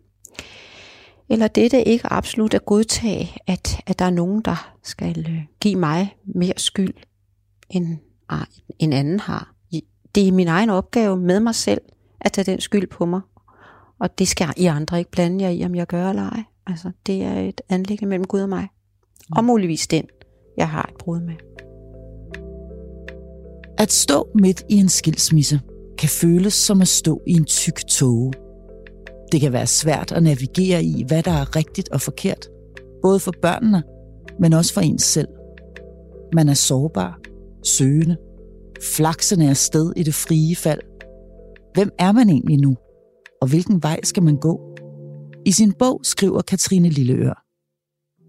eller 1.30 1.48
det, 1.48 1.74
ikke 1.86 2.12
absolut 2.12 2.54
at 2.54 2.66
godtage, 2.66 3.36
at, 3.46 3.80
at 3.86 3.98
der 3.98 4.04
er 4.04 4.10
nogen, 4.10 4.42
der 4.42 4.74
skal 4.82 5.26
øh, 5.28 5.40
give 5.60 5.76
mig 5.76 6.16
mere 6.34 6.54
skyld, 6.56 6.94
end 7.70 7.98
ah, 8.28 8.46
en 8.78 8.92
anden 8.92 9.20
har. 9.20 9.54
Det 10.14 10.28
er 10.28 10.32
min 10.32 10.48
egen 10.48 10.70
opgave 10.70 11.16
med 11.16 11.40
mig 11.40 11.54
selv, 11.54 11.80
at 12.20 12.32
tage 12.32 12.52
den 12.52 12.60
skyld 12.60 12.86
på 12.86 13.06
mig. 13.06 13.20
Og 14.00 14.18
det 14.18 14.28
skal 14.28 14.48
I 14.56 14.64
andre 14.64 14.98
ikke 14.98 15.10
blande 15.10 15.44
jer 15.44 15.50
i, 15.50 15.64
om 15.64 15.74
jeg 15.74 15.86
gør 15.86 16.10
eller 16.10 16.30
ej. 16.30 16.42
Altså, 16.66 16.90
det 17.06 17.22
er 17.22 17.40
et 17.40 17.60
anlæggende 17.68 18.08
mellem 18.08 18.26
Gud 18.26 18.40
og 18.40 18.48
mig. 18.48 18.68
Og 19.36 19.44
muligvis 19.44 19.86
den, 19.86 20.04
jeg 20.56 20.68
har 20.68 20.82
et 20.82 20.98
brud 20.98 21.20
med. 21.20 21.34
At 23.78 23.92
stå 23.92 24.28
midt 24.34 24.62
i 24.68 24.74
en 24.74 24.88
skilsmisse 24.88 25.60
kan 25.98 26.08
føles 26.08 26.54
som 26.54 26.80
at 26.80 26.88
stå 26.88 27.22
i 27.26 27.32
en 27.32 27.44
tyk 27.44 27.86
tåge. 27.88 28.32
Det 29.32 29.40
kan 29.40 29.52
være 29.52 29.66
svært 29.66 30.12
at 30.12 30.22
navigere 30.22 30.84
i, 30.84 31.04
hvad 31.06 31.22
der 31.22 31.30
er 31.30 31.56
rigtigt 31.56 31.88
og 31.88 32.00
forkert. 32.00 32.48
Både 33.02 33.20
for 33.20 33.32
børnene, 33.42 33.82
men 34.40 34.52
også 34.52 34.74
for 34.74 34.80
ens 34.80 35.02
selv. 35.02 35.28
Man 36.34 36.48
er 36.48 36.54
sårbar 36.54 37.20
søgende, 37.64 38.16
flaksende 38.96 39.54
sted 39.54 39.92
i 39.96 40.02
det 40.02 40.14
frie 40.14 40.56
fald. 40.56 40.80
Hvem 41.74 41.90
er 41.98 42.12
man 42.12 42.28
egentlig 42.28 42.58
nu, 42.58 42.76
og 43.40 43.48
hvilken 43.48 43.82
vej 43.82 44.00
skal 44.02 44.22
man 44.22 44.36
gå? 44.36 44.60
I 45.46 45.52
sin 45.52 45.72
bog 45.72 46.00
skriver 46.02 46.42
Katrine 46.42 46.88
Lilleør. 46.88 47.44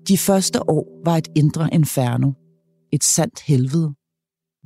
De 0.07 0.17
første 0.17 0.69
år 0.69 1.01
var 1.05 1.17
et 1.17 1.27
indre 1.35 1.69
inferno, 1.73 2.31
et 2.91 3.03
sandt 3.03 3.41
helvede, 3.41 3.93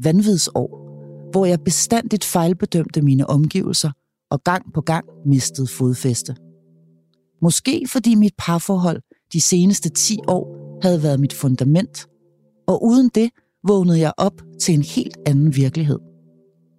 vanvidsår, 0.03 0.83
hvor 1.31 1.45
jeg 1.45 1.59
bestandigt 1.65 2.23
fejlbedømte 2.23 3.01
mine 3.01 3.29
omgivelser 3.29 3.91
og 4.33 4.43
gang 4.43 4.73
på 4.73 4.81
gang 4.81 5.05
mistede 5.25 5.67
fodfæste. 5.67 6.35
Måske 7.41 7.85
fordi 7.87 8.15
mit 8.15 8.33
parforhold 8.37 9.01
de 9.33 9.41
seneste 9.41 9.89
10 9.89 10.19
år 10.27 10.79
havde 10.81 11.03
været 11.03 11.19
mit 11.19 11.33
fundament, 11.33 12.07
og 12.67 12.83
uden 12.83 13.09
det 13.15 13.29
vågnede 13.67 13.99
jeg 13.99 14.13
op 14.17 14.41
til 14.61 14.73
en 14.73 14.81
helt 14.81 15.17
anden 15.25 15.55
virkelighed. 15.55 15.99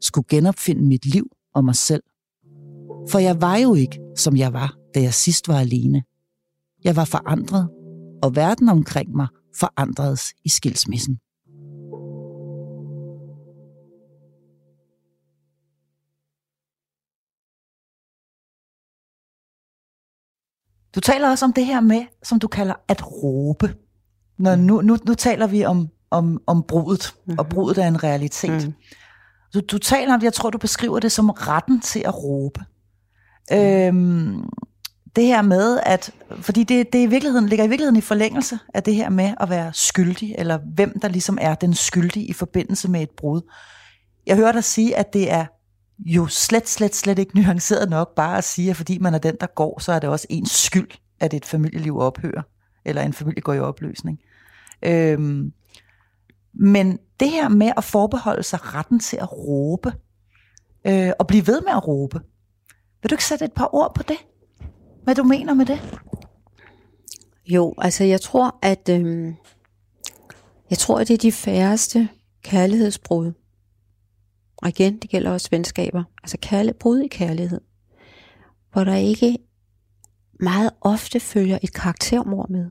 Skulle 0.01 0.27
genopfinde 0.29 0.83
mit 0.83 1.07
liv 1.07 1.27
og 1.55 1.65
mig 1.65 1.77
selv. 1.77 2.03
For 3.11 3.19
jeg 3.19 3.41
var 3.41 3.57
jo 3.57 3.75
ikke, 3.75 3.99
som 4.17 4.37
jeg 4.37 4.53
var, 4.53 4.77
da 4.95 5.01
jeg 5.01 5.15
sidst 5.15 5.49
var 5.49 5.59
alene. 5.59 6.03
Jeg 6.85 6.97
var 6.97 7.05
forandret, 7.05 7.69
og 8.23 8.37
verden 8.37 8.69
omkring 8.69 9.17
mig 9.17 9.29
forandredes 9.59 10.23
i 10.45 10.49
skilsmissen. 10.49 11.19
Du 20.95 21.01
taler 21.01 21.31
også 21.31 21.45
om 21.45 21.53
det 21.53 21.67
her 21.67 21.81
med, 21.81 22.05
som 22.23 22.39
du 22.39 22.49
kalder 22.49 22.75
at 22.89 23.23
råbe. 23.23 23.75
Når 24.39 24.57
nu, 24.57 24.81
nu, 24.81 24.99
nu 25.07 25.15
taler 25.15 25.47
vi 25.47 25.65
om 25.65 25.89
om, 26.15 26.43
om 26.47 26.63
brudet, 26.63 27.15
mm-hmm. 27.15 27.39
og 27.39 27.49
brudet 27.49 27.79
er 27.79 27.89
en 27.89 28.05
realitet. 28.05 28.67
Mm. 28.67 28.75
Du, 29.55 29.61
du 29.61 29.79
taler 29.79 30.15
om 30.15 30.21
det, 30.21 30.25
jeg 30.25 30.33
tror, 30.33 30.51
du 30.51 30.59
beskriver 30.59 31.01
det 31.01 31.13
som 31.13 31.31
retten 31.31 31.81
til 31.81 32.01
at 32.01 32.25
råbe. 32.25 32.61
Mm. 33.51 33.57
Øhm, 33.57 34.51
det 35.17 35.27
her 35.27 35.43
med, 35.43 35.81
at, 35.83 36.11
fordi 36.41 36.65
det, 36.65 36.93
det 36.93 36.99
i 36.99 37.07
virkeligheden, 37.07 37.49
ligger 37.49 37.65
i 37.65 37.69
virkeligheden 37.69 37.97
i 37.97 38.01
forlængelse 38.01 38.59
af 38.75 38.83
det 38.83 38.95
her 38.95 39.11
med 39.11 39.35
at 39.41 39.51
være 39.51 39.73
skyldig, 39.73 40.35
eller 40.39 40.59
hvem 40.75 41.01
der 41.01 41.09
ligesom 41.09 41.39
er 41.41 41.55
den 41.55 41.75
skyldige 41.75 42.27
i 42.27 42.33
forbindelse 42.33 42.91
med 42.91 43.03
et 43.03 43.11
brud. 43.11 43.41
Jeg 44.27 44.37
hører 44.37 44.53
dig 44.53 44.65
sige, 44.65 44.97
at 44.97 45.13
det 45.13 45.33
er 45.33 45.47
jo 45.99 46.27
slet, 46.27 46.69
slet, 46.69 46.95
slet 46.95 47.19
ikke 47.19 47.37
nuanceret 47.41 47.91
nok 47.91 48.15
bare 48.15 48.39
at 48.39 48.45
sige, 48.45 48.71
at 48.71 48.77
fordi 48.77 48.99
man 48.99 49.15
er 49.15 49.19
den, 49.19 49.37
der 49.41 49.47
går, 49.47 49.81
så 49.81 49.93
er 49.93 49.99
det 49.99 50.11
også 50.11 50.27
ens 50.31 50.51
skyld, 50.51 50.91
at 51.21 51.35
et 51.35 51.45
familieliv 51.45 51.99
ophører, 51.99 52.43
eller 52.85 53.03
en 53.03 53.13
familie 53.13 53.41
går 53.41 53.53
i 53.53 53.61
opløsning. 53.61 54.19
Øhm, 54.83 55.53
men 56.55 56.99
det 57.21 57.31
her 57.31 57.49
med 57.49 57.73
at 57.77 57.85
forbeholde 57.85 58.43
sig 58.43 58.75
retten 58.75 59.01
til 59.01 59.17
at 59.17 59.33
råbe, 59.33 59.93
øh, 60.87 61.13
og 61.19 61.27
blive 61.27 61.47
ved 61.47 61.61
med 61.61 61.73
at 61.73 61.89
råbe, 61.89 62.21
vil 63.03 63.11
du 63.11 63.15
ikke 63.15 63.25
sætte 63.25 63.45
et 63.45 63.53
par 63.53 63.75
ord 63.75 63.95
på 63.95 64.03
det? 64.03 64.17
Hvad 65.05 65.15
du 65.15 65.23
mener 65.23 65.55
med 65.55 65.67
det? 65.67 66.01
Jo, 67.47 67.75
altså 67.79 68.05
jeg 68.05 68.21
tror, 68.21 68.59
at, 68.63 68.89
øh, 68.89 69.35
Jeg 70.71 70.79
tror, 70.79 70.99
at 70.99 71.09
det 71.09 71.15
er 71.15 71.19
de 71.19 71.33
færreste 71.33 72.09
kærlighedsbrud. 72.43 73.33
Og 74.57 74.69
igen, 74.69 74.99
det 74.99 75.11
gælder 75.11 75.31
også 75.31 75.49
venskaber. 75.51 76.05
Altså 76.23 76.39
kærlighed, 76.43 76.75
brud 76.79 77.01
i 77.01 77.09
kærlighed. 77.09 77.61
Hvor 78.73 78.85
der 78.85 78.95
ikke 78.95 79.39
meget 80.41 80.71
ofte 80.81 81.21
følger 81.21 81.59
et 81.63 81.73
karaktermord 81.73 82.51
med. 82.51 82.71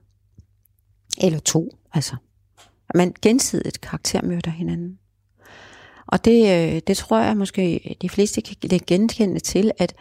Eller 1.22 1.39
to, 1.39 1.78
altså. 1.93 2.15
Man 2.96 3.13
gensidigt 3.22 3.82
karaktermyrder 3.82 4.52
hinanden. 4.52 5.00
Og 6.08 6.26
det, 6.26 6.41
øh, 6.41 6.82
det 6.88 6.98
tror 6.98 7.19
jeg 7.19 7.38
måske, 7.38 7.96
de 8.02 8.10
fleste 8.10 8.41
kan 8.41 8.56
genkende 8.88 9.39
til, 9.39 9.72
at, 9.78 9.93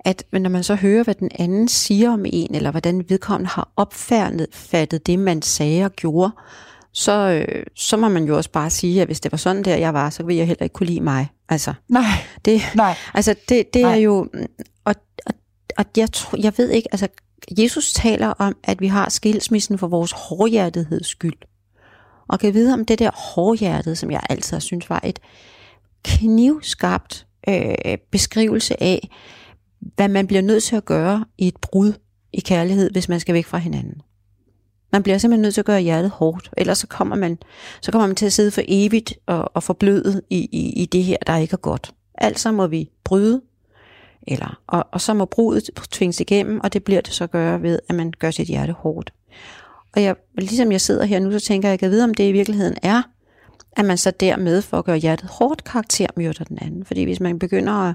at 0.00 0.24
når 0.32 0.50
man 0.50 0.62
så 0.62 0.74
hører, 0.74 1.04
hvad 1.04 1.14
den 1.14 1.30
anden 1.38 1.68
siger 1.68 2.10
om 2.10 2.24
en, 2.26 2.54
eller 2.54 2.70
hvordan 2.70 3.04
vedkommende 3.08 3.50
har 3.50 3.72
opfattet 3.76 5.06
det, 5.06 5.18
man 5.18 5.42
sagde 5.42 5.84
og 5.84 5.92
gjorde, 5.92 6.32
så, 6.94 7.44
øh, 7.48 7.66
så 7.76 7.96
må 7.96 8.08
man 8.08 8.24
jo 8.24 8.36
også 8.36 8.50
bare 8.50 8.70
sige, 8.70 9.00
at 9.00 9.08
hvis 9.08 9.20
det 9.20 9.32
var 9.32 9.38
sådan 9.38 9.62
der, 9.62 9.76
jeg 9.76 9.94
var, 9.94 10.10
så 10.10 10.22
ville 10.22 10.38
jeg 10.38 10.46
heller 10.46 10.62
ikke 10.62 10.72
kunne 10.72 10.86
lide 10.86 11.00
mig. 11.00 11.28
Altså, 11.48 11.74
Nej, 11.88 12.04
det, 12.44 12.62
nej. 12.74 12.94
altså 13.14 13.34
det, 13.48 13.74
det 13.74 13.82
Nej. 13.82 13.92
er 13.92 13.96
jo, 13.96 14.28
og, 14.84 14.94
og, 15.26 15.34
og 15.78 15.84
jeg, 15.96 16.12
tror, 16.12 16.38
jeg 16.42 16.52
ved 16.56 16.70
ikke, 16.70 16.88
altså 16.92 17.08
Jesus 17.58 17.92
taler 17.92 18.26
om, 18.26 18.56
at 18.64 18.80
vi 18.80 18.86
har 18.86 19.08
skilsmissen 19.08 19.78
for 19.78 19.86
vores 19.86 20.12
hårdhjertetheds 20.12 21.06
skyld. 21.06 21.36
Og 22.28 22.40
kan 22.40 22.54
vide 22.54 22.72
om 22.72 22.84
det 22.84 22.98
der 22.98 23.10
hårdhjertet, 23.34 23.98
som 23.98 24.10
jeg 24.10 24.20
altid 24.30 24.54
har 24.54 24.60
syntes 24.60 24.90
var 24.90 25.00
et 25.04 25.20
knivskarpt 26.04 27.26
øh, 27.48 27.98
beskrivelse 28.10 28.82
af, 28.82 29.08
hvad 29.80 30.08
man 30.08 30.26
bliver 30.26 30.42
nødt 30.42 30.62
til 30.62 30.76
at 30.76 30.84
gøre 30.84 31.24
i 31.38 31.48
et 31.48 31.56
brud 31.56 31.92
i 32.32 32.40
kærlighed, 32.40 32.90
hvis 32.90 33.08
man 33.08 33.20
skal 33.20 33.34
væk 33.34 33.46
fra 33.46 33.58
hinanden. 33.58 34.00
Man 34.94 35.02
bliver 35.02 35.18
simpelthen 35.18 35.42
nødt 35.42 35.54
til 35.54 35.60
at 35.60 35.64
gøre 35.64 35.80
hjertet 35.80 36.10
hårdt, 36.10 36.50
ellers 36.56 36.78
så 36.78 36.86
kommer 36.86 37.16
man, 37.16 37.38
så 37.80 37.92
kommer 37.92 38.06
man 38.06 38.16
til 38.16 38.26
at 38.26 38.32
sidde 38.32 38.50
for 38.50 38.62
evigt 38.68 39.14
og, 39.26 39.50
og 39.54 39.62
forbløde 39.62 40.22
i, 40.30 40.48
i, 40.52 40.82
i 40.82 40.86
det 40.86 41.04
her, 41.04 41.16
der 41.26 41.36
ikke 41.36 41.52
er 41.52 41.56
godt. 41.56 41.94
Altså 42.14 42.52
må 42.52 42.66
vi 42.66 42.90
bryde, 43.04 43.40
eller, 44.26 44.60
og, 44.66 44.86
og 44.92 45.00
så 45.00 45.14
må 45.14 45.24
brudet 45.24 45.70
tvinges 45.90 46.20
igennem, 46.20 46.60
og 46.60 46.72
det 46.72 46.84
bliver 46.84 47.00
det 47.00 47.12
så 47.12 47.26
gøre 47.26 47.62
ved, 47.62 47.78
at 47.88 47.94
man 47.94 48.12
gør 48.18 48.30
sit 48.30 48.48
hjerte 48.48 48.72
hårdt. 48.72 49.12
Og 49.96 50.02
jeg, 50.02 50.16
ligesom 50.38 50.72
jeg 50.72 50.80
sidder 50.80 51.04
her 51.04 51.18
nu, 51.20 51.32
så 51.32 51.40
tænker 51.40 51.68
jeg, 51.68 51.72
jeg 51.72 51.78
kan 51.78 51.90
vide, 51.90 52.04
om 52.04 52.14
det 52.14 52.28
i 52.28 52.32
virkeligheden 52.32 52.76
er, 52.82 53.02
at 53.76 53.84
man 53.84 53.98
så 53.98 54.10
dermed 54.10 54.62
for 54.62 54.78
at 54.78 54.84
gøre 54.84 54.96
hjertet 54.96 55.28
hårdt 55.28 55.64
karaktermyrder 55.64 56.44
den 56.44 56.58
anden. 56.60 56.84
Fordi 56.84 57.04
hvis 57.04 57.20
man 57.20 57.38
begynder 57.38 57.72
at 57.72 57.94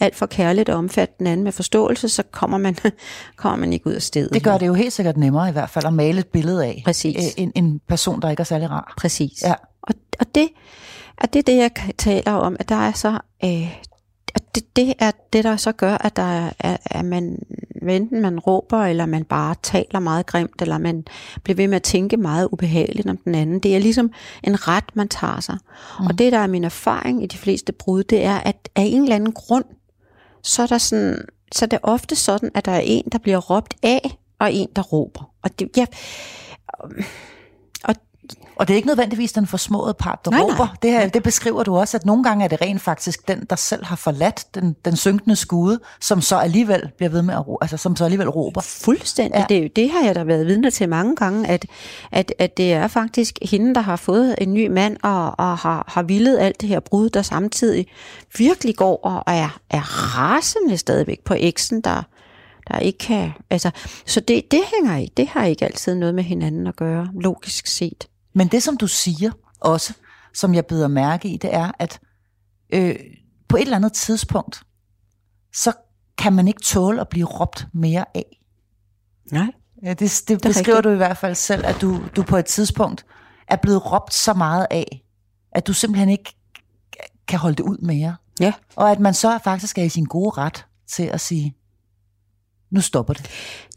alt 0.00 0.16
for 0.16 0.26
kærligt 0.26 0.68
at 0.68 0.74
omfatte 0.74 1.14
den 1.18 1.26
anden 1.26 1.44
med 1.44 1.52
forståelse, 1.52 2.08
så 2.08 2.22
kommer 2.22 2.58
man, 2.58 2.76
kommer 3.36 3.56
man 3.56 3.72
ikke 3.72 3.86
ud 3.86 3.92
af 3.92 4.02
stedet. 4.02 4.34
Det 4.34 4.42
gør 4.42 4.58
det 4.58 4.66
jo 4.66 4.74
helt 4.74 4.92
sikkert 4.92 5.16
nemmere 5.16 5.48
i 5.48 5.52
hvert 5.52 5.70
fald 5.70 5.84
at 5.84 5.92
male 5.92 6.18
et 6.18 6.26
billede 6.26 6.66
af 6.66 6.82
Præcis. 6.84 7.16
øh, 7.16 7.42
en, 7.42 7.52
en 7.54 7.80
person, 7.88 8.22
der 8.22 8.30
ikke 8.30 8.40
er 8.40 8.44
særlig 8.44 8.70
rar. 8.70 8.94
Præcis. 8.96 9.42
Ja. 9.42 9.54
Og, 9.82 9.94
og 10.20 10.34
det, 10.34 10.48
at 11.18 11.32
det 11.32 11.38
er 11.38 11.42
det, 11.42 11.56
jeg 11.56 11.70
taler 11.98 12.32
om, 12.32 12.56
at 12.60 12.68
der 12.68 12.74
er 12.74 12.92
så... 12.92 13.18
Øh, 13.44 13.88
at 14.34 14.54
det, 14.54 14.76
det 14.76 14.94
er 14.98 15.10
det, 15.32 15.44
der 15.44 15.56
så 15.56 15.72
gør, 15.72 15.94
at 15.94 16.16
der 16.16 16.22
er, 16.22 16.50
er, 16.58 16.76
at 16.84 17.04
man, 17.04 17.38
enten 17.82 18.22
man 18.22 18.38
råber, 18.38 18.78
eller 18.78 19.06
man 19.06 19.24
bare 19.24 19.54
taler 19.62 20.00
meget 20.00 20.26
grimt, 20.26 20.62
eller 20.62 20.78
man 20.78 21.04
bliver 21.42 21.56
ved 21.56 21.68
med 21.68 21.76
at 21.76 21.82
tænke 21.82 22.16
meget 22.16 22.48
ubehageligt 22.52 23.08
om 23.08 23.16
den 23.16 23.34
anden. 23.34 23.58
Det 23.58 23.76
er 23.76 23.78
ligesom 23.78 24.10
en 24.44 24.68
ret, 24.68 24.84
man 24.94 25.08
tager 25.08 25.40
sig. 25.40 25.58
Mm. 26.00 26.06
Og 26.06 26.18
det, 26.18 26.32
der 26.32 26.38
er 26.38 26.46
min 26.46 26.64
erfaring 26.64 27.24
i 27.24 27.26
de 27.26 27.36
fleste 27.36 27.72
brud, 27.72 28.02
det 28.02 28.24
er, 28.24 28.36
at 28.36 28.68
af 28.76 28.82
en 28.82 29.02
eller 29.02 29.16
anden 29.16 29.32
grund, 29.32 29.64
så 30.42 30.62
er, 30.62 30.66
der 30.66 30.78
sådan, 30.78 31.24
så 31.52 31.64
er 31.64 31.68
det 31.68 31.78
ofte 31.82 32.16
sådan, 32.16 32.50
at 32.54 32.64
der 32.64 32.72
er 32.72 32.82
en, 32.84 33.04
der 33.12 33.18
bliver 33.18 33.38
råbt 33.38 33.74
af, 33.82 34.18
og 34.38 34.52
en, 34.52 34.68
der 34.76 34.82
råber. 34.82 35.30
Og 35.42 35.58
det, 35.58 35.70
ja, 35.76 35.86
og 38.58 38.68
det 38.68 38.74
er 38.74 38.76
ikke 38.76 38.88
nødvendigvis 38.88 39.32
den 39.32 39.46
forsmåede 39.46 39.94
part, 39.94 40.24
der 40.24 40.30
Nej, 40.30 40.40
nej. 40.40 40.50
råber. 40.50 40.76
Det, 40.82 40.90
her, 40.90 41.08
det 41.08 41.22
beskriver 41.22 41.62
du 41.62 41.76
også, 41.76 41.96
at 41.96 42.06
nogle 42.06 42.24
gange 42.24 42.44
er 42.44 42.48
det 42.48 42.60
rent 42.60 42.80
faktisk 42.80 43.28
den, 43.28 43.46
der 43.50 43.56
selv 43.56 43.84
har 43.84 43.96
forladt 43.96 44.54
den, 44.54 44.76
den 44.84 44.96
synkende 44.96 45.36
skude, 45.36 45.80
som 46.00 46.20
så 46.20 46.36
alligevel 46.36 46.90
bliver 46.96 47.10
ved 47.10 47.22
med 47.22 47.34
at 47.34 47.48
råbe, 47.48 47.64
altså 47.64 47.76
som 47.76 47.96
så 47.96 48.04
alligevel 48.04 48.28
råber. 48.28 48.60
Fuldstændig. 48.60 49.46
Ja. 49.50 49.54
Det, 49.54 49.76
det 49.76 49.90
har 49.90 50.04
jeg 50.04 50.14
da 50.14 50.24
været 50.24 50.46
vidne 50.46 50.70
til 50.70 50.88
mange 50.88 51.16
gange, 51.16 51.48
at, 51.48 51.66
at, 52.12 52.32
at 52.38 52.56
det 52.56 52.72
er 52.72 52.88
faktisk 52.88 53.38
hende, 53.42 53.74
der 53.74 53.80
har 53.80 53.96
fået 53.96 54.34
en 54.38 54.54
ny 54.54 54.66
mand 54.66 54.96
og, 55.02 55.34
og 55.38 55.58
har, 55.58 55.84
har 55.88 56.02
villet 56.02 56.38
alt 56.38 56.60
det 56.60 56.68
her 56.68 56.80
brud, 56.80 57.08
der 57.08 57.22
samtidig 57.22 57.86
virkelig 58.38 58.76
går 58.76 58.96
og 58.96 59.22
er, 59.26 59.58
er 59.70 60.16
rasende 60.18 60.78
stadigvæk 60.78 61.20
på 61.24 61.34
eksen, 61.38 61.80
der, 61.80 62.02
der 62.68 62.78
ikke 62.78 62.98
kan... 62.98 63.30
Altså, 63.50 63.70
så 64.06 64.20
det, 64.20 64.50
det 64.50 64.60
hænger 64.74 64.96
ikke. 64.98 65.12
Det 65.16 65.28
har 65.28 65.44
ikke 65.44 65.64
altid 65.64 65.94
noget 65.94 66.14
med 66.14 66.24
hinanden 66.24 66.66
at 66.66 66.76
gøre, 66.76 67.08
logisk 67.20 67.66
set. 67.66 68.08
Men 68.38 68.48
det, 68.48 68.62
som 68.62 68.76
du 68.76 68.86
siger 68.86 69.30
også, 69.60 69.94
som 70.34 70.54
jeg 70.54 70.66
beder 70.66 70.88
mærke 70.88 71.28
i, 71.28 71.36
det 71.36 71.54
er, 71.54 71.70
at 71.78 72.00
øh, 72.72 72.96
på 73.48 73.56
et 73.56 73.62
eller 73.62 73.76
andet 73.76 73.92
tidspunkt, 73.92 74.62
så 75.54 75.72
kan 76.18 76.32
man 76.32 76.48
ikke 76.48 76.60
tåle 76.60 77.00
at 77.00 77.08
blive 77.08 77.26
råbt 77.26 77.66
mere 77.74 78.04
af. 78.14 78.40
Nej. 79.32 79.46
Ja, 79.82 79.90
det, 79.90 79.98
det, 79.98 80.28
det 80.28 80.42
beskriver 80.42 80.76
rigtigt. 80.76 80.84
du 80.84 80.90
i 80.90 80.96
hvert 80.96 81.16
fald 81.16 81.34
selv, 81.34 81.66
at 81.66 81.80
du, 81.80 82.00
du 82.16 82.22
på 82.22 82.36
et 82.36 82.46
tidspunkt 82.46 83.06
er 83.48 83.56
blevet 83.56 83.92
råbt 83.92 84.14
så 84.14 84.34
meget 84.34 84.66
af, 84.70 85.04
at 85.52 85.66
du 85.66 85.72
simpelthen 85.72 86.08
ikke 86.08 86.36
kan 87.28 87.38
holde 87.38 87.56
det 87.56 87.62
ud 87.62 87.78
mere. 87.78 88.16
Ja. 88.40 88.52
Og 88.76 88.90
at 88.90 89.00
man 89.00 89.14
så 89.14 89.38
faktisk 89.44 89.78
er 89.78 89.82
i 89.82 89.88
sin 89.88 90.04
gode 90.04 90.30
ret 90.30 90.66
til 90.86 91.02
at 91.02 91.20
sige, 91.20 91.56
nu 92.70 92.80
stopper 92.80 93.14
det. 93.14 93.30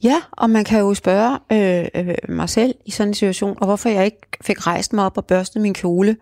Ja, 0.04 0.22
og 0.32 0.50
man 0.50 0.64
kan 0.64 0.80
jo 0.80 0.94
spørge 0.94 1.40
øh, 1.52 1.88
øh, 1.96 2.16
mig 2.30 2.50
selv 2.50 2.76
i 2.86 2.92
sådan 2.92 3.08
en 3.08 3.14
situation, 3.14 3.58
og 3.62 3.66
hvorfor 3.66 3.90
jeg 3.90 4.06
ikke 4.06 4.22
fik 4.42 4.68
rejst 4.68 4.94
mig 4.94 5.06
op 5.06 5.18
og 5.18 5.26
børstet 5.26 5.62
min 5.62 5.74
kjole, 5.74 6.18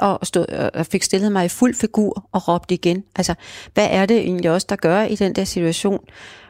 og, 0.00 0.18
stod, 0.22 0.70
og 0.74 0.86
fik 0.86 1.02
stillet 1.02 1.32
mig 1.32 1.44
i 1.44 1.48
fuld 1.48 1.74
figur 1.74 2.28
og 2.32 2.48
råbt 2.48 2.70
igen. 2.70 3.04
Altså, 3.16 3.34
hvad 3.74 3.88
er 3.90 4.06
det 4.06 4.18
egentlig 4.18 4.50
også, 4.50 4.66
der 4.70 4.76
gør 4.76 5.02
i 5.02 5.14
den 5.14 5.32
der 5.32 5.44
situation? 5.44 6.00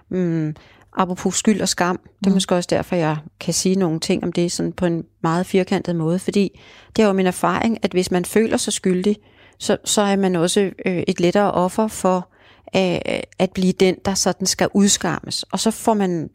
Mm, 0.08 0.54
apropos 0.96 1.34
skyld 1.34 1.60
og 1.60 1.68
skam, 1.68 2.00
det 2.18 2.30
er 2.30 2.34
måske 2.34 2.54
også 2.54 2.66
derfor, 2.70 2.96
jeg 2.96 3.16
kan 3.40 3.54
sige 3.54 3.76
nogle 3.76 4.00
ting 4.00 4.24
om 4.24 4.32
det 4.32 4.52
sådan 4.52 4.72
på 4.72 4.86
en 4.86 5.04
meget 5.22 5.46
firkantet 5.46 5.96
måde, 5.96 6.18
fordi 6.18 6.60
det 6.96 7.02
er 7.02 7.06
jo 7.06 7.12
min 7.12 7.26
erfaring, 7.26 7.78
at 7.82 7.90
hvis 7.90 8.10
man 8.10 8.24
føler 8.24 8.56
sig 8.56 8.72
skyldig, 8.72 9.16
så, 9.58 9.76
så 9.84 10.02
er 10.02 10.16
man 10.16 10.36
også 10.36 10.70
øh, 10.86 11.02
et 11.08 11.20
lettere 11.20 11.52
offer 11.52 11.88
for 11.88 12.28
øh, 12.76 13.20
at 13.38 13.50
blive 13.54 13.72
den, 13.72 13.96
der 14.04 14.14
sådan 14.14 14.46
skal 14.46 14.68
udskammes. 14.74 15.42
Og 15.42 15.60
så 15.60 15.70
får 15.70 15.94
man 15.94 16.30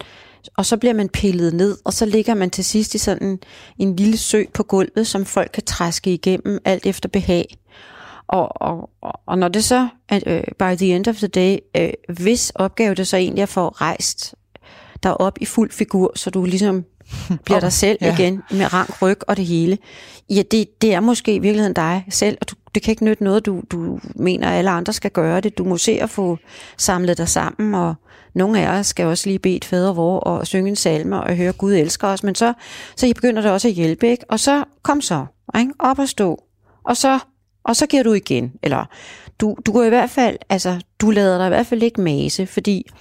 og 0.58 0.66
så 0.66 0.78
bliver 0.78 0.94
man 0.94 1.10
pillet 1.10 1.54
ned, 1.54 1.78
og 1.84 1.94
så 1.94 2.06
ligger 2.06 2.34
man 2.34 2.50
til 2.50 2.66
sidst 2.66 2.96
i 2.96 2.98
sådan 2.98 3.40
en, 3.78 3.96
lille 3.96 4.18
sø 4.18 4.44
på 4.54 4.64
gulvet, 4.64 5.08
som 5.08 5.26
folk 5.26 5.52
kan 5.54 5.64
træske 5.64 6.14
igennem 6.14 6.60
alt 6.66 6.86
efter 6.86 7.10
behag. 7.10 7.58
Og, 8.28 8.62
og, 8.62 8.90
og- 9.02 9.38
når 9.38 9.48
det 9.48 9.64
så, 9.64 9.88
at, 10.10 10.24
øh, 10.28 10.44
by 10.60 10.76
the 10.78 10.96
end 10.96 11.08
of 11.08 11.16
the 11.16 11.28
day, 11.28 11.58
øh, 11.78 11.90
hvis 12.10 12.50
opgave 12.56 12.96
det 12.96 13.08
så 13.08 13.18
egentlig 13.18 13.42
er 13.42 13.46
få 13.46 13.68
rejst 13.68 14.36
dig 15.04 15.22
op 15.22 15.38
i 15.42 15.46
fuld 15.46 15.72
figur, 15.72 16.12
så 16.16 16.30
du 16.30 16.46
ligesom 16.46 16.86
bliver 17.46 17.60
dig 17.60 17.74
selv 17.74 17.98
ja. 18.02 18.14
igen 18.14 18.42
med 18.52 18.74
rank 18.74 19.02
ryg 19.02 19.18
og 19.28 19.38
det 19.38 19.46
hele. 19.46 19.78
Ja, 20.30 20.42
det, 20.52 20.82
det 20.82 20.94
er 20.94 21.00
måske 21.00 21.36
i 21.36 21.40
virkeligheden 21.40 21.74
dig 21.74 22.06
selv, 22.10 22.38
og 22.42 22.50
du, 22.50 22.56
det 22.76 22.84
kan 22.84 22.92
ikke 22.92 23.06
nytte 23.06 23.24
noget, 23.24 23.46
du, 23.46 23.62
du 23.72 24.00
mener, 24.16 24.48
at 24.50 24.58
alle 24.58 24.72
andre 24.72 24.94
skal 24.94 25.12
gøre 25.12 25.42
det. 25.42 25.58
Du 25.58 25.64
må 25.64 25.78
se 25.78 25.92
at 25.92 26.10
få 26.10 26.38
samlet 26.78 27.18
dig 27.18 27.30
sammen, 27.30 27.76
og 27.76 27.96
nogle 28.34 28.60
af 28.60 28.80
os 28.80 28.88
skal 28.88 29.06
også 29.06 29.30
lige 29.30 29.40
bede 29.40 29.56
et 29.56 29.66
fader 29.66 29.94
vor 29.94 30.20
og 30.20 30.48
synge 30.48 30.70
en 30.70 30.76
salme 30.76 31.24
og 31.24 31.36
høre, 31.36 31.54
Gud 31.54 31.74
elsker 31.74 32.08
os, 32.08 32.24
men 32.24 32.36
så, 32.36 32.54
så 32.96 33.08
I 33.08 33.14
begynder 33.14 33.42
det 33.42 33.52
også 33.52 33.68
at 33.68 33.74
hjælpe, 33.74 34.08
ikke? 34.10 34.26
Og 34.30 34.40
så, 34.40 34.64
kom 34.84 35.02
så, 35.02 35.26
ikke? 35.60 35.74
op 35.80 36.00
og 36.00 36.10
stå, 36.10 36.44
og 36.84 36.98
så, 36.98 37.20
og 37.64 37.76
så 37.76 37.86
giver 37.86 38.04
du 38.04 38.14
igen, 38.14 38.54
eller 38.64 38.86
du, 39.40 39.58
du 39.66 39.72
går 39.72 39.84
i 39.84 39.90
hvert 39.90 40.10
fald, 40.10 40.38
altså, 40.50 40.82
du 41.02 41.10
lader 41.10 41.38
dig 41.38 41.46
i 41.46 41.50
hvert 41.50 41.68
fald 41.68 41.84
ikke 41.84 42.02
mase, 42.02 42.48
fordi 42.48 42.92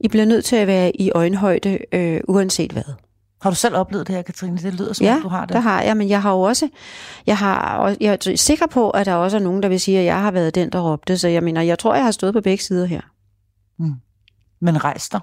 I 0.00 0.08
bliver 0.08 0.24
nødt 0.24 0.44
til 0.44 0.56
at 0.56 0.66
være 0.66 0.96
i 0.96 1.10
øjenhøjde, 1.10 1.78
øh, 1.92 2.20
uanset 2.28 2.72
hvad. 2.72 3.09
Har 3.42 3.50
du 3.50 3.56
selv 3.56 3.76
oplevet 3.76 4.06
det 4.06 4.14
her, 4.14 4.22
Katrine? 4.22 4.56
Det 4.56 4.74
lyder 4.74 4.92
som 4.92 5.04
Ja, 5.04 5.16
om, 5.16 5.22
du 5.22 5.28
har 5.28 5.40
det. 5.46 5.54
det 5.54 5.62
har 5.62 5.82
jeg, 5.82 5.96
men 5.96 6.08
jeg 6.08 6.22
har 6.22 6.32
jo 6.32 6.40
også, 6.40 6.68
jeg, 7.26 7.38
har, 7.38 7.96
jeg 8.00 8.18
er 8.26 8.36
sikker 8.36 8.66
på, 8.66 8.90
at 8.90 9.06
der 9.06 9.14
også 9.14 9.36
er 9.36 9.40
nogen, 9.40 9.62
der 9.62 9.68
vil 9.68 9.80
sige, 9.80 9.98
at 9.98 10.04
jeg 10.04 10.20
har 10.20 10.30
været 10.30 10.54
den, 10.54 10.70
der 10.72 10.80
råbte, 10.80 11.18
så 11.18 11.28
jeg 11.28 11.42
mener, 11.42 11.62
jeg 11.62 11.78
tror, 11.78 11.94
jeg 11.94 12.04
har 12.04 12.10
stået 12.10 12.32
på 12.34 12.40
begge 12.40 12.64
sider 12.64 12.86
her. 12.86 13.00
Men 14.60 14.84
rejs 14.84 15.08
dig 15.08 15.20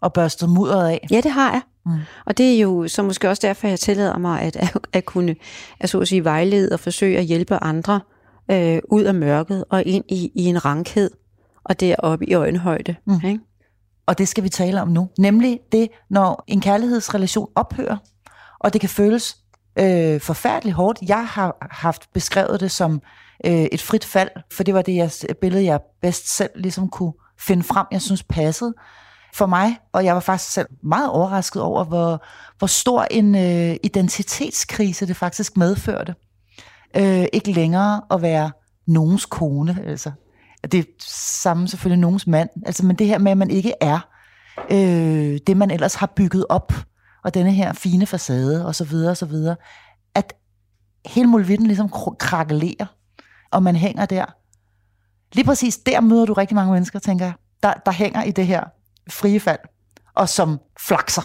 og 0.00 0.12
børstet 0.12 0.48
mudderet 0.50 0.88
af. 0.88 1.06
Ja, 1.10 1.20
det 1.20 1.30
har 1.30 1.52
jeg. 1.52 1.60
Mm. 1.86 1.92
Og 2.26 2.38
det 2.38 2.54
er 2.54 2.60
jo 2.60 2.88
så 2.88 3.02
måske 3.02 3.28
også 3.28 3.46
derfor, 3.46 3.68
jeg 3.68 3.80
tillader 3.80 4.18
mig 4.18 4.40
at, 4.40 4.56
at, 4.56 4.78
at 4.92 5.04
kunne 5.04 5.36
at 5.80 5.90
så 5.90 6.00
at 6.00 6.08
sige, 6.08 6.24
vejlede 6.24 6.72
og 6.72 6.80
forsøge 6.80 7.18
at 7.18 7.24
hjælpe 7.24 7.56
andre 7.62 8.00
øh, 8.50 8.78
ud 8.90 9.02
af 9.02 9.14
mørket 9.14 9.64
og 9.70 9.84
ind 9.84 10.04
i, 10.08 10.32
i 10.34 10.44
en 10.44 10.64
rankhed 10.64 11.10
og 11.64 11.80
deroppe 11.80 12.28
i 12.30 12.34
øjenhøjde. 12.34 12.94
Mm. 13.06 13.12
Mm. 13.22 13.28
Ikke? 13.28 13.40
Og 14.06 14.18
det 14.18 14.28
skal 14.28 14.44
vi 14.44 14.48
tale 14.48 14.82
om 14.82 14.88
nu. 14.88 15.08
Nemlig 15.18 15.60
det, 15.72 15.88
når 16.10 16.44
en 16.46 16.60
kærlighedsrelation 16.60 17.48
ophører, 17.54 17.96
og 18.58 18.72
det 18.72 18.80
kan 18.80 18.90
føles 18.90 19.36
øh, 19.78 20.20
forfærdeligt 20.20 20.76
hårdt. 20.76 20.98
Jeg 21.08 21.26
har 21.26 21.68
haft 21.70 22.12
beskrevet 22.12 22.60
det 22.60 22.70
som 22.70 23.02
øh, 23.46 23.52
et 23.52 23.82
frit 23.82 24.04
fald, 24.04 24.30
for 24.52 24.62
det 24.64 24.74
var 24.74 24.82
det 24.82 24.96
jeg, 24.96 25.10
billede, 25.40 25.64
jeg 25.64 25.80
bedst 26.02 26.36
selv 26.36 26.50
ligesom 26.54 26.88
kunne 26.88 27.12
finde 27.38 27.62
frem, 27.62 27.86
jeg 27.92 28.02
synes 28.02 28.22
passede. 28.22 28.74
for 29.34 29.46
mig, 29.46 29.78
og 29.92 30.04
jeg 30.04 30.14
var 30.14 30.20
faktisk 30.20 30.52
selv 30.52 30.66
meget 30.82 31.10
overrasket 31.10 31.62
over, 31.62 31.84
hvor, 31.84 32.24
hvor 32.58 32.66
stor 32.66 33.06
en 33.10 33.34
øh, 33.34 33.76
identitetskrise 33.82 35.06
det 35.06 35.16
faktisk 35.16 35.56
medførte. 35.56 36.14
Øh, 36.96 37.26
ikke 37.32 37.52
længere 37.52 38.02
at 38.10 38.22
være 38.22 38.50
nogens 38.86 39.26
kone, 39.26 39.84
altså. 39.86 40.12
Det 40.72 40.80
er 40.80 40.84
samme 41.08 41.68
selvfølgelig 41.68 42.00
nogens 42.00 42.26
mand, 42.26 42.48
altså, 42.66 42.86
men 42.86 42.96
det 42.96 43.06
her 43.06 43.18
med, 43.18 43.32
at 43.32 43.38
man 43.38 43.50
ikke 43.50 43.74
er 43.80 43.98
øh, 44.70 45.38
det, 45.46 45.56
man 45.56 45.70
ellers 45.70 45.94
har 45.94 46.12
bygget 46.16 46.46
op, 46.48 46.72
og 47.24 47.34
denne 47.34 47.52
her 47.52 47.72
fine 47.72 48.06
facade, 48.06 48.66
og 48.66 48.74
så 48.74 48.84
videre, 48.84 49.10
og 49.10 49.16
så 49.16 49.26
videre, 49.26 49.56
at 50.14 50.32
hele 51.06 51.28
mulvitten 51.28 51.66
ligesom 51.66 51.88
krakelerer, 52.18 52.86
og 53.50 53.62
man 53.62 53.76
hænger 53.76 54.06
der. 54.06 54.24
Lige 55.32 55.44
præcis 55.44 55.78
der 55.78 56.00
møder 56.00 56.26
du 56.26 56.32
rigtig 56.32 56.54
mange 56.54 56.72
mennesker, 56.72 56.98
tænker 56.98 57.24
jeg, 57.24 57.34
der, 57.62 57.72
der 57.86 57.92
hænger 57.92 58.22
i 58.22 58.30
det 58.30 58.46
her 58.46 58.64
frie 59.10 59.40
fald, 59.40 59.58
og 60.14 60.28
som 60.28 60.58
flakser. 60.80 61.22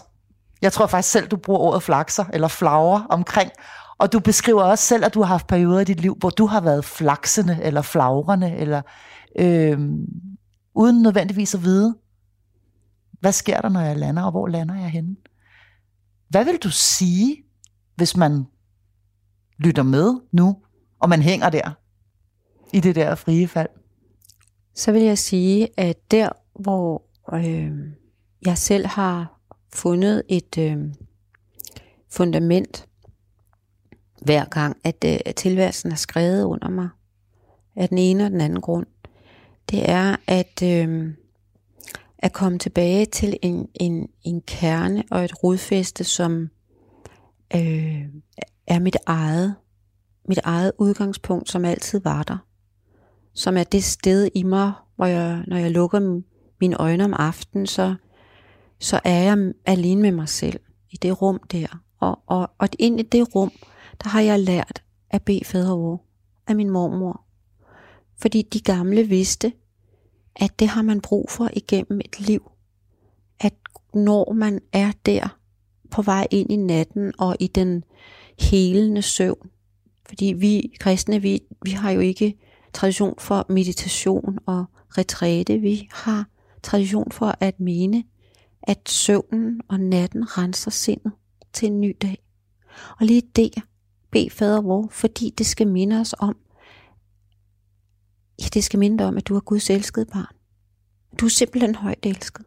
Jeg 0.61 0.73
tror 0.73 0.87
faktisk 0.87 1.11
selv, 1.11 1.27
du 1.27 1.37
bruger 1.37 1.59
ordet 1.59 1.83
flakser, 1.83 2.25
eller 2.33 2.47
flager 2.47 3.05
omkring, 3.09 3.51
og 3.97 4.13
du 4.13 4.19
beskriver 4.19 4.63
også 4.63 4.85
selv, 4.85 5.05
at 5.05 5.13
du 5.13 5.21
har 5.21 5.27
haft 5.27 5.47
perioder 5.47 5.79
i 5.79 5.83
dit 5.83 6.01
liv, 6.01 6.15
hvor 6.19 6.29
du 6.29 6.45
har 6.45 6.61
været 6.61 6.85
flaksende, 6.85 7.59
eller 7.61 7.81
flagrende, 7.81 8.55
eller 8.55 8.81
øh, 9.35 9.79
uden 10.73 11.01
nødvendigvis 11.01 11.55
at 11.55 11.63
vide, 11.63 11.95
hvad 13.19 13.31
sker 13.31 13.61
der, 13.61 13.69
når 13.69 13.79
jeg 13.79 13.97
lander, 13.97 14.23
og 14.23 14.31
hvor 14.31 14.47
lander 14.47 14.75
jeg 14.75 14.89
henne? 14.89 15.15
Hvad 16.29 16.45
vil 16.45 16.57
du 16.57 16.69
sige, 16.69 17.43
hvis 17.95 18.17
man 18.17 18.45
lytter 19.57 19.83
med 19.83 20.13
nu, 20.31 20.57
og 20.99 21.09
man 21.09 21.21
hænger 21.21 21.49
der 21.49 21.71
i 22.73 22.79
det 22.79 22.95
der 22.95 23.15
frie 23.15 23.47
fald? 23.47 23.69
Så 24.75 24.91
vil 24.91 25.01
jeg 25.01 25.17
sige, 25.17 25.67
at 25.79 26.11
der, 26.11 26.29
hvor 26.59 27.03
øh, 27.33 27.71
jeg 28.45 28.57
selv 28.57 28.85
har 28.85 29.39
fundet 29.73 30.23
et 30.29 30.57
øh, 30.57 30.77
fundament, 32.09 32.87
hver 34.21 34.45
gang, 34.45 34.77
at, 34.83 35.05
øh, 35.05 35.33
tilværelsen 35.33 35.91
er 35.91 35.95
skrevet 35.95 36.43
under 36.43 36.69
mig, 36.69 36.89
af 37.75 37.89
den 37.89 37.97
ene 37.97 38.25
og 38.25 38.31
den 38.31 38.41
anden 38.41 38.61
grund, 38.61 38.85
det 39.71 39.89
er 39.89 40.15
at, 40.27 40.63
øh, 40.63 41.13
at 42.17 42.33
komme 42.33 42.59
tilbage 42.59 43.05
til 43.05 43.37
en, 43.41 43.67
en, 43.73 44.09
en 44.23 44.41
kerne 44.41 45.03
og 45.11 45.25
et 45.25 45.43
rodfæste, 45.43 46.03
som 46.03 46.49
øh, 47.55 48.05
er 48.67 48.79
mit 48.79 48.97
eget, 49.05 49.55
mit 50.27 50.39
eget 50.43 50.71
udgangspunkt, 50.77 51.49
som 51.49 51.65
altid 51.65 51.99
var 51.99 52.23
der. 52.23 52.37
Som 53.33 53.57
er 53.57 53.63
det 53.63 53.83
sted 53.83 54.29
i 54.35 54.43
mig, 54.43 54.71
hvor 54.95 55.05
jeg, 55.05 55.43
når 55.47 55.57
jeg 55.57 55.71
lukker 55.71 56.21
mine 56.61 56.81
øjne 56.81 57.03
om 57.03 57.13
aftenen, 57.13 57.67
så, 57.67 57.95
så 58.79 58.99
er 59.03 59.23
jeg 59.23 59.53
alene 59.65 60.01
med 60.01 60.11
mig 60.11 60.29
selv 60.29 60.59
i 60.89 60.97
det 60.97 61.21
rum 61.21 61.39
der. 61.51 61.81
Og, 61.99 62.19
og, 62.27 62.51
og 62.57 62.67
ind 62.79 62.99
i 62.99 63.03
det 63.03 63.35
rum, 63.35 63.51
der 64.03 64.09
har 64.09 64.21
jeg 64.21 64.39
lært 64.39 64.83
at 65.09 65.21
bede 65.23 65.45
fader 65.45 65.71
over 65.71 65.97
af 66.47 66.55
min 66.55 66.69
mormor. 66.69 67.21
Fordi 68.21 68.41
de 68.41 68.59
gamle 68.59 69.03
vidste, 69.03 69.53
at 70.35 70.59
det 70.59 70.67
har 70.67 70.81
man 70.81 71.01
brug 71.01 71.29
for 71.29 71.49
igennem 71.53 71.99
et 71.99 72.19
liv. 72.19 72.51
At 73.39 73.53
når 73.93 74.33
man 74.33 74.61
er 74.73 74.91
der 75.05 75.37
på 75.91 76.01
vej 76.01 76.27
ind 76.31 76.51
i 76.51 76.55
natten 76.55 77.13
og 77.17 77.37
i 77.39 77.47
den 77.47 77.83
helende 78.39 79.01
søvn. 79.01 79.49
Fordi 80.07 80.25
vi 80.25 80.73
kristne, 80.79 81.21
vi, 81.21 81.41
vi 81.65 81.71
har 81.71 81.91
jo 81.91 81.99
ikke 81.99 82.37
tradition 82.73 83.15
for 83.19 83.45
meditation 83.49 84.39
og 84.45 84.65
retræte. 84.97 85.57
Vi 85.57 85.87
har 85.91 86.25
tradition 86.63 87.11
for 87.11 87.35
at 87.39 87.59
mene, 87.59 88.03
at 88.63 88.89
søvnen 88.89 89.61
og 89.67 89.79
natten 89.79 90.37
renser 90.37 90.71
sindet 90.71 91.11
til 91.53 91.65
en 91.65 91.81
ny 91.81 91.97
dag. 92.01 92.23
Og 92.99 93.05
lige 93.05 93.21
der, 93.35 93.49
bed 94.11 94.29
fader 94.29 94.61
vor, 94.61 94.87
fordi 94.91 95.33
det 95.37 95.45
skal 95.45 95.67
minde 95.67 95.99
os 95.99 96.15
om, 96.19 96.35
ja, 98.41 98.47
det 98.53 98.63
skal 98.63 98.79
minde 98.79 98.97
dig 98.97 99.05
om, 99.05 99.17
at 99.17 99.27
du 99.27 99.35
er 99.35 99.39
Guds 99.39 99.69
elskede 99.69 100.05
barn. 100.05 100.35
Du 101.19 101.25
er 101.25 101.29
simpelthen 101.29 101.75
højt 101.75 102.05
elsket. 102.05 102.45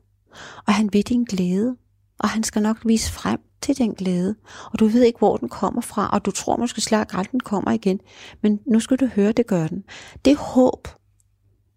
Og 0.67 0.75
han 0.75 0.93
ved 0.93 1.03
din 1.03 1.25
glæde, 1.25 1.77
og 2.19 2.29
han 2.29 2.43
skal 2.43 2.63
nok 2.63 2.79
vise 2.85 3.13
frem 3.13 3.41
til 3.63 3.79
den 3.79 3.95
glæde. 3.95 4.35
Og 4.73 4.79
du 4.79 4.87
ved 4.87 5.03
ikke, 5.03 5.19
hvor 5.19 5.37
den 5.37 5.49
kommer 5.49 5.81
fra, 5.81 6.11
og 6.13 6.25
du 6.25 6.31
tror 6.31 6.57
måske 6.57 6.81
slet 6.81 7.01
ikke, 7.01 7.19
at 7.19 7.33
den 7.33 7.41
kommer 7.41 7.71
igen. 7.71 8.01
Men 8.43 8.61
nu 8.67 8.81
skal 8.81 8.97
du 8.97 9.07
høre, 9.07 9.33
det 9.33 9.47
gør 9.47 9.67
den. 9.67 9.85
Det 10.25 10.37
håb, 10.37 10.89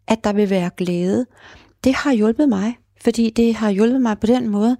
at 0.07 0.23
der 0.23 0.33
vil 0.33 0.49
være 0.49 0.69
glæde, 0.77 1.25
det 1.83 1.95
har 1.95 2.13
hjulpet 2.13 2.49
mig. 2.49 2.77
Fordi 3.03 3.29
det 3.29 3.55
har 3.55 3.69
hjulpet 3.69 4.01
mig 4.01 4.19
på 4.19 4.27
den 4.27 4.49
måde, 4.49 4.77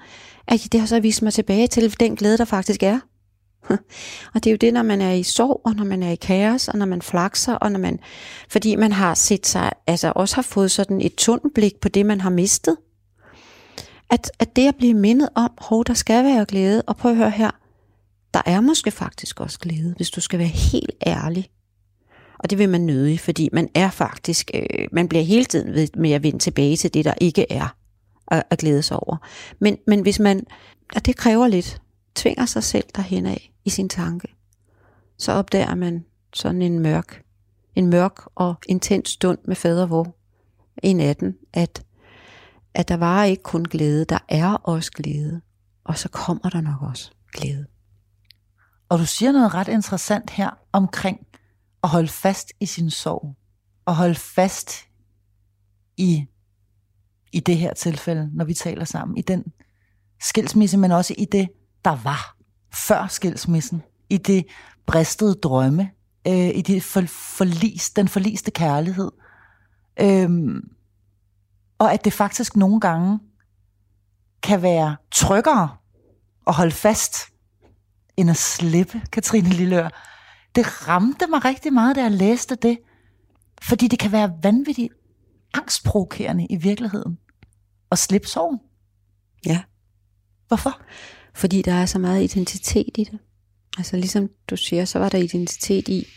at 0.47 0.67
det 0.71 0.79
har 0.79 0.87
så 0.87 0.99
vist 0.99 1.21
mig 1.21 1.33
tilbage 1.33 1.67
til 1.67 1.99
den 1.99 2.15
glæde, 2.15 2.37
der 2.37 2.45
faktisk 2.45 2.83
er. 2.83 2.99
Og 4.33 4.43
det 4.43 4.47
er 4.47 4.51
jo 4.51 4.57
det, 4.57 4.73
når 4.73 4.83
man 4.83 5.01
er 5.01 5.11
i 5.11 5.23
sorg, 5.23 5.61
og 5.65 5.75
når 5.75 5.83
man 5.83 6.03
er 6.03 6.11
i 6.11 6.15
kaos, 6.15 6.67
og 6.67 6.77
når 6.77 6.85
man 6.85 7.01
flakser, 7.01 7.53
og 7.53 7.71
når 7.71 7.79
man, 7.79 7.99
fordi 8.49 8.75
man 8.75 8.91
har 8.91 9.13
set 9.13 9.47
sig, 9.47 9.71
altså 9.87 10.13
også 10.15 10.35
har 10.35 10.41
fået 10.41 10.71
sådan 10.71 11.01
et 11.01 11.15
tunnelblik 11.15 11.79
på 11.81 11.89
det, 11.89 12.05
man 12.05 12.21
har 12.21 12.29
mistet. 12.29 12.77
At, 14.09 14.31
at 14.39 14.55
det 14.55 14.67
at 14.67 14.75
blive 14.75 14.93
mindet 14.93 15.29
om, 15.35 15.51
hov, 15.57 15.85
der 15.85 15.93
skal 15.93 16.23
være 16.23 16.45
glæde, 16.45 16.81
og 16.81 16.97
prøv 16.97 17.11
at 17.11 17.17
høre 17.17 17.29
her, 17.29 17.51
der 18.33 18.41
er 18.45 18.61
måske 18.61 18.91
faktisk 18.91 19.39
også 19.39 19.59
glæde, 19.59 19.93
hvis 19.97 20.09
du 20.09 20.21
skal 20.21 20.39
være 20.39 20.47
helt 20.47 20.91
ærlig. 21.07 21.49
Og 22.39 22.49
det 22.49 22.57
vil 22.57 22.69
man 22.69 22.81
nødig, 22.81 23.19
fordi 23.19 23.49
man 23.53 23.69
er 23.75 23.89
faktisk, 23.89 24.51
øh, 24.53 24.87
man 24.91 25.07
bliver 25.07 25.23
hele 25.23 25.45
tiden 25.45 25.73
ved 25.73 25.87
med 25.97 26.11
at 26.11 26.23
vende 26.23 26.39
tilbage 26.39 26.77
til 26.77 26.93
det, 26.93 27.05
der 27.05 27.13
ikke 27.21 27.51
er 27.51 27.75
at, 28.27 28.43
at 28.49 28.57
glæde 28.57 28.81
sig 28.81 28.97
over. 28.99 29.17
Men, 29.59 29.77
men 29.87 30.01
hvis 30.01 30.19
man, 30.19 30.45
og 30.95 31.05
det 31.05 31.15
kræver 31.15 31.47
lidt, 31.47 31.81
tvinger 32.15 32.45
sig 32.45 32.63
selv 32.63 32.83
derhen 32.95 33.25
af 33.25 33.51
i 33.67 33.69
sin 33.69 33.89
tanke, 33.89 34.27
så 35.17 35.31
opdager 35.31 35.75
man 35.75 36.05
sådan 36.33 36.61
en 36.61 36.79
mørk, 36.79 37.23
en 37.75 37.87
mørk 37.87 38.19
og 38.35 38.55
intens 38.67 39.09
stund 39.09 39.37
med 39.47 39.55
fader 39.55 39.85
vor 39.85 40.15
i 40.83 40.93
natten, 40.93 41.35
at, 41.53 41.85
at 42.73 42.87
der 42.87 42.97
var 42.97 43.23
ikke 43.23 43.43
kun 43.43 43.63
glæde, 43.63 44.05
der 44.05 44.19
er 44.29 44.53
også 44.53 44.91
glæde, 44.91 45.41
og 45.83 45.97
så 45.97 46.09
kommer 46.09 46.49
der 46.49 46.61
nok 46.61 46.81
også 46.81 47.11
glæde. 47.33 47.65
Og 48.89 48.99
du 48.99 49.05
siger 49.05 49.31
noget 49.31 49.53
ret 49.53 49.67
interessant 49.67 50.29
her 50.29 50.49
omkring 50.71 51.27
at 51.83 51.89
holde 51.89 52.07
fast 52.07 52.53
i 52.59 52.65
sin 52.65 52.89
sorg, 52.89 53.35
og 53.85 53.95
holde 53.95 54.15
fast 54.15 54.71
i, 55.97 56.25
i 57.31 57.39
det 57.39 57.57
her 57.57 57.73
tilfælde, 57.73 58.29
når 58.33 58.45
vi 58.45 58.53
taler 58.53 58.85
sammen, 58.85 59.17
i 59.17 59.21
den 59.21 59.43
skilsmisse, 60.21 60.77
men 60.77 60.91
også 60.91 61.15
i 61.17 61.25
det, 61.25 61.49
der 61.85 61.95
var 62.03 62.36
før 62.73 63.07
skilsmissen, 63.07 63.83
i 64.09 64.17
det 64.17 64.45
bristede 64.85 65.35
drømme, 65.35 65.91
øh, 66.27 66.49
i 66.55 66.61
det 66.61 66.83
for, 66.83 67.01
forlis, 67.07 67.89
den 67.89 68.07
forliste 68.07 68.51
kærlighed. 68.51 69.11
Øhm, 70.01 70.69
og 71.77 71.93
at 71.93 72.05
det 72.05 72.13
faktisk 72.13 72.55
nogle 72.55 72.79
gange 72.79 73.19
kan 74.43 74.61
være 74.61 74.95
tryggere 75.11 75.69
at 76.47 76.53
holde 76.53 76.71
fast, 76.71 77.15
end 78.17 78.29
at 78.29 78.37
slippe, 78.37 79.01
Katrine 79.11 79.49
Lillør. 79.49 79.89
Det 80.55 80.87
ramte 80.87 81.27
mig 81.27 81.45
rigtig 81.45 81.73
meget, 81.73 81.95
da 81.95 82.01
jeg 82.01 82.11
læste 82.11 82.55
det, 82.55 82.79
fordi 83.61 83.87
det 83.87 83.99
kan 83.99 84.11
være 84.11 84.33
vanvittigt 84.43 84.93
angstprovokerende 85.53 86.45
i 86.49 86.55
virkeligheden 86.55 87.17
at 87.91 87.99
slippe 87.99 88.27
sorgen. 88.27 88.59
Ja. 89.45 89.63
Hvorfor? 90.47 90.81
Fordi 91.37 91.61
der 91.61 91.73
er 91.73 91.85
så 91.85 91.99
meget 91.99 92.23
identitet 92.23 92.97
i 92.97 93.03
det. 93.03 93.19
Altså 93.77 93.95
ligesom 93.97 94.29
du 94.49 94.55
siger, 94.55 94.85
så 94.85 94.99
var 94.99 95.09
der 95.09 95.17
identitet 95.17 95.87
i, 95.87 96.07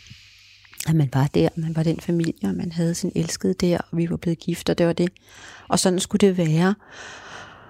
at 0.87 0.95
man 0.95 1.09
var 1.13 1.27
der, 1.27 1.49
man 1.55 1.75
var 1.75 1.83
den 1.83 1.99
familie, 1.99 2.49
og 2.49 2.55
man 2.55 2.71
havde 2.71 2.95
sin 2.95 3.11
elskede 3.15 3.53
der, 3.53 3.77
og 3.77 3.97
vi 3.97 4.09
var 4.09 4.17
blevet 4.17 4.39
gift, 4.39 4.69
og 4.69 4.77
det 4.77 4.87
var 4.87 4.93
det. 4.93 5.09
Og 5.67 5.79
sådan 5.79 5.99
skulle 5.99 6.27
det 6.27 6.37
være. 6.37 6.75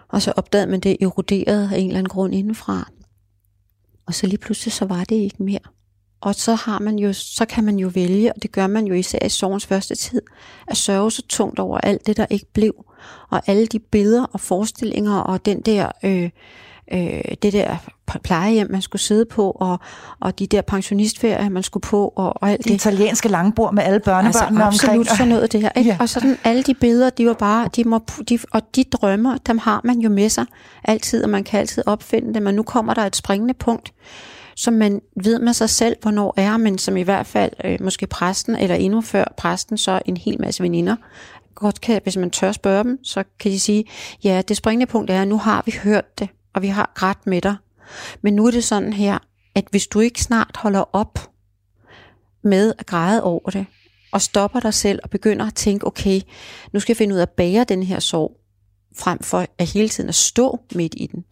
Og 0.07 0.21
så 0.21 0.33
opdagede 0.35 0.71
man 0.71 0.79
det 0.79 0.97
eroderet 1.01 1.71
af 1.73 1.77
en 1.77 1.87
eller 1.87 1.99
anden 1.99 2.09
grund 2.09 2.35
indenfra. 2.35 2.91
Og 4.05 4.13
så 4.13 4.27
lige 4.27 4.37
pludselig, 4.37 4.73
så 4.73 4.85
var 4.85 5.03
det 5.03 5.15
ikke 5.15 5.43
mere. 5.43 5.59
Og 6.21 6.35
så 6.35 6.55
har 6.55 6.79
man 6.79 6.99
jo, 6.99 7.13
så 7.13 7.45
kan 7.45 7.63
man 7.63 7.79
jo 7.79 7.87
vælge, 7.87 8.33
og 8.33 8.43
det 8.43 8.51
gør 8.51 8.67
man 8.67 8.85
jo 8.85 8.93
især 8.93 9.25
i 9.25 9.29
sorgens 9.29 9.65
første 9.65 9.95
tid, 9.95 10.21
at 10.67 10.77
sørge 10.77 11.11
så 11.11 11.21
tungt 11.29 11.59
over 11.59 11.77
alt 11.77 12.07
det, 12.07 12.17
der 12.17 12.25
ikke 12.29 12.51
blev. 12.53 12.85
Og 13.29 13.41
alle 13.47 13.65
de 13.65 13.79
billeder 13.79 14.23
og 14.23 14.39
forestillinger, 14.39 15.17
og 15.17 15.45
den 15.45 15.61
der 15.61 15.91
øh, 16.03 16.29
øh, 16.93 17.21
det 17.41 17.53
der 17.53 17.77
plejehjem, 18.23 18.71
man 18.71 18.81
skulle 18.81 19.01
sidde 19.01 19.25
på, 19.25 19.51
og, 19.51 19.79
og 20.19 20.39
de 20.39 20.47
der 20.47 20.61
pensionistferier, 20.61 21.49
man 21.49 21.63
skulle 21.63 21.81
på, 21.81 22.13
og, 22.15 22.33
og 22.41 22.49
alt 22.49 22.57
det. 22.57 22.65
Det 22.65 22.73
italienske 22.73 23.29
langbord 23.29 23.73
med 23.73 23.83
alle 23.83 23.99
børnebørnene 23.99 24.27
altså, 24.27 24.45
omkring. 24.45 24.67
absolut 24.67 25.07
sådan 25.07 25.27
noget 25.27 25.51
det 25.51 25.61
her. 25.61 25.69
Ikke? 25.75 25.89
Ja. 25.89 25.97
Og 25.99 26.09
sådan 26.09 26.37
alle 26.43 26.63
de 26.63 26.73
billeder, 26.73 27.09
de 27.09 27.27
var 27.27 27.33
bare, 27.33 27.69
de 27.75 27.83
må, 27.83 27.99
de, 28.29 28.39
og 28.51 28.75
de 28.75 28.83
drømmer, 28.83 29.37
dem 29.37 29.57
har 29.57 29.81
man 29.83 29.99
jo 29.99 30.09
med 30.09 30.29
sig 30.29 30.45
altid, 30.83 31.23
og 31.23 31.29
man 31.29 31.43
kan 31.43 31.59
altid 31.59 31.83
opfinde 31.85 32.33
dem, 32.33 32.43
men 32.43 32.55
nu 32.55 32.63
kommer 32.63 32.93
der 32.93 33.05
et 33.05 33.15
springende 33.15 33.53
punkt, 33.53 33.93
som 34.55 34.73
man 34.73 35.01
ved 35.23 35.39
med 35.39 35.53
sig 35.53 35.69
selv, 35.69 35.95
hvornår 36.01 36.33
er, 36.37 36.57
men 36.57 36.77
som 36.77 36.97
i 36.97 37.01
hvert 37.01 37.25
fald 37.25 37.51
øh, 37.63 37.77
måske 37.81 38.07
præsten, 38.07 38.55
eller 38.55 38.75
endnu 38.75 39.01
før 39.01 39.33
præsten, 39.37 39.77
så 39.77 40.01
en 40.05 40.17
hel 40.17 40.41
masse 40.41 40.63
veninder, 40.63 40.95
godt 41.55 41.81
kan, 41.81 41.99
hvis 42.03 42.17
man 42.17 42.29
tør 42.31 42.51
spørge 42.51 42.83
dem, 42.83 42.99
så 43.03 43.23
kan 43.39 43.51
de 43.51 43.59
sige, 43.59 43.85
ja, 44.23 44.41
det 44.47 44.57
springende 44.57 44.85
punkt 44.85 45.09
er, 45.09 45.21
at 45.21 45.27
nu 45.27 45.37
har 45.37 45.63
vi 45.65 45.75
hørt 45.83 46.19
det, 46.19 46.29
og 46.53 46.61
vi 46.61 46.67
har 46.67 46.91
grædt 46.95 47.27
med 47.27 47.41
dig. 47.41 47.55
Men 48.21 48.35
nu 48.35 48.45
er 48.47 48.51
det 48.51 48.63
sådan 48.63 48.93
her, 48.93 49.17
at 49.55 49.65
hvis 49.71 49.87
du 49.87 49.99
ikke 49.99 50.23
snart 50.23 50.57
holder 50.57 50.95
op 50.95 51.31
med 52.43 52.73
at 52.79 52.85
græde 52.85 53.23
over 53.23 53.49
det, 53.49 53.65
og 54.11 54.21
stopper 54.21 54.59
dig 54.59 54.73
selv 54.73 54.99
og 55.03 55.09
begynder 55.09 55.47
at 55.47 55.55
tænke, 55.55 55.87
okay, 55.87 56.21
nu 56.73 56.79
skal 56.79 56.93
jeg 56.93 56.97
finde 56.97 57.15
ud 57.15 57.19
af 57.19 57.23
at 57.23 57.29
bære 57.29 57.63
den 57.63 57.83
her 57.83 57.99
sorg, 57.99 58.37
frem 58.97 59.19
for 59.19 59.45
at 59.57 59.67
hele 59.67 59.89
tiden 59.89 60.09
at 60.09 60.15
stå 60.15 60.59
midt 60.75 60.93
i 60.97 61.07
den, 61.07 61.25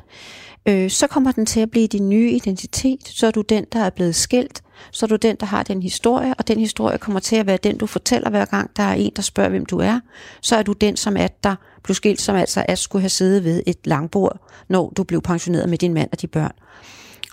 øh, 0.66 0.90
så 0.90 1.08
kommer 1.08 1.32
den 1.32 1.46
til 1.46 1.60
at 1.60 1.72
blive 1.72 1.88
din 1.88 2.10
nye 2.10 2.32
identitet. 2.32 3.08
Så 3.08 3.28
er 3.28 3.32
du 3.32 3.42
den, 3.42 3.66
der 3.74 3.80
er 3.80 3.90
blevet 3.90 4.16
skilt. 4.16 4.64
Så 4.92 5.06
er 5.06 5.08
du 5.08 5.16
den, 5.16 5.36
der 5.40 5.46
har 5.46 5.64
den 5.64 5.84
historie, 5.84 6.34
og 6.38 6.48
den 6.48 6.60
historie 6.60 6.98
kommer 6.98 7.20
til 7.20 7.36
at 7.36 7.48
være 7.48 7.58
den, 7.58 7.78
du 7.78 7.86
fortæller 7.86 8.30
hver 8.30 8.46
gang, 8.46 8.72
der 8.78 8.84
er 8.84 8.94
en, 8.94 9.12
der 9.16 9.22
spørger, 9.22 9.50
hvem 9.50 9.66
du 9.66 9.78
er. 9.78 10.00
Så 10.42 10.56
er 10.56 10.64
du 10.64 10.74
den, 10.74 10.98
som 10.98 11.18
er 11.18 11.28
der 11.28 11.56
blev 11.84 11.96
skilt, 11.96 12.22
som 12.22 12.36
altså 12.36 12.66
at 12.68 12.80
skulle 12.80 13.02
have 13.02 13.10
siddet 13.10 13.44
ved 13.44 13.64
et 13.68 13.88
langbord, 13.88 14.40
når 14.68 14.94
du 14.98 15.04
blev 15.04 15.22
pensioneret 15.22 15.70
med 15.70 15.78
din 15.78 15.94
mand 15.94 16.10
og 16.12 16.22
de 16.22 16.28
børn. 16.28 16.52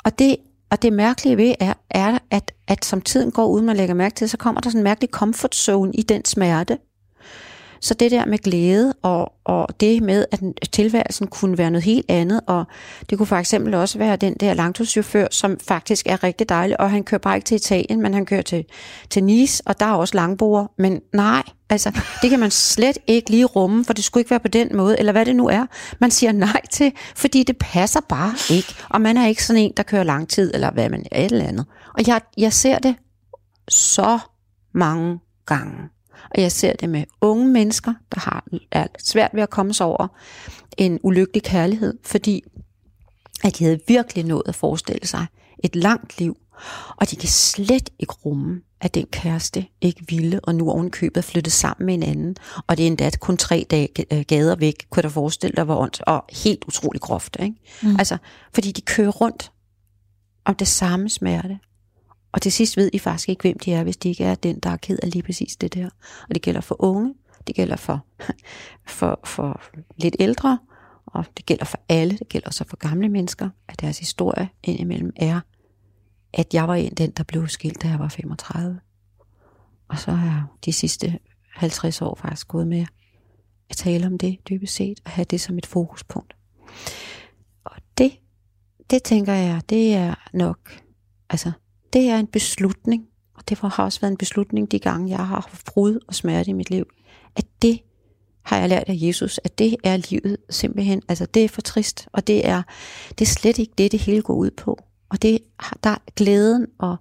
Og 0.05 0.19
det, 0.19 0.37
og 0.71 0.83
det 0.83 0.93
mærkelige 0.93 1.37
ved 1.37 1.55
er, 1.61 1.75
er 1.91 2.19
at, 2.31 2.53
at 2.69 2.85
som 2.85 3.01
tiden 3.01 3.31
går, 3.31 3.47
uden 3.47 3.67
man 3.67 3.77
lægger 3.77 3.95
mærke 3.95 4.15
til, 4.15 4.29
så 4.29 4.37
kommer 4.37 4.61
der 4.61 4.71
sådan 4.71 4.81
en 4.81 4.85
mærkelig 4.85 5.11
comfort 5.11 5.55
zone 5.55 5.93
i 5.95 6.03
den 6.03 6.25
smerte. 6.25 6.79
Så 7.81 7.95
det 7.95 8.11
der 8.11 8.27
med 8.27 8.39
glæde 8.39 8.95
og, 9.03 9.33
og 9.45 9.69
det 9.81 10.03
med, 10.03 10.25
at 10.33 10.41
tilværelsen 10.73 11.27
kunne 11.27 11.59
være 11.59 11.71
noget 11.71 11.85
helt 11.85 12.07
andet, 12.09 12.41
og 12.47 12.65
det 13.11 13.19
kunne 13.19 13.27
for 13.27 13.37
eksempel 13.37 13.75
også 13.75 13.99
være 13.99 14.17
den 14.17 14.35
der 14.35 14.55
langturschauffør, 14.55 15.27
som 15.31 15.59
faktisk 15.59 16.07
er 16.07 16.25
rigtig 16.25 16.49
dejlig, 16.49 16.81
og 16.81 16.91
han 16.91 17.05
kører 17.05 17.19
bare 17.19 17.37
ikke 17.37 17.47
til 17.47 17.55
Italien, 17.55 18.01
men 18.01 18.15
han 18.15 18.27
kører 18.27 18.43
til, 18.43 18.65
til 19.11 19.25
Nice, 19.25 19.63
og 19.67 19.81
der 19.81 19.87
er 19.87 19.93
også 19.93 20.15
langbord. 20.15 20.75
Men 20.79 21.01
nej, 21.13 21.43
altså 21.71 22.01
det 22.23 22.31
kan 22.31 22.41
man 22.41 22.51
slet 22.51 22.99
ikke 23.07 23.31
lige 23.31 23.45
rumme, 23.45 23.85
for 23.85 23.93
det 23.93 24.05
skulle 24.05 24.21
ikke 24.21 24.31
være 24.31 24.41
på 24.41 24.49
den 24.49 24.77
måde, 24.77 24.99
eller 24.99 25.13
hvad 25.13 25.27
det 25.27 25.37
nu 25.37 25.49
er, 25.49 25.67
man 26.01 26.11
siger 26.11 26.33
nej 26.33 26.61
til, 26.71 26.93
fordi 27.17 27.43
det 27.43 27.59
passer 27.59 28.01
bare 28.09 28.35
ikke, 28.51 28.75
og 28.89 29.01
man 29.01 29.17
er 29.17 29.27
ikke 29.27 29.45
sådan 29.45 29.63
en, 29.63 29.73
der 29.77 29.83
kører 29.83 30.03
lang 30.03 30.29
tid, 30.29 30.55
eller 30.55 30.71
hvad 30.71 30.89
man 30.89 31.07
er, 31.13 31.25
et 31.25 31.33
eller 31.33 31.49
andet. 31.49 31.67
Og 31.95 32.07
jeg, 32.07 32.21
jeg 32.37 32.53
ser 32.53 32.79
det 32.79 32.97
så 33.69 34.19
mange 34.75 35.19
gange. 35.47 35.89
Og 36.35 36.43
jeg 36.43 36.53
ser 36.53 36.73
det 36.73 36.89
med 36.89 37.05
unge 37.21 37.49
mennesker, 37.49 37.95
der 38.15 38.21
har 38.21 38.45
er 38.71 38.87
svært 38.99 39.31
ved 39.35 39.43
at 39.43 39.51
komme 39.51 39.75
sig 39.75 39.87
over 39.87 40.09
en 40.79 40.99
ulykkelig 41.03 41.43
kærlighed, 41.43 41.95
fordi 42.05 42.43
at 43.45 43.59
de 43.59 43.65
havde 43.65 43.81
virkelig 43.89 44.25
nået 44.25 44.43
at 44.47 44.55
forestille 44.55 45.07
sig 45.07 45.27
et 45.65 45.77
langt 45.77 46.19
liv, 46.21 46.37
og 46.97 47.11
de 47.11 47.17
kan 47.17 47.29
slet 47.29 47.91
ikke 47.99 48.13
rumme, 48.13 48.61
at 48.81 48.95
den 48.95 49.07
kæreste 49.07 49.67
ikke 49.81 50.05
ville, 50.09 50.41
og 50.41 50.55
nu 50.55 50.71
ovenkøbet 50.71 51.25
flyttet 51.25 51.53
sammen 51.53 51.87
med 51.87 51.95
en 51.95 52.03
anden. 52.03 52.37
Og 52.67 52.77
det 52.77 52.83
er 52.83 52.87
endda 52.87 53.11
kun 53.21 53.37
tre 53.37 53.67
dage 53.71 53.89
øh, 54.13 54.25
gader 54.29 54.57
væk, 54.57 54.87
kunne 54.91 55.03
der 55.03 55.09
forestille 55.09 55.55
dig, 55.57 55.65
hvor 55.65 55.83
ondt, 55.83 56.01
og 56.07 56.25
helt 56.33 56.65
utrolig 56.65 57.01
groft. 57.01 57.37
Ikke? 57.41 57.57
Mm. 57.83 57.97
Altså, 57.99 58.17
fordi 58.55 58.73
de 58.73 58.81
kører 58.81 59.11
rundt 59.11 59.53
om 60.45 60.55
det 60.55 60.69
samme 60.69 61.09
smerte, 61.09 61.59
og 62.33 62.43
til 62.43 62.53
sidst 62.53 62.77
ved 62.77 62.91
I 62.93 62.99
faktisk 62.99 63.29
ikke, 63.29 63.43
hvem 63.43 63.59
de 63.59 63.73
er, 63.73 63.83
hvis 63.83 63.97
de 63.97 64.09
ikke 64.09 64.25
er 64.25 64.35
den, 64.35 64.61
der 64.61 64.71
er 64.71 64.77
ked 64.77 64.99
af 65.03 65.11
lige 65.11 65.23
præcis 65.23 65.57
det 65.57 65.75
der. 65.75 65.89
Og 66.29 66.35
det 66.35 66.43
gælder 66.43 66.61
for 66.61 66.77
unge, 66.79 67.15
det 67.47 67.55
gælder 67.55 67.77
for, 67.77 68.05
for, 68.87 69.21
for 69.25 69.61
lidt 69.97 70.17
ældre, 70.21 70.59
og 71.07 71.25
det 71.37 71.47
gælder 71.47 71.65
for 71.65 71.79
alle, 71.89 72.19
det 72.19 72.29
gælder 72.29 72.51
så 72.51 72.65
for 72.69 72.77
gamle 72.77 73.09
mennesker, 73.09 73.51
at 73.69 73.81
deres 73.81 73.99
historie 73.99 74.49
indimellem 74.63 75.13
er, 75.17 75.41
at 76.37 76.55
jeg 76.55 76.69
var 76.69 76.75
en 76.75 76.95
den, 76.95 77.11
der 77.11 77.23
blev 77.23 77.49
skilt, 77.49 77.83
da 77.83 77.89
jeg 77.89 77.99
var 77.99 78.09
35. 78.09 78.81
Og 79.89 79.99
så 79.99 80.11
har 80.11 80.47
de 80.65 80.73
sidste 80.73 81.19
50 81.55 82.03
år 82.03 82.15
faktisk 82.15 82.49
gået 82.49 82.67
med 82.67 82.87
at 83.71 83.77
tale 83.77 84.07
om 84.07 84.19
det 84.19 84.39
dybest 84.49 84.75
set, 84.75 85.01
og 85.05 85.11
have 85.11 85.25
det 85.25 85.41
som 85.41 85.59
et 85.59 85.67
fokuspunkt. 85.67 86.37
Og 87.65 87.77
det, 87.99 88.13
det 88.91 89.03
tænker 89.03 89.33
jeg, 89.33 89.61
det 89.69 89.95
er 89.95 90.15
nok, 90.33 90.83
altså 91.31 91.53
det 91.93 92.09
er 92.09 92.19
en 92.19 92.27
beslutning, 92.27 93.07
og 93.35 93.49
det 93.49 93.59
har 93.59 93.85
også 93.85 94.01
været 94.01 94.11
en 94.11 94.17
beslutning 94.17 94.71
de 94.71 94.79
gange, 94.79 95.11
jeg 95.11 95.19
har 95.19 95.25
haft 95.25 95.65
brud 95.67 95.99
og 96.09 96.15
smerte 96.15 96.51
i 96.51 96.53
mit 96.53 96.71
liv, 96.71 96.87
at 97.37 97.47
det 97.63 97.81
har 98.43 98.59
jeg 98.59 98.69
lært 98.69 98.89
af 98.89 98.95
Jesus, 98.97 99.41
at 99.45 99.59
det 99.59 99.77
er 99.85 99.97
livet 99.97 100.37
simpelthen, 100.51 101.03
altså 101.09 101.27
det 101.27 101.45
er 101.45 101.49
for 101.49 101.61
trist, 101.61 102.09
og 102.13 102.27
det 102.27 102.49
er, 102.49 102.63
det 103.09 103.21
er 103.21 103.31
slet 103.31 103.59
ikke 103.59 103.73
det, 103.79 103.93
det 103.93 104.01
hele 104.01 104.23
går 104.23 104.35
ud 104.35 104.51
på. 104.51 104.86
Og 105.17 105.23
det 105.23 105.39
der 105.85 105.97
glæden 106.17 106.67
og 106.79 106.97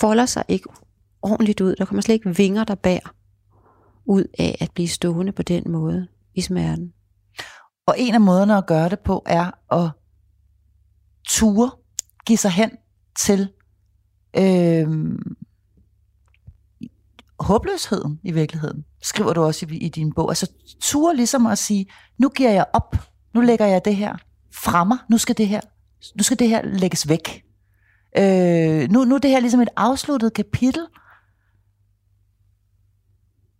folder 0.00 0.26
sig 0.26 0.44
ikke 0.48 0.68
ordentligt 1.22 1.60
ud. 1.60 1.74
Der 1.76 1.84
kommer 1.84 2.02
slet 2.02 2.14
ikke 2.14 2.36
vinger, 2.36 2.64
der 2.64 2.74
bærer 2.74 3.14
ud 4.04 4.24
af 4.38 4.56
at 4.60 4.70
blive 4.74 4.88
stående 4.88 5.32
på 5.32 5.42
den 5.42 5.70
måde 5.70 6.08
i 6.34 6.40
smerten. 6.40 6.92
Og 7.86 7.94
en 7.98 8.14
af 8.14 8.20
måderne 8.20 8.56
at 8.56 8.66
gøre 8.66 8.88
det 8.88 9.00
på 9.00 9.22
er 9.26 9.74
at 9.74 9.90
ture, 11.28 11.70
give 12.26 12.38
sig 12.38 12.50
hen 12.50 12.70
til 13.18 13.52
øh, 14.36 14.88
håbløsheden 17.40 18.20
i 18.22 18.32
virkeligheden, 18.32 18.84
skriver 19.02 19.32
du 19.32 19.42
også 19.42 19.66
i, 19.70 19.76
i 19.76 19.88
din 19.88 20.12
bog. 20.12 20.30
Altså 20.30 20.52
ture 20.80 21.16
ligesom 21.16 21.46
at 21.46 21.58
sige, 21.58 21.86
nu 22.18 22.28
giver 22.28 22.50
jeg 22.50 22.66
op, 22.72 22.96
nu 23.34 23.40
lægger 23.40 23.66
jeg 23.66 23.84
det 23.84 23.96
her 23.96 24.16
fra 24.54 24.84
mig, 24.84 24.98
nu 25.10 25.18
skal 25.18 25.38
det 25.38 25.48
her, 25.48 25.60
nu 26.16 26.22
skal 26.22 26.38
det 26.38 26.48
her 26.48 26.62
lægges 26.64 27.08
væk. 27.08 27.44
Øh, 28.18 28.90
nu, 28.90 29.04
nu 29.04 29.14
er 29.14 29.18
det 29.18 29.30
her 29.30 29.40
ligesom 29.40 29.60
et 29.60 29.68
afsluttet 29.76 30.32
kapitel, 30.32 30.86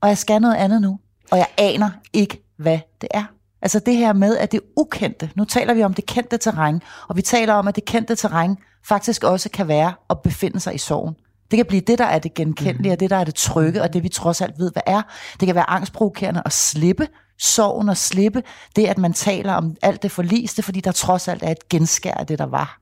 og 0.01 0.09
jeg 0.09 0.19
skal 0.19 0.41
noget 0.41 0.55
andet 0.55 0.83
nu, 0.83 0.99
og 1.31 1.39
jeg 1.39 1.47
aner 1.59 1.91
ikke, 2.13 2.45
hvad 2.57 2.79
det 3.01 3.09
er. 3.15 3.25
Altså 3.63 3.79
det 3.79 3.97
her 3.97 4.13
med, 4.13 4.37
at 4.37 4.53
det 4.53 4.61
ukendte, 4.77 5.31
nu 5.35 5.45
taler 5.45 5.75
vi 5.75 5.83
om 5.83 5.95
det 5.95 6.07
kendte 6.07 6.39
terræn, 6.39 6.83
og 7.09 7.17
vi 7.17 7.23
taler 7.23 7.55
om, 7.55 7.69
at 7.69 7.77
det 7.77 7.85
kendte 7.85 8.15
terræn 8.15 8.57
faktisk 8.85 9.25
også 9.25 9.51
kan 9.51 9.69
være 9.69 9.95
at 10.11 10.23
befinde 10.23 10.61
sig 10.61 10.75
i 10.75 10.79
sorgen. 10.79 11.15
Det 11.51 11.57
kan 11.57 11.67
blive 11.67 11.81
det, 11.81 11.99
der 11.99 12.05
er 12.05 12.19
det 12.19 12.35
genkendelige, 12.35 12.93
og 12.93 13.01
det, 13.01 13.11
der 13.11 13.17
er 13.17 13.25
det 13.25 13.35
trygge, 13.35 13.83
og 13.83 13.93
det 13.93 14.03
vi 14.03 14.09
trods 14.09 14.41
alt 14.41 14.59
ved, 14.59 14.73
hvad 14.73 14.83
er. 14.87 15.03
Det 15.41 15.47
kan 15.47 15.55
være 15.55 15.71
angstprovokerende 15.71 16.43
at 16.45 16.53
slippe 16.53 17.09
sorgen 17.39 17.89
og 17.89 17.97
slippe 17.97 18.43
det, 18.77 18.87
at 18.87 18.99
man 18.99 19.13
taler 19.13 19.53
om 19.53 19.77
alt 19.83 20.03
det 20.03 20.11
forliste, 20.11 20.63
fordi 20.63 20.81
der 20.81 20.93
trods 20.93 21.29
alt 21.29 21.43
er 21.43 21.51
et 21.51 21.69
genskær 21.69 22.15
af 22.15 22.27
det, 22.27 22.39
der 22.39 22.47
var. 22.47 22.81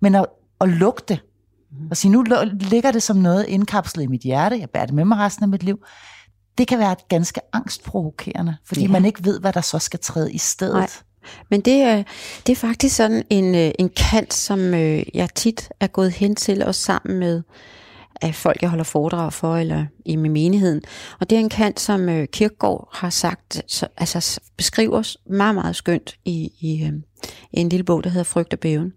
Men 0.00 0.14
at, 0.14 0.26
at 0.60 0.68
lukke 0.68 1.02
det, 1.08 1.20
og 1.90 1.96
sige, 1.96 2.12
nu 2.12 2.22
ligger 2.52 2.92
det 2.92 3.02
som 3.02 3.16
noget 3.16 3.44
indkapslet 3.48 4.02
i 4.02 4.06
mit 4.06 4.20
hjerte, 4.20 4.58
jeg 4.60 4.70
bærer 4.70 4.86
det 4.86 4.94
med 4.94 5.04
mig 5.04 5.18
resten 5.18 5.42
af 5.42 5.48
mit 5.48 5.62
liv, 5.62 5.78
det 6.58 6.68
kan 6.68 6.78
være 6.78 6.96
ganske 7.08 7.40
angstprovokerende, 7.52 8.56
fordi 8.64 8.80
ja. 8.80 8.88
man 8.88 9.04
ikke 9.04 9.24
ved, 9.24 9.40
hvad 9.40 9.52
der 9.52 9.60
så 9.60 9.78
skal 9.78 10.00
træde 10.00 10.32
i 10.32 10.38
stedet. 10.38 10.74
Nej. 10.74 10.88
Men 11.50 11.60
det 11.60 11.82
er, 11.82 12.02
det 12.46 12.52
er 12.52 12.56
faktisk 12.56 12.96
sådan 12.96 13.24
en, 13.30 13.54
øh, 13.54 13.70
en 13.78 13.90
kant, 13.96 14.34
som 14.34 14.74
øh, 14.74 15.02
jeg 15.14 15.34
tit 15.34 15.68
er 15.80 15.86
gået 15.86 16.12
hen 16.12 16.36
til, 16.36 16.64
også 16.64 16.82
sammen 16.82 17.18
med 17.18 17.42
af 18.20 18.34
folk, 18.34 18.62
jeg 18.62 18.70
holder 18.70 18.84
foredrag 18.84 19.32
for, 19.32 19.56
eller 19.56 19.86
i 20.04 20.16
med 20.16 20.30
menigheden. 20.30 20.82
Og 21.20 21.30
det 21.30 21.36
er 21.36 21.40
en 21.40 21.48
kant, 21.48 21.80
som 21.80 22.08
øh, 22.08 22.26
Kirkegaard 22.26 22.88
har 22.92 23.10
sagt, 23.10 23.62
så, 23.66 23.86
altså 23.96 24.40
beskriver 24.56 25.16
meget, 25.30 25.54
meget 25.54 25.76
skønt 25.76 26.16
i, 26.24 26.52
i, 26.60 26.84
øh, 26.84 26.92
en 27.52 27.68
lille 27.68 27.84
bog, 27.84 28.04
der 28.04 28.10
hedder 28.10 28.24
Frygt 28.24 28.52
og 28.52 28.58
Bæven. 28.58 28.92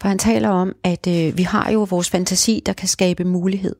For 0.00 0.08
han 0.08 0.18
taler 0.18 0.48
om, 0.48 0.72
at 0.84 1.06
øh, 1.06 1.38
vi 1.38 1.42
har 1.42 1.70
jo 1.70 1.86
vores 1.90 2.10
fantasi, 2.10 2.62
der 2.66 2.72
kan 2.72 2.88
skabe 2.88 3.24
mulighed. 3.24 3.76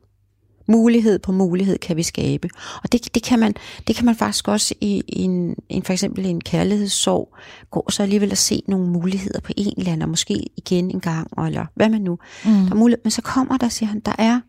Mulighed 0.67 1.19
på 1.19 1.31
mulighed 1.31 1.77
kan 1.77 1.97
vi 1.97 2.03
skabe. 2.03 2.49
Og 2.83 2.91
det, 2.91 3.15
det, 3.15 3.23
kan, 3.23 3.39
man, 3.39 3.53
det 3.87 3.95
kan 3.95 4.05
man 4.05 4.15
faktisk 4.15 4.47
også 4.47 4.73
i, 4.81 5.03
i 5.07 5.21
en, 5.21 5.55
en, 5.69 5.83
for 5.83 5.93
eksempel 5.93 6.25
en 6.25 6.41
kærlighedssorg, 6.41 7.35
gå 7.71 7.89
så 7.89 8.03
alligevel 8.03 8.31
at 8.31 8.37
se 8.37 8.63
nogle 8.67 8.87
muligheder 8.87 9.39
på 9.39 9.51
en 9.57 9.73
eller 9.77 9.91
anden, 9.91 10.09
måske 10.09 10.45
igen 10.57 10.91
en 10.91 10.99
gang, 10.99 11.45
eller 11.45 11.65
hvad 11.75 11.89
man 11.89 12.01
nu. 12.01 12.19
Mm. 12.45 12.51
Der 12.51 12.71
er 12.71 12.75
mulighed, 12.75 13.01
men 13.03 13.11
så 13.11 13.21
kommer 13.21 13.57
der, 13.57 13.69
siger 13.69 13.89
han, 13.89 13.99
der 13.99 14.15
er 14.17 14.39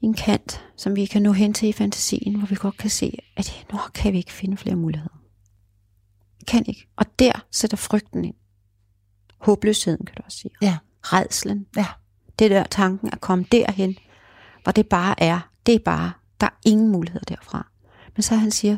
en 0.00 0.14
kant, 0.14 0.64
som 0.76 0.96
vi 0.96 1.06
kan 1.06 1.22
nå 1.22 1.32
hen 1.32 1.54
til 1.54 1.68
i 1.68 1.72
fantasien, 1.72 2.34
hvor 2.34 2.46
vi 2.46 2.54
godt 2.54 2.76
kan 2.76 2.90
se, 2.90 3.18
at 3.36 3.66
nu 3.72 3.78
kan 3.94 4.12
vi 4.12 4.18
ikke 4.18 4.32
finde 4.32 4.56
flere 4.56 4.76
muligheder. 4.76 5.22
Vi 6.38 6.44
kan 6.44 6.64
ikke. 6.66 6.88
Og 6.96 7.18
der 7.18 7.46
sætter 7.50 7.76
frygten 7.76 8.24
ind. 8.24 8.34
Håbløsheden, 9.40 10.06
kan 10.06 10.14
du 10.16 10.22
også 10.24 10.38
sige. 10.38 10.50
Ja. 10.62 10.78
Redslen. 11.02 11.66
Ja. 11.76 11.86
Det 12.38 12.50
der 12.50 12.64
tanken 12.64 13.12
at 13.12 13.20
komme 13.20 13.44
derhen, 13.52 13.96
hvor 14.62 14.72
det 14.72 14.88
bare 14.88 15.22
er, 15.22 15.50
det 15.66 15.74
er 15.74 15.78
bare, 15.78 16.12
der 16.40 16.46
er 16.46 16.58
ingen 16.66 16.88
muligheder 16.88 17.24
derfra. 17.24 17.70
Men 18.16 18.22
så 18.22 18.34
han 18.34 18.50
siger, 18.50 18.76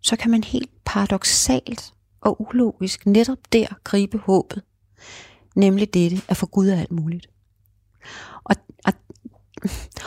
så 0.00 0.16
kan 0.16 0.30
man 0.30 0.44
helt 0.44 0.70
paradoxalt 0.84 1.94
og 2.20 2.40
ulogisk 2.40 3.06
netop 3.06 3.38
der 3.52 3.66
gribe 3.84 4.18
håbet. 4.18 4.62
Nemlig 5.56 5.94
dette 5.94 6.22
at 6.28 6.36
få 6.36 6.46
Gud 6.46 6.66
af 6.66 6.80
alt 6.80 6.90
muligt. 6.90 7.31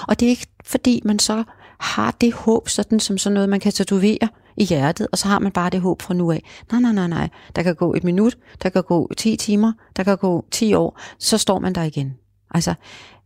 Og, 0.08 0.20
det 0.20 0.26
er 0.26 0.30
ikke 0.30 0.47
fordi 0.66 1.01
man 1.06 1.20
så 1.20 1.43
har 1.80 2.12
det 2.22 2.34
håb 2.34 2.70
sådan 2.70 2.99
som 2.99 3.18
sådan 3.18 3.34
noget, 3.34 3.49
man 3.49 3.60
kan 3.60 3.72
tatovere 3.72 4.30
i 4.58 4.64
hjertet, 4.64 5.08
og 5.12 5.18
så 5.18 5.28
har 5.28 5.39
man 5.39 5.51
bare 5.51 5.70
det 5.70 5.82
håb 5.82 6.01
fra 6.01 6.14
nu 6.14 6.32
af. 6.32 6.43
Nej, 6.72 6.82
nej, 6.82 6.91
nej, 6.91 7.08
nej. 7.08 7.30
Der 7.56 7.64
kan 7.64 7.76
gå 7.76 7.93
et 7.93 8.03
minut, 8.03 8.38
der 8.64 8.70
kan 8.70 8.84
gå 8.84 9.12
10 9.18 9.36
timer, 9.36 9.74
der 9.95 10.03
kan 10.03 10.18
gå 10.18 10.45
10 10.51 10.74
år, 10.74 10.99
så 11.20 11.38
står 11.38 11.60
man 11.60 11.76
der 11.76 11.84
igen. 11.84 12.14
Altså, 12.51 12.74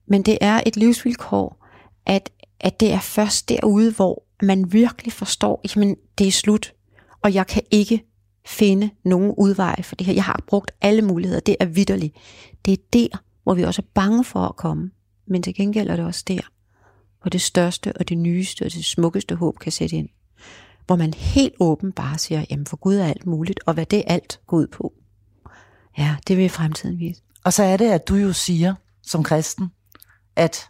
men 0.07 0.21
det 0.21 0.37
er 0.41 0.61
et 0.65 0.77
livsvilkår, 0.77 1.65
at, 2.05 2.29
at 2.59 2.79
det 2.79 2.91
er 2.91 2.99
først 2.99 3.49
derude, 3.49 3.91
hvor 3.91 4.23
man 4.41 4.73
virkelig 4.73 5.13
forstår, 5.13 5.61
jamen 5.63 5.95
det 6.17 6.27
er 6.27 6.31
slut, 6.31 6.73
og 7.21 7.33
jeg 7.33 7.47
kan 7.47 7.63
ikke 7.71 8.05
finde 8.45 8.89
nogen 9.05 9.33
udvej 9.37 9.81
for 9.81 9.95
det 9.95 10.07
her. 10.07 10.13
Jeg 10.13 10.23
har 10.23 10.43
brugt 10.47 10.71
alle 10.81 11.01
muligheder, 11.01 11.39
det 11.39 11.55
er 11.59 11.65
vidderligt. 11.65 12.15
Det 12.65 12.71
er 12.71 12.83
der, 12.93 13.07
hvor 13.43 13.53
vi 13.53 13.63
også 13.63 13.81
er 13.81 13.91
bange 13.93 14.23
for 14.23 14.39
at 14.39 14.55
komme. 14.55 14.91
Men 15.29 15.43
til 15.43 15.55
gengæld 15.55 15.89
er 15.89 15.95
det 15.95 16.05
også 16.05 16.23
der, 16.27 16.41
hvor 17.21 17.29
det 17.29 17.41
største 17.41 17.93
og 17.99 18.09
det 18.09 18.17
nyeste 18.17 18.65
og 18.65 18.73
det 18.73 18.85
smukkeste 18.85 19.35
håb 19.35 19.59
kan 19.59 19.71
sætte 19.71 19.95
ind. 19.95 20.09
Hvor 20.85 20.95
man 20.95 21.13
helt 21.13 21.53
åben 21.59 21.91
bare 21.91 22.17
siger, 22.17 22.45
jamen 22.49 22.65
for 22.65 22.77
Gud 22.77 22.95
er 22.95 23.05
alt 23.05 23.25
muligt, 23.25 23.59
og 23.65 23.73
hvad 23.73 23.85
det 23.85 24.03
alt 24.07 24.39
går 24.47 24.57
ud 24.57 24.67
på. 24.67 24.93
Ja, 25.97 26.15
det 26.27 26.37
vil 26.37 26.49
fremtiden 26.49 26.99
vise. 26.99 27.21
Og 27.43 27.53
så 27.53 27.63
er 27.63 27.77
det, 27.77 27.91
at 27.91 28.07
du 28.07 28.15
jo 28.15 28.33
siger 28.33 28.75
som 29.03 29.23
kristen, 29.23 29.71
at 30.35 30.69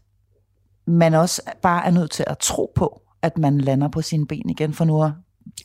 man 0.88 1.14
også 1.14 1.42
bare 1.62 1.86
er 1.86 1.92
nødt 1.92 2.12
til 2.12 2.26
at 2.28 2.38
tro 2.38 2.72
på, 2.76 3.02
at 3.22 3.38
man 3.38 3.62
lander 3.62 3.88
på 3.88 4.02
sine 4.02 4.28
ben 4.28 4.50
igen, 4.50 4.74
for 4.74 4.86
nu 4.86 5.04
at 5.04 5.12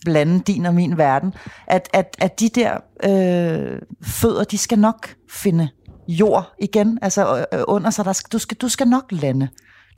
blande 0.05 0.40
din 0.40 0.66
og 0.66 0.74
min 0.74 0.99
verden, 0.99 1.34
at, 1.66 1.88
at, 1.92 2.16
at 2.18 2.40
de 2.40 2.49
der 2.49 2.72
øh, 3.05 3.82
fødder, 4.03 4.45
de 4.45 4.59
skal 4.59 4.78
nok 4.78 5.14
finde 5.30 5.68
jord 6.09 6.55
igen, 6.61 6.98
altså 7.02 7.46
under 7.68 7.90
sig, 7.90 8.05
der 8.05 8.12
skal, 8.12 8.32
du, 8.32 8.38
skal, 8.38 8.57
du 8.57 8.68
skal 8.68 8.88
nok 8.88 9.05
lande. 9.11 9.48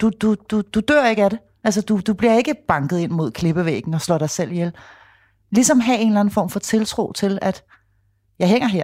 Du, 0.00 0.10
du, 0.20 0.34
du, 0.50 0.60
du 0.60 0.80
dør 0.80 1.06
ikke 1.06 1.24
af 1.24 1.30
det. 1.30 1.38
Altså, 1.64 1.80
du, 1.80 2.00
du 2.06 2.14
bliver 2.14 2.34
ikke 2.34 2.54
banket 2.68 2.98
ind 2.98 3.12
mod 3.12 3.30
klippevæggen 3.30 3.94
og 3.94 4.00
slår 4.00 4.18
dig 4.18 4.30
selv 4.30 4.52
ihjel. 4.52 4.72
Ligesom 5.50 5.80
have 5.80 5.98
en 5.98 6.06
eller 6.06 6.20
anden 6.20 6.32
form 6.34 6.50
for 6.50 6.60
tiltro 6.60 7.12
til, 7.12 7.38
at 7.42 7.64
jeg 8.38 8.48
hænger 8.48 8.68
her, 8.68 8.82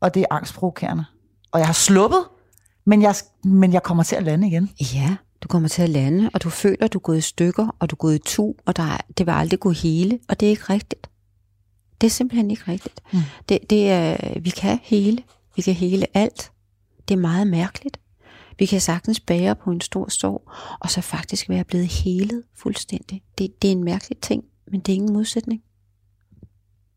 og 0.00 0.14
det 0.14 0.20
er 0.20 0.26
angstprovokerende. 0.30 1.04
Og 1.52 1.58
jeg 1.58 1.66
har 1.66 1.72
sluppet, 1.72 2.24
men 2.86 3.02
jeg, 3.02 3.14
men 3.44 3.72
jeg 3.72 3.82
kommer 3.82 4.02
til 4.02 4.16
at 4.16 4.22
lande 4.22 4.46
igen. 4.46 4.70
Ja, 4.94 5.16
du 5.42 5.48
kommer 5.48 5.68
til 5.68 5.82
at 5.82 5.88
lande, 5.88 6.30
og 6.34 6.42
du 6.42 6.50
føler, 6.50 6.84
at 6.84 6.92
du 6.92 6.98
er 6.98 7.02
gået 7.02 7.18
i 7.18 7.20
stykker, 7.20 7.76
og 7.78 7.90
du 7.90 7.94
er 7.94 7.98
gået 7.98 8.14
i 8.14 8.18
tu, 8.24 8.54
og 8.66 8.76
der 8.76 8.82
er, 8.82 8.98
det 9.18 9.26
vil 9.26 9.32
aldrig 9.32 9.60
gå 9.60 9.70
hele, 9.70 10.18
og 10.28 10.40
det 10.40 10.46
er 10.46 10.50
ikke 10.50 10.72
rigtigt. 10.72 11.10
Det 12.00 12.06
er 12.06 12.10
simpelthen 12.10 12.50
ikke 12.50 12.62
rigtigt. 12.68 13.00
Mm. 13.12 13.18
Det, 13.48 13.58
det 13.70 13.90
er, 13.90 14.40
vi 14.40 14.50
kan 14.50 14.78
hele. 14.82 15.22
Vi 15.58 15.62
kan 15.62 15.74
hele 15.74 16.06
alt. 16.14 16.52
Det 17.08 17.14
er 17.14 17.18
meget 17.18 17.46
mærkeligt. 17.46 18.00
Vi 18.58 18.66
kan 18.66 18.80
sagtens 18.80 19.20
bære 19.20 19.56
på 19.56 19.70
en 19.70 19.80
stor 19.80 20.08
sorg, 20.08 20.50
og 20.80 20.90
så 20.90 21.00
faktisk 21.00 21.48
være 21.48 21.64
blevet 21.64 21.86
helet 21.86 22.42
fuldstændig. 22.56 23.22
Det, 23.38 23.62
det 23.62 23.68
er 23.68 23.72
en 23.72 23.84
mærkelig 23.84 24.18
ting, 24.18 24.44
men 24.70 24.80
det 24.80 24.92
er 24.92 24.96
ingen 24.96 25.12
modsætning. 25.12 25.62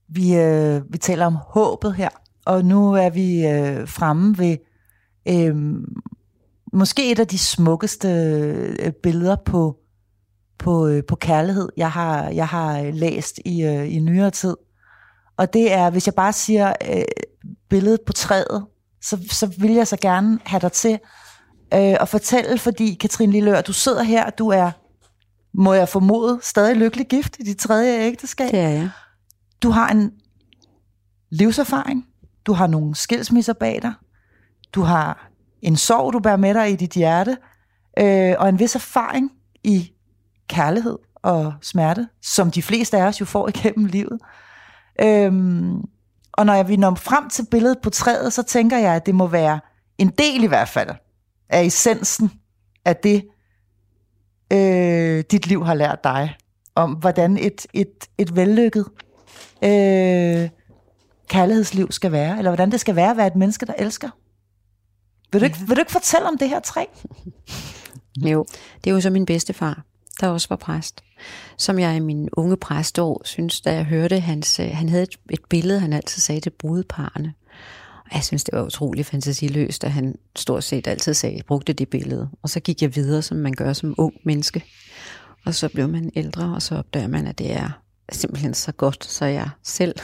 Vi, 0.08 0.36
øh, 0.36 0.94
vi 0.94 0.98
taler 0.98 1.26
om 1.26 1.36
håbet 1.36 1.96
her, 1.96 2.10
og 2.46 2.66
nu 2.66 2.94
er 2.94 3.10
vi 3.10 3.48
øh, 3.48 3.88
fremme 3.88 4.38
ved 4.38 4.58
øh, 5.28 5.56
måske 6.74 7.12
et 7.12 7.20
af 7.20 7.28
de 7.28 7.38
smukkeste 7.38 8.08
øh, 8.08 8.92
billeder 8.92 9.36
på, 9.46 9.78
på, 10.58 10.88
øh, 10.88 11.04
på 11.08 11.16
kærlighed, 11.16 11.70
jeg 11.78 11.92
har, 11.92 12.30
jeg 12.30 12.48
har 12.48 12.80
øh, 12.80 12.94
læst 12.94 13.40
i, 13.46 13.64
øh, 13.64 13.94
i 13.94 14.00
nyere 14.00 14.32
tid. 14.32 14.58
Og 15.38 15.54
det 15.54 15.74
er, 15.74 15.90
hvis 15.90 16.08
jeg 16.08 16.16
bare 16.16 16.34
siger 16.34 16.74
øh, 16.90 17.04
billedet 17.70 18.02
på 18.06 18.14
træet, 18.14 18.66
så, 19.02 19.28
så 19.32 19.48
vil 19.60 19.72
jeg 19.72 19.88
så 19.88 19.98
gerne 19.98 20.40
have 20.46 20.60
dig 20.60 20.72
til 20.72 20.94
øh, 21.74 21.96
at 22.00 22.10
fortælle, 22.10 22.58
fordi 22.58 22.94
Katrine 22.94 23.32
Lillør, 23.32 23.62
du 23.62 23.74
sidder 23.74 24.04
her, 24.04 24.30
du 24.30 24.48
er, 24.48 24.72
må 25.54 25.74
jeg 25.74 25.90
formode, 25.90 26.40
stadig 26.44 26.76
lykkelig 26.76 27.08
gift 27.08 27.40
i 27.40 27.44
dit 27.44 27.58
tredje 27.58 28.00
ægteskab. 28.00 28.52
Det 28.52 28.60
er 28.60 28.70
jeg. 28.70 28.90
Du 29.64 29.70
har 29.70 29.90
en 29.90 30.12
livserfaring, 31.30 32.06
du 32.46 32.54
har 32.54 32.68
nogle 32.68 32.96
skilsmisser 32.96 33.54
bag 33.54 33.82
dig, 33.82 33.94
du 34.74 34.82
har 34.82 35.30
en 35.62 35.78
sorg, 35.78 36.14
du 36.14 36.20
bærer 36.20 36.38
med 36.38 36.54
dig 36.54 36.72
i 36.72 36.76
dit 36.76 36.94
hjerte, 36.94 37.38
øh, 38.00 38.36
og 38.40 38.50
en 38.50 38.60
vis 38.60 38.76
erfaring 38.76 39.32
i 39.64 39.92
kærlighed 40.48 40.98
og 41.16 41.54
smerte, 41.62 42.08
som 42.22 42.52
de 42.52 42.62
fleste 42.62 42.98
af 42.98 43.08
os 43.08 43.20
jo 43.20 43.26
får 43.26 43.48
igennem 43.48 43.86
livet. 43.86 44.20
Øhm, 45.02 45.82
og 46.34 46.46
når 46.46 46.54
jeg, 46.54 46.68
vi 46.68 46.78
når 46.78 46.96
frem 46.96 47.30
til 47.30 47.46
billedet 47.52 47.78
på 47.84 47.90
træet, 47.90 48.34
så 48.34 48.44
tænker 48.44 48.78
jeg, 48.78 48.96
at 48.96 49.06
det 49.06 49.16
må 49.16 49.28
være 49.28 49.60
en 49.98 50.10
del 50.10 50.44
i 50.44 50.48
hvert 50.48 50.70
fald 50.70 50.90
af 51.50 51.64
essensen 51.64 52.32
af 52.86 52.96
det, 52.96 53.24
øh, 54.54 55.24
dit 55.32 55.48
liv 55.48 55.66
har 55.66 55.74
lært 55.74 56.04
dig, 56.04 56.36
om 56.76 56.92
hvordan 56.92 57.38
et, 57.38 57.68
et, 57.74 58.10
et 58.18 58.36
vellykket 58.36 58.86
øh, 59.64 60.50
kærlighedsliv 61.28 61.92
skal 61.92 62.12
være, 62.12 62.38
eller 62.38 62.52
hvordan 62.52 62.72
det 62.72 62.80
skal 62.80 62.96
være 62.96 63.12
at 63.12 63.18
være 63.18 63.28
et 63.28 63.36
menneske, 63.36 63.66
der 63.66 63.74
elsker. 63.78 64.10
Vil 65.32 65.42
du, 65.42 65.46
ikke, 65.46 65.58
vil 65.60 65.76
du 65.76 65.82
ikke 65.82 65.92
fortælle 65.92 66.28
om 66.28 66.38
det 66.38 66.50
her 66.50 66.60
træ? 66.60 66.86
Jo, 68.18 68.46
det 68.84 68.90
er 68.90 68.94
jo 68.94 69.02
så 69.02 69.10
min 69.10 69.26
bedstefar, 69.26 69.84
der 70.22 70.28
også 70.28 70.48
var 70.50 70.56
præst. 70.56 71.04
Som 71.58 71.80
jeg 71.80 71.96
i 71.96 72.00
min 72.00 72.30
unge 72.34 72.58
præstår 72.58 73.22
synes, 73.26 73.62
da 73.62 73.74
jeg 73.74 73.86
hørte 73.86 74.20
hans, 74.20 74.60
øh, 74.60 74.70
han 74.74 74.90
havde 74.90 75.04
et, 75.04 75.20
et 75.30 75.46
billede, 75.50 75.80
han 75.80 75.94
altid 75.94 76.22
sagde 76.22 76.42
til 76.42 76.50
brudeparerne. 76.50 77.34
Og 78.06 78.12
jeg 78.14 78.24
synes, 78.24 78.44
det 78.44 78.54
var 78.54 78.66
utrolig 78.66 79.06
fantasiløst, 79.06 79.84
at 79.84 79.92
han 79.92 80.16
stort 80.36 80.64
set 80.64 80.88
altid 80.88 81.14
sagde, 81.14 81.44
brugte 81.48 81.74
det 81.74 81.90
billede. 81.90 82.30
Og 82.42 82.50
så 82.50 82.60
gik 82.60 82.82
jeg 82.82 82.96
videre, 82.96 83.22
som 83.22 83.38
man 83.38 83.54
gør 83.54 83.74
som 83.74 83.96
ung 83.98 84.14
menneske. 84.24 84.64
Og 85.46 85.56
så 85.56 85.70
blev 85.70 85.90
man 85.90 86.12
ældre, 86.16 86.56
og 86.56 86.62
så 86.62 86.76
opdager 86.76 87.08
man, 87.08 87.28
at 87.28 87.40
det 87.40 87.54
er 87.54 87.82
simpelthen 88.12 88.54
så 88.54 88.72
godt, 88.72 89.06
så 89.06 89.26
jeg 89.26 89.50
selv 89.64 89.96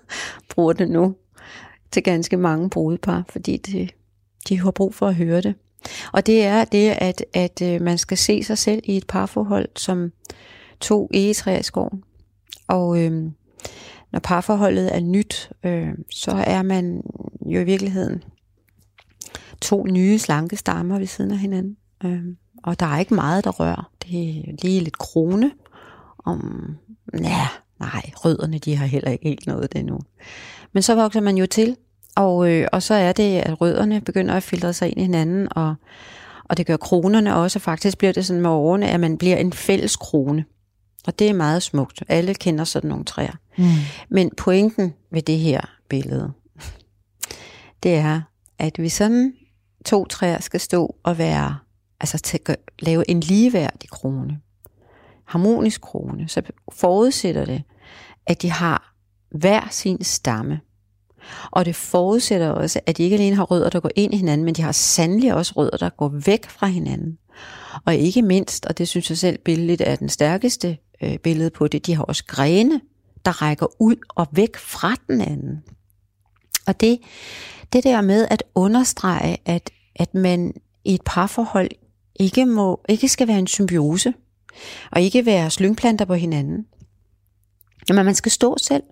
bruger 0.54 0.72
det 0.72 0.90
nu 0.90 1.16
til 1.90 2.02
ganske 2.02 2.36
mange 2.36 2.70
brudepar, 2.70 3.24
fordi 3.28 3.56
det, 3.56 3.90
de 4.48 4.58
har 4.58 4.70
brug 4.70 4.94
for 4.94 5.08
at 5.08 5.14
høre 5.14 5.40
det. 5.40 5.54
Og 6.12 6.26
det 6.26 6.44
er 6.44 6.64
det, 6.64 6.90
at, 6.90 7.24
at 7.34 7.62
øh, 7.62 7.82
man 7.82 7.98
skal 7.98 8.18
se 8.18 8.44
sig 8.44 8.58
selv 8.58 8.82
i 8.84 8.96
et 8.96 9.06
parforhold 9.06 9.68
som 9.76 10.12
to 10.80 11.10
egetræer 11.14 11.58
i 11.58 11.62
skoven. 11.62 12.02
Og 12.68 13.04
øh, 13.04 13.30
når 14.12 14.20
parforholdet 14.20 14.94
er 14.96 15.00
nyt, 15.00 15.50
øh, 15.64 15.88
så 16.10 16.30
er 16.30 16.62
man 16.62 17.02
jo 17.46 17.60
i 17.60 17.64
virkeligheden 17.64 18.24
to 19.60 19.84
nye 19.84 20.18
slanke 20.18 20.56
stammer 20.56 20.98
ved 20.98 21.06
siden 21.06 21.30
af 21.30 21.38
hinanden. 21.38 21.76
Øh, 22.04 22.24
og 22.64 22.80
der 22.80 22.86
er 22.86 22.98
ikke 22.98 23.14
meget, 23.14 23.44
der 23.44 23.50
rører. 23.50 23.90
Det 24.02 24.38
er 24.38 24.52
lige 24.62 24.80
lidt 24.80 24.98
krone. 24.98 25.52
Om, 26.24 26.66
ja, 27.22 27.48
nej, 27.80 28.10
rødderne 28.14 28.58
de 28.58 28.76
har 28.76 28.86
heller 28.86 29.10
ikke 29.10 29.28
helt 29.28 29.46
noget 29.46 29.72
det 29.72 29.78
endnu. 29.78 30.00
Men 30.72 30.82
så 30.82 30.94
vokser 30.94 31.20
man 31.20 31.36
jo 31.36 31.46
til, 31.46 31.76
og, 32.16 32.50
øh, 32.50 32.68
og 32.72 32.82
så 32.82 32.94
er 32.94 33.12
det, 33.12 33.38
at 33.38 33.60
rødderne 33.60 34.00
begynder 34.00 34.34
at 34.34 34.42
filtre 34.42 34.72
sig 34.72 34.88
ind 34.88 34.98
i 34.98 35.02
hinanden, 35.02 35.48
og, 35.50 35.74
og 36.44 36.56
det 36.56 36.66
gør 36.66 36.76
kronerne 36.76 37.36
også. 37.36 37.58
Faktisk 37.58 37.98
bliver 37.98 38.12
det 38.12 38.26
sådan 38.26 38.42
med 38.42 38.50
årene, 38.50 38.88
at 38.88 39.00
man 39.00 39.18
bliver 39.18 39.36
en 39.36 39.52
fælles 39.52 39.96
krone. 39.96 40.44
Og 41.06 41.18
det 41.18 41.28
er 41.28 41.32
meget 41.32 41.62
smukt. 41.62 42.02
Alle 42.08 42.34
kender 42.34 42.64
sådan 42.64 42.88
nogle 42.88 43.04
træer. 43.04 43.32
Mm. 43.58 43.64
Men 44.08 44.30
pointen 44.36 44.94
ved 45.10 45.22
det 45.22 45.38
her 45.38 45.60
billede, 45.88 46.32
det 47.82 47.94
er, 47.94 48.20
at 48.58 48.78
vi 48.78 48.88
sådan 48.88 49.32
to 49.84 50.04
træer 50.04 50.40
skal 50.40 50.60
stå 50.60 50.96
og 51.02 51.18
være, 51.18 51.58
altså 52.00 52.18
til 52.18 52.40
at 52.46 52.56
lave 52.78 53.10
en 53.10 53.20
ligeværdig 53.20 53.90
krone, 53.90 54.40
harmonisk 55.24 55.80
krone, 55.80 56.28
så 56.28 56.42
forudsætter 56.72 57.44
det, 57.44 57.62
at 58.26 58.42
de 58.42 58.50
har 58.50 58.94
hver 59.30 59.68
sin 59.70 60.04
stamme. 60.04 60.60
Og 61.50 61.64
det 61.64 61.76
forudsætter 61.76 62.48
også, 62.48 62.80
at 62.86 62.96
de 62.96 63.02
ikke 63.02 63.16
alene 63.16 63.36
har 63.36 63.44
rødder, 63.44 63.70
der 63.70 63.80
går 63.80 63.90
ind 63.96 64.14
i 64.14 64.16
hinanden, 64.16 64.44
men 64.44 64.54
de 64.54 64.62
har 64.62 64.72
sandelig 64.72 65.34
også 65.34 65.52
rødder, 65.56 65.76
der 65.76 65.88
går 65.88 66.08
væk 66.26 66.48
fra 66.48 66.66
hinanden. 66.66 67.18
Og 67.84 67.94
ikke 67.94 68.22
mindst, 68.22 68.66
og 68.66 68.78
det 68.78 68.88
synes 68.88 69.10
jeg 69.10 69.18
selv 69.18 69.38
billedet 69.38 69.88
er 69.88 69.96
den 69.96 70.08
stærkeste 70.08 70.78
øh, 71.02 71.18
billede 71.18 71.50
på 71.50 71.68
det, 71.68 71.86
de 71.86 71.94
har 71.94 72.02
også 72.02 72.24
grene, 72.24 72.80
der 73.24 73.42
rækker 73.42 73.66
ud 73.82 73.96
og 74.08 74.26
væk 74.32 74.56
fra 74.56 74.94
den 75.08 75.20
anden. 75.20 75.62
Og 76.66 76.80
det, 76.80 76.98
det 77.72 77.84
der 77.84 78.00
med 78.00 78.26
at 78.30 78.42
understrege, 78.54 79.36
at, 79.44 79.70
at 79.96 80.14
man 80.14 80.52
i 80.84 80.94
et 80.94 81.02
parforhold 81.06 81.70
ikke, 82.20 82.46
må, 82.46 82.80
ikke 82.88 83.08
skal 83.08 83.28
være 83.28 83.38
en 83.38 83.46
symbiose, 83.46 84.14
og 84.92 85.00
ikke 85.00 85.26
være 85.26 85.50
slyngplanter 85.50 86.04
på 86.04 86.14
hinanden. 86.14 86.66
Men 87.88 88.04
man 88.04 88.14
skal 88.14 88.32
stå 88.32 88.56
selv. 88.58 88.82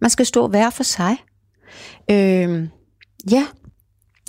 Man 0.00 0.10
skal 0.10 0.26
stå 0.26 0.48
hver 0.48 0.70
for 0.70 0.82
sig. 0.82 1.16
Øh, 2.10 2.68
ja, 3.30 3.46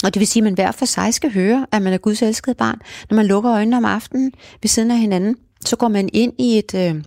og 0.03 0.13
det 0.13 0.19
vil 0.19 0.27
sige, 0.27 0.41
at 0.41 0.43
man 0.43 0.53
hver 0.53 0.71
for 0.71 0.85
sig 0.85 1.13
skal 1.13 1.33
høre, 1.33 1.67
at 1.71 1.81
man 1.81 1.93
er 1.93 1.97
Guds 1.97 2.21
elskede 2.21 2.55
barn. 2.55 2.79
Når 3.09 3.15
man 3.15 3.25
lukker 3.25 3.53
øjnene 3.53 3.77
om 3.77 3.85
aftenen 3.85 4.31
ved 4.61 4.69
siden 4.69 4.91
af 4.91 4.97
hinanden, 4.97 5.35
så 5.65 5.75
går 5.75 5.87
man 5.87 6.09
ind 6.13 6.33
i 6.39 6.57
et 6.57 6.75
øh, 6.75 7.03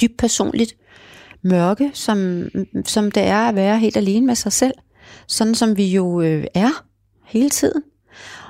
dybt 0.00 0.16
personligt 0.18 0.74
mørke, 1.42 1.90
som, 1.94 2.48
som 2.84 3.10
det 3.10 3.22
er 3.22 3.48
at 3.48 3.54
være 3.54 3.78
helt 3.78 3.96
alene 3.96 4.26
med 4.26 4.34
sig 4.34 4.52
selv. 4.52 4.74
Sådan 5.26 5.54
som 5.54 5.76
vi 5.76 5.86
jo 5.86 6.20
øh, 6.20 6.44
er 6.54 6.84
hele 7.24 7.50
tiden. 7.50 7.82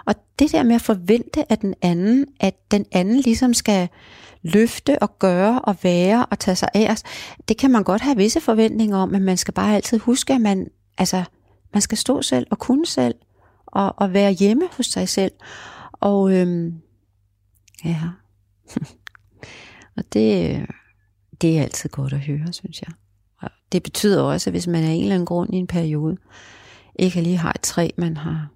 Og 0.06 0.14
det 0.38 0.52
der 0.52 0.62
med 0.62 0.74
at 0.74 0.82
forvente 0.82 1.52
at 1.52 1.62
den 1.62 1.74
anden, 1.82 2.26
at 2.40 2.54
den 2.70 2.86
anden 2.92 3.20
ligesom 3.20 3.54
skal 3.54 3.88
løfte 4.42 4.98
og 5.02 5.18
gøre 5.18 5.60
og 5.60 5.76
være 5.82 6.26
og 6.26 6.38
tage 6.38 6.56
sig 6.56 6.68
af 6.74 6.90
os, 6.90 7.02
det 7.48 7.56
kan 7.56 7.70
man 7.70 7.82
godt 7.82 8.02
have 8.02 8.16
visse 8.16 8.40
forventninger 8.40 8.96
om, 8.96 9.08
men 9.08 9.22
man 9.22 9.36
skal 9.36 9.54
bare 9.54 9.74
altid 9.74 9.98
huske, 9.98 10.32
at 10.32 10.40
man, 10.40 10.66
altså, 10.98 11.24
man 11.72 11.80
skal 11.80 11.98
stå 11.98 12.22
selv 12.22 12.46
og 12.50 12.58
kunne 12.58 12.86
selv 12.86 13.14
og, 13.66 13.94
og 13.96 14.12
være 14.12 14.32
hjemme 14.32 14.64
hos 14.76 14.86
sig 14.86 15.08
selv. 15.08 15.32
Og 15.92 16.32
øhm, 16.32 16.74
ja, 17.84 18.02
Og 19.98 20.04
det, 20.12 20.50
øh, 20.50 20.66
det 21.40 21.58
er 21.58 21.62
altid 21.62 21.90
godt 21.90 22.12
at 22.12 22.20
høre, 22.20 22.52
synes 22.52 22.82
jeg. 22.82 22.90
Og 23.42 23.50
det 23.72 23.82
betyder 23.82 24.22
også, 24.22 24.50
at 24.50 24.52
hvis 24.52 24.66
man 24.66 24.84
af 24.84 24.90
en 24.90 25.02
eller 25.02 25.14
anden 25.14 25.26
grund 25.26 25.54
i 25.54 25.56
en 25.56 25.66
periode 25.66 26.16
ikke 26.98 27.20
lige 27.20 27.36
har 27.36 27.52
et 27.52 27.60
træ, 27.60 27.90
man 27.96 28.16
har, 28.16 28.48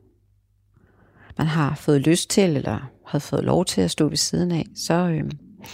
man 1.39 1.47
har 1.47 1.75
fået 1.75 2.01
lyst 2.01 2.31
til, 2.31 2.57
eller 2.57 2.91
har 3.07 3.19
fået 3.19 3.45
lov 3.45 3.65
til 3.65 3.81
at 3.81 3.91
stå 3.91 4.09
ved 4.09 4.17
siden 4.17 4.53
af, 4.53 4.67
så, 4.77 4.95
øhm, 4.95 5.31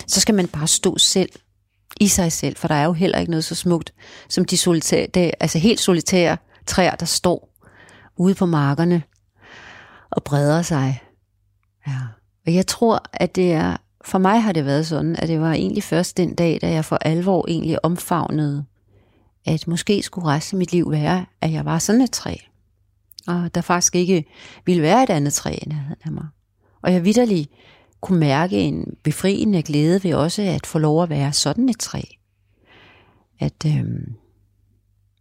så 0.07 0.21
skal 0.21 0.35
man 0.35 0.49
bare 0.49 0.67
stå 0.67 0.99
selv 0.99 1.31
i 2.01 2.09
sig 2.09 2.33
selv, 2.33 2.57
for 2.57 2.69
der 2.69 2.75
er 2.75 2.85
jo 2.85 2.93
heller 2.93 3.19
ikke 3.19 3.31
noget 3.31 3.45
så 3.45 3.55
smukt 3.55 3.95
som 4.29 4.45
de 4.45 4.57
solitære, 4.57 5.07
det, 5.15 5.31
altså 5.41 5.59
helt 5.59 5.81
solitære 5.81 6.37
træer, 6.69 6.95
der 6.95 7.07
står 7.07 7.55
ude 8.17 8.35
på 8.35 8.47
markerne 8.47 9.03
og 10.11 10.25
breder 10.25 10.63
sig. 10.63 11.03
Ja. 11.87 11.99
Og 12.47 12.55
jeg 12.55 12.67
tror, 12.67 13.03
at 13.13 13.37
det 13.37 13.53
er, 13.53 13.77
for 14.05 14.19
mig 14.19 14.43
har 14.43 14.53
det 14.53 14.65
været 14.65 14.87
sådan, 14.87 15.17
at 15.17 15.29
det 15.29 15.41
var 15.41 15.53
egentlig 15.53 15.83
først 15.83 16.17
den 16.17 16.35
dag, 16.35 16.59
da 16.61 16.71
jeg 16.71 16.85
for 16.85 16.97
alvor 16.97 17.45
egentlig 17.49 17.85
omfavnede, 17.85 18.65
at 19.47 19.69
måske 19.69 20.03
skulle 20.03 20.27
resten 20.27 20.57
af 20.57 20.59
mit 20.59 20.73
liv 20.73 20.91
være, 20.91 21.27
at 21.41 21.53
jeg 21.53 21.65
var 21.65 21.79
sådan 21.79 22.01
et 22.01 22.11
træ. 22.11 22.35
Og 23.27 23.55
der 23.55 23.61
faktisk 23.61 23.95
ikke 23.95 24.25
ville 24.67 24.83
være 24.83 25.03
et 25.03 25.11
andet 25.11 25.33
træ 25.33 25.59
i 25.63 25.69
nærheden 25.69 26.01
af 26.05 26.13
mig. 26.13 26.27
Og 26.83 26.93
jeg 26.93 27.05
vidderlig 27.05 27.49
kunne 28.01 28.21
mærke 28.21 28.61
en 28.61 28.97
befriende 29.05 29.63
glæde 29.63 30.05
ved 30.05 30.15
også 30.15 30.43
at 30.43 30.67
få 30.67 30.79
lov 30.79 31.03
at 31.03 31.11
være 31.11 31.33
sådan 31.33 31.69
et 31.69 31.79
træ. 31.79 32.01
At, 33.41 33.67
øhm, 33.67 34.15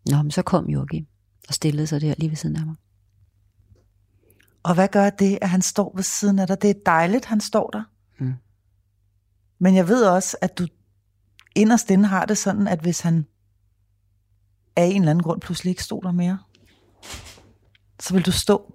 nå, 0.09 0.21
men 0.21 0.31
så 0.31 0.41
kom 0.41 0.69
Joachim 0.69 1.07
og 1.47 1.53
stillede 1.53 1.87
sig 1.87 2.01
der 2.01 2.13
lige 2.17 2.29
ved 2.29 2.37
siden 2.37 2.55
af 2.55 2.65
mig. 2.65 2.75
Og 4.63 4.73
hvad 4.73 4.87
gør 4.87 5.09
det, 5.09 5.39
at 5.41 5.49
han 5.49 5.61
står 5.61 5.91
ved 5.95 6.03
siden 6.03 6.39
af 6.39 6.47
dig? 6.47 6.61
Det 6.61 6.69
er 6.69 6.73
dejligt, 6.85 7.25
han 7.25 7.41
står 7.41 7.69
der. 7.69 7.83
Mm. 8.19 8.33
Men 9.59 9.75
jeg 9.75 9.87
ved 9.87 10.05
også, 10.05 10.37
at 10.41 10.57
du 10.57 10.67
inderst 11.55 11.91
inde 11.91 12.05
har 12.05 12.25
det 12.25 12.37
sådan, 12.37 12.67
at 12.67 12.79
hvis 12.79 12.99
han 12.99 13.25
af 14.75 14.83
en 14.85 15.01
eller 15.01 15.11
anden 15.11 15.23
grund 15.23 15.41
pludselig 15.41 15.69
ikke 15.69 15.83
stod 15.83 16.01
der 16.01 16.11
mere, 16.11 16.39
så 17.99 18.13
vil 18.13 18.25
du 18.25 18.31
stå. 18.31 18.73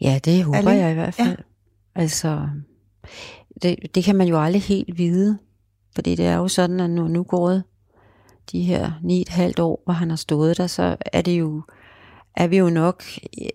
Ja, 0.00 0.20
det 0.24 0.44
håber 0.44 0.58
Alene? 0.58 0.74
jeg 0.74 0.90
i 0.90 0.94
hvert 0.94 1.14
fald. 1.14 1.28
Ja. 1.28 2.00
Altså, 2.00 2.48
det, 3.62 3.76
det 3.94 4.04
kan 4.04 4.16
man 4.16 4.28
jo 4.28 4.42
aldrig 4.42 4.62
helt 4.62 4.98
vide. 4.98 5.38
Fordi 5.94 6.14
det 6.14 6.26
er 6.26 6.36
jo 6.36 6.48
sådan, 6.48 6.80
at 6.80 6.90
nu, 6.90 7.08
nu 7.08 7.22
går 7.22 7.62
de 8.52 8.60
her 8.62 8.90
ni 9.02 9.20
et 9.20 9.28
halvt 9.28 9.58
år, 9.58 9.80
hvor 9.84 9.92
han 9.92 10.10
har 10.10 10.16
stået 10.16 10.58
der, 10.58 10.66
så 10.66 10.96
er 11.12 11.22
det 11.22 11.38
jo 11.38 11.62
er 12.36 12.46
vi 12.46 12.58
jo 12.58 12.70
nok 12.70 13.02
øh, 13.42 13.48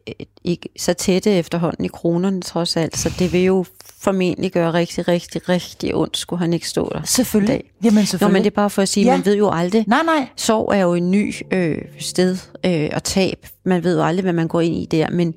ikke 0.44 0.70
så 0.80 0.94
tætte 0.94 1.32
efterhånden 1.32 1.86
i 1.86 1.88
kronerne 1.88 2.42
trods 2.42 2.78
alt, 2.78 2.98
så 2.98 3.14
det 3.20 3.34
vil 3.34 3.42
jo 3.44 3.66
formentlig 4.00 4.52
gøre 4.52 4.74
rigtig, 4.74 5.08
rigtig, 5.08 5.50
rigtig 5.50 5.96
ondt, 5.96 6.18
skulle 6.18 6.39
han 6.39 6.54
ikke 6.54 6.70
stå 6.70 6.89
der. 6.94 7.02
Selvfølgelig. 7.06 7.54
dag. 7.54 7.72
Jamen 7.84 8.02
Nå, 8.02 8.06
selvfølgelig. 8.06 8.34
men 8.34 8.44
det 8.44 8.52
er 8.52 8.56
bare 8.56 8.70
for 8.70 8.82
at 8.82 8.89
sige, 8.89 9.06
Ja. 9.06 9.12
man 9.18 9.26
ved 9.26 9.36
jo 9.38 9.50
aldrig, 9.54 9.84
Nej, 9.88 10.04
nej. 10.04 10.28
sorg 10.36 10.72
er 10.76 10.82
jo 10.82 10.94
en 10.94 11.12
ny 11.12 11.34
øh, 11.52 11.78
sted 12.00 12.38
øh, 12.66 12.89
at 12.92 13.04
tab. 13.04 13.48
Man 13.66 13.84
ved 13.84 13.98
jo 13.98 14.04
aldrig, 14.04 14.24
hvad 14.24 14.34
man 14.34 14.48
går 14.48 14.62
ind 14.62 14.76
i 14.76 14.86
der. 14.86 15.10
Men, 15.10 15.34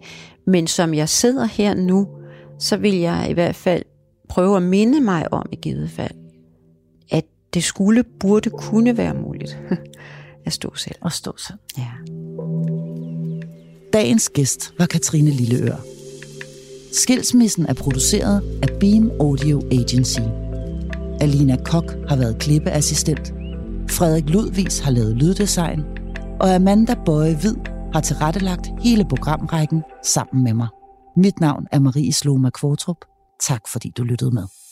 men 0.46 0.66
som 0.66 0.94
jeg 0.94 1.08
sidder 1.08 1.44
her 1.44 1.74
nu, 1.74 2.08
så 2.58 2.76
vil 2.76 2.94
jeg 2.94 3.26
i 3.30 3.32
hvert 3.32 3.54
fald 3.54 3.82
prøve 4.28 4.56
at 4.56 4.62
minde 4.62 5.00
mig 5.00 5.32
om 5.32 5.46
i 5.52 5.56
givet 5.56 5.90
fald, 5.90 6.10
det 7.54 7.64
skulle, 7.64 8.04
burde, 8.20 8.50
kunne 8.50 8.96
være 8.96 9.14
muligt 9.14 9.58
at 10.46 10.52
stå 10.52 10.74
selv. 10.74 10.96
Og 11.00 11.12
stå 11.12 11.32
selv. 11.36 11.58
Ja. 11.78 11.90
Dagens 13.92 14.28
gæst 14.28 14.74
var 14.78 14.86
Katrine 14.86 15.30
Lilleør. 15.30 15.76
Skilsmissen 16.92 17.66
er 17.66 17.74
produceret 17.74 18.60
af 18.62 18.68
Beam 18.80 19.10
Audio 19.20 19.62
Agency. 19.72 20.20
Alina 21.20 21.56
Kok 21.64 21.94
har 22.08 22.16
været 22.16 22.38
klippeassistent. 22.38 23.32
Frederik 23.90 24.30
Ludvis 24.30 24.78
har 24.78 24.90
lavet 24.90 25.16
lyddesign. 25.16 25.80
Og 26.40 26.54
Amanda 26.54 26.94
Bøje 27.06 27.36
Hvid 27.40 27.56
har 27.92 28.00
tilrettelagt 28.00 28.70
hele 28.80 29.04
programrækken 29.08 29.82
sammen 30.02 30.44
med 30.44 30.54
mig. 30.54 30.68
Mit 31.16 31.40
navn 31.40 31.66
er 31.72 31.78
Marie 31.78 32.12
Sloma 32.12 32.50
Kvartrup. 32.50 32.96
Tak 33.40 33.68
fordi 33.68 33.92
du 33.96 34.02
lyttede 34.02 34.30
med. 34.30 34.63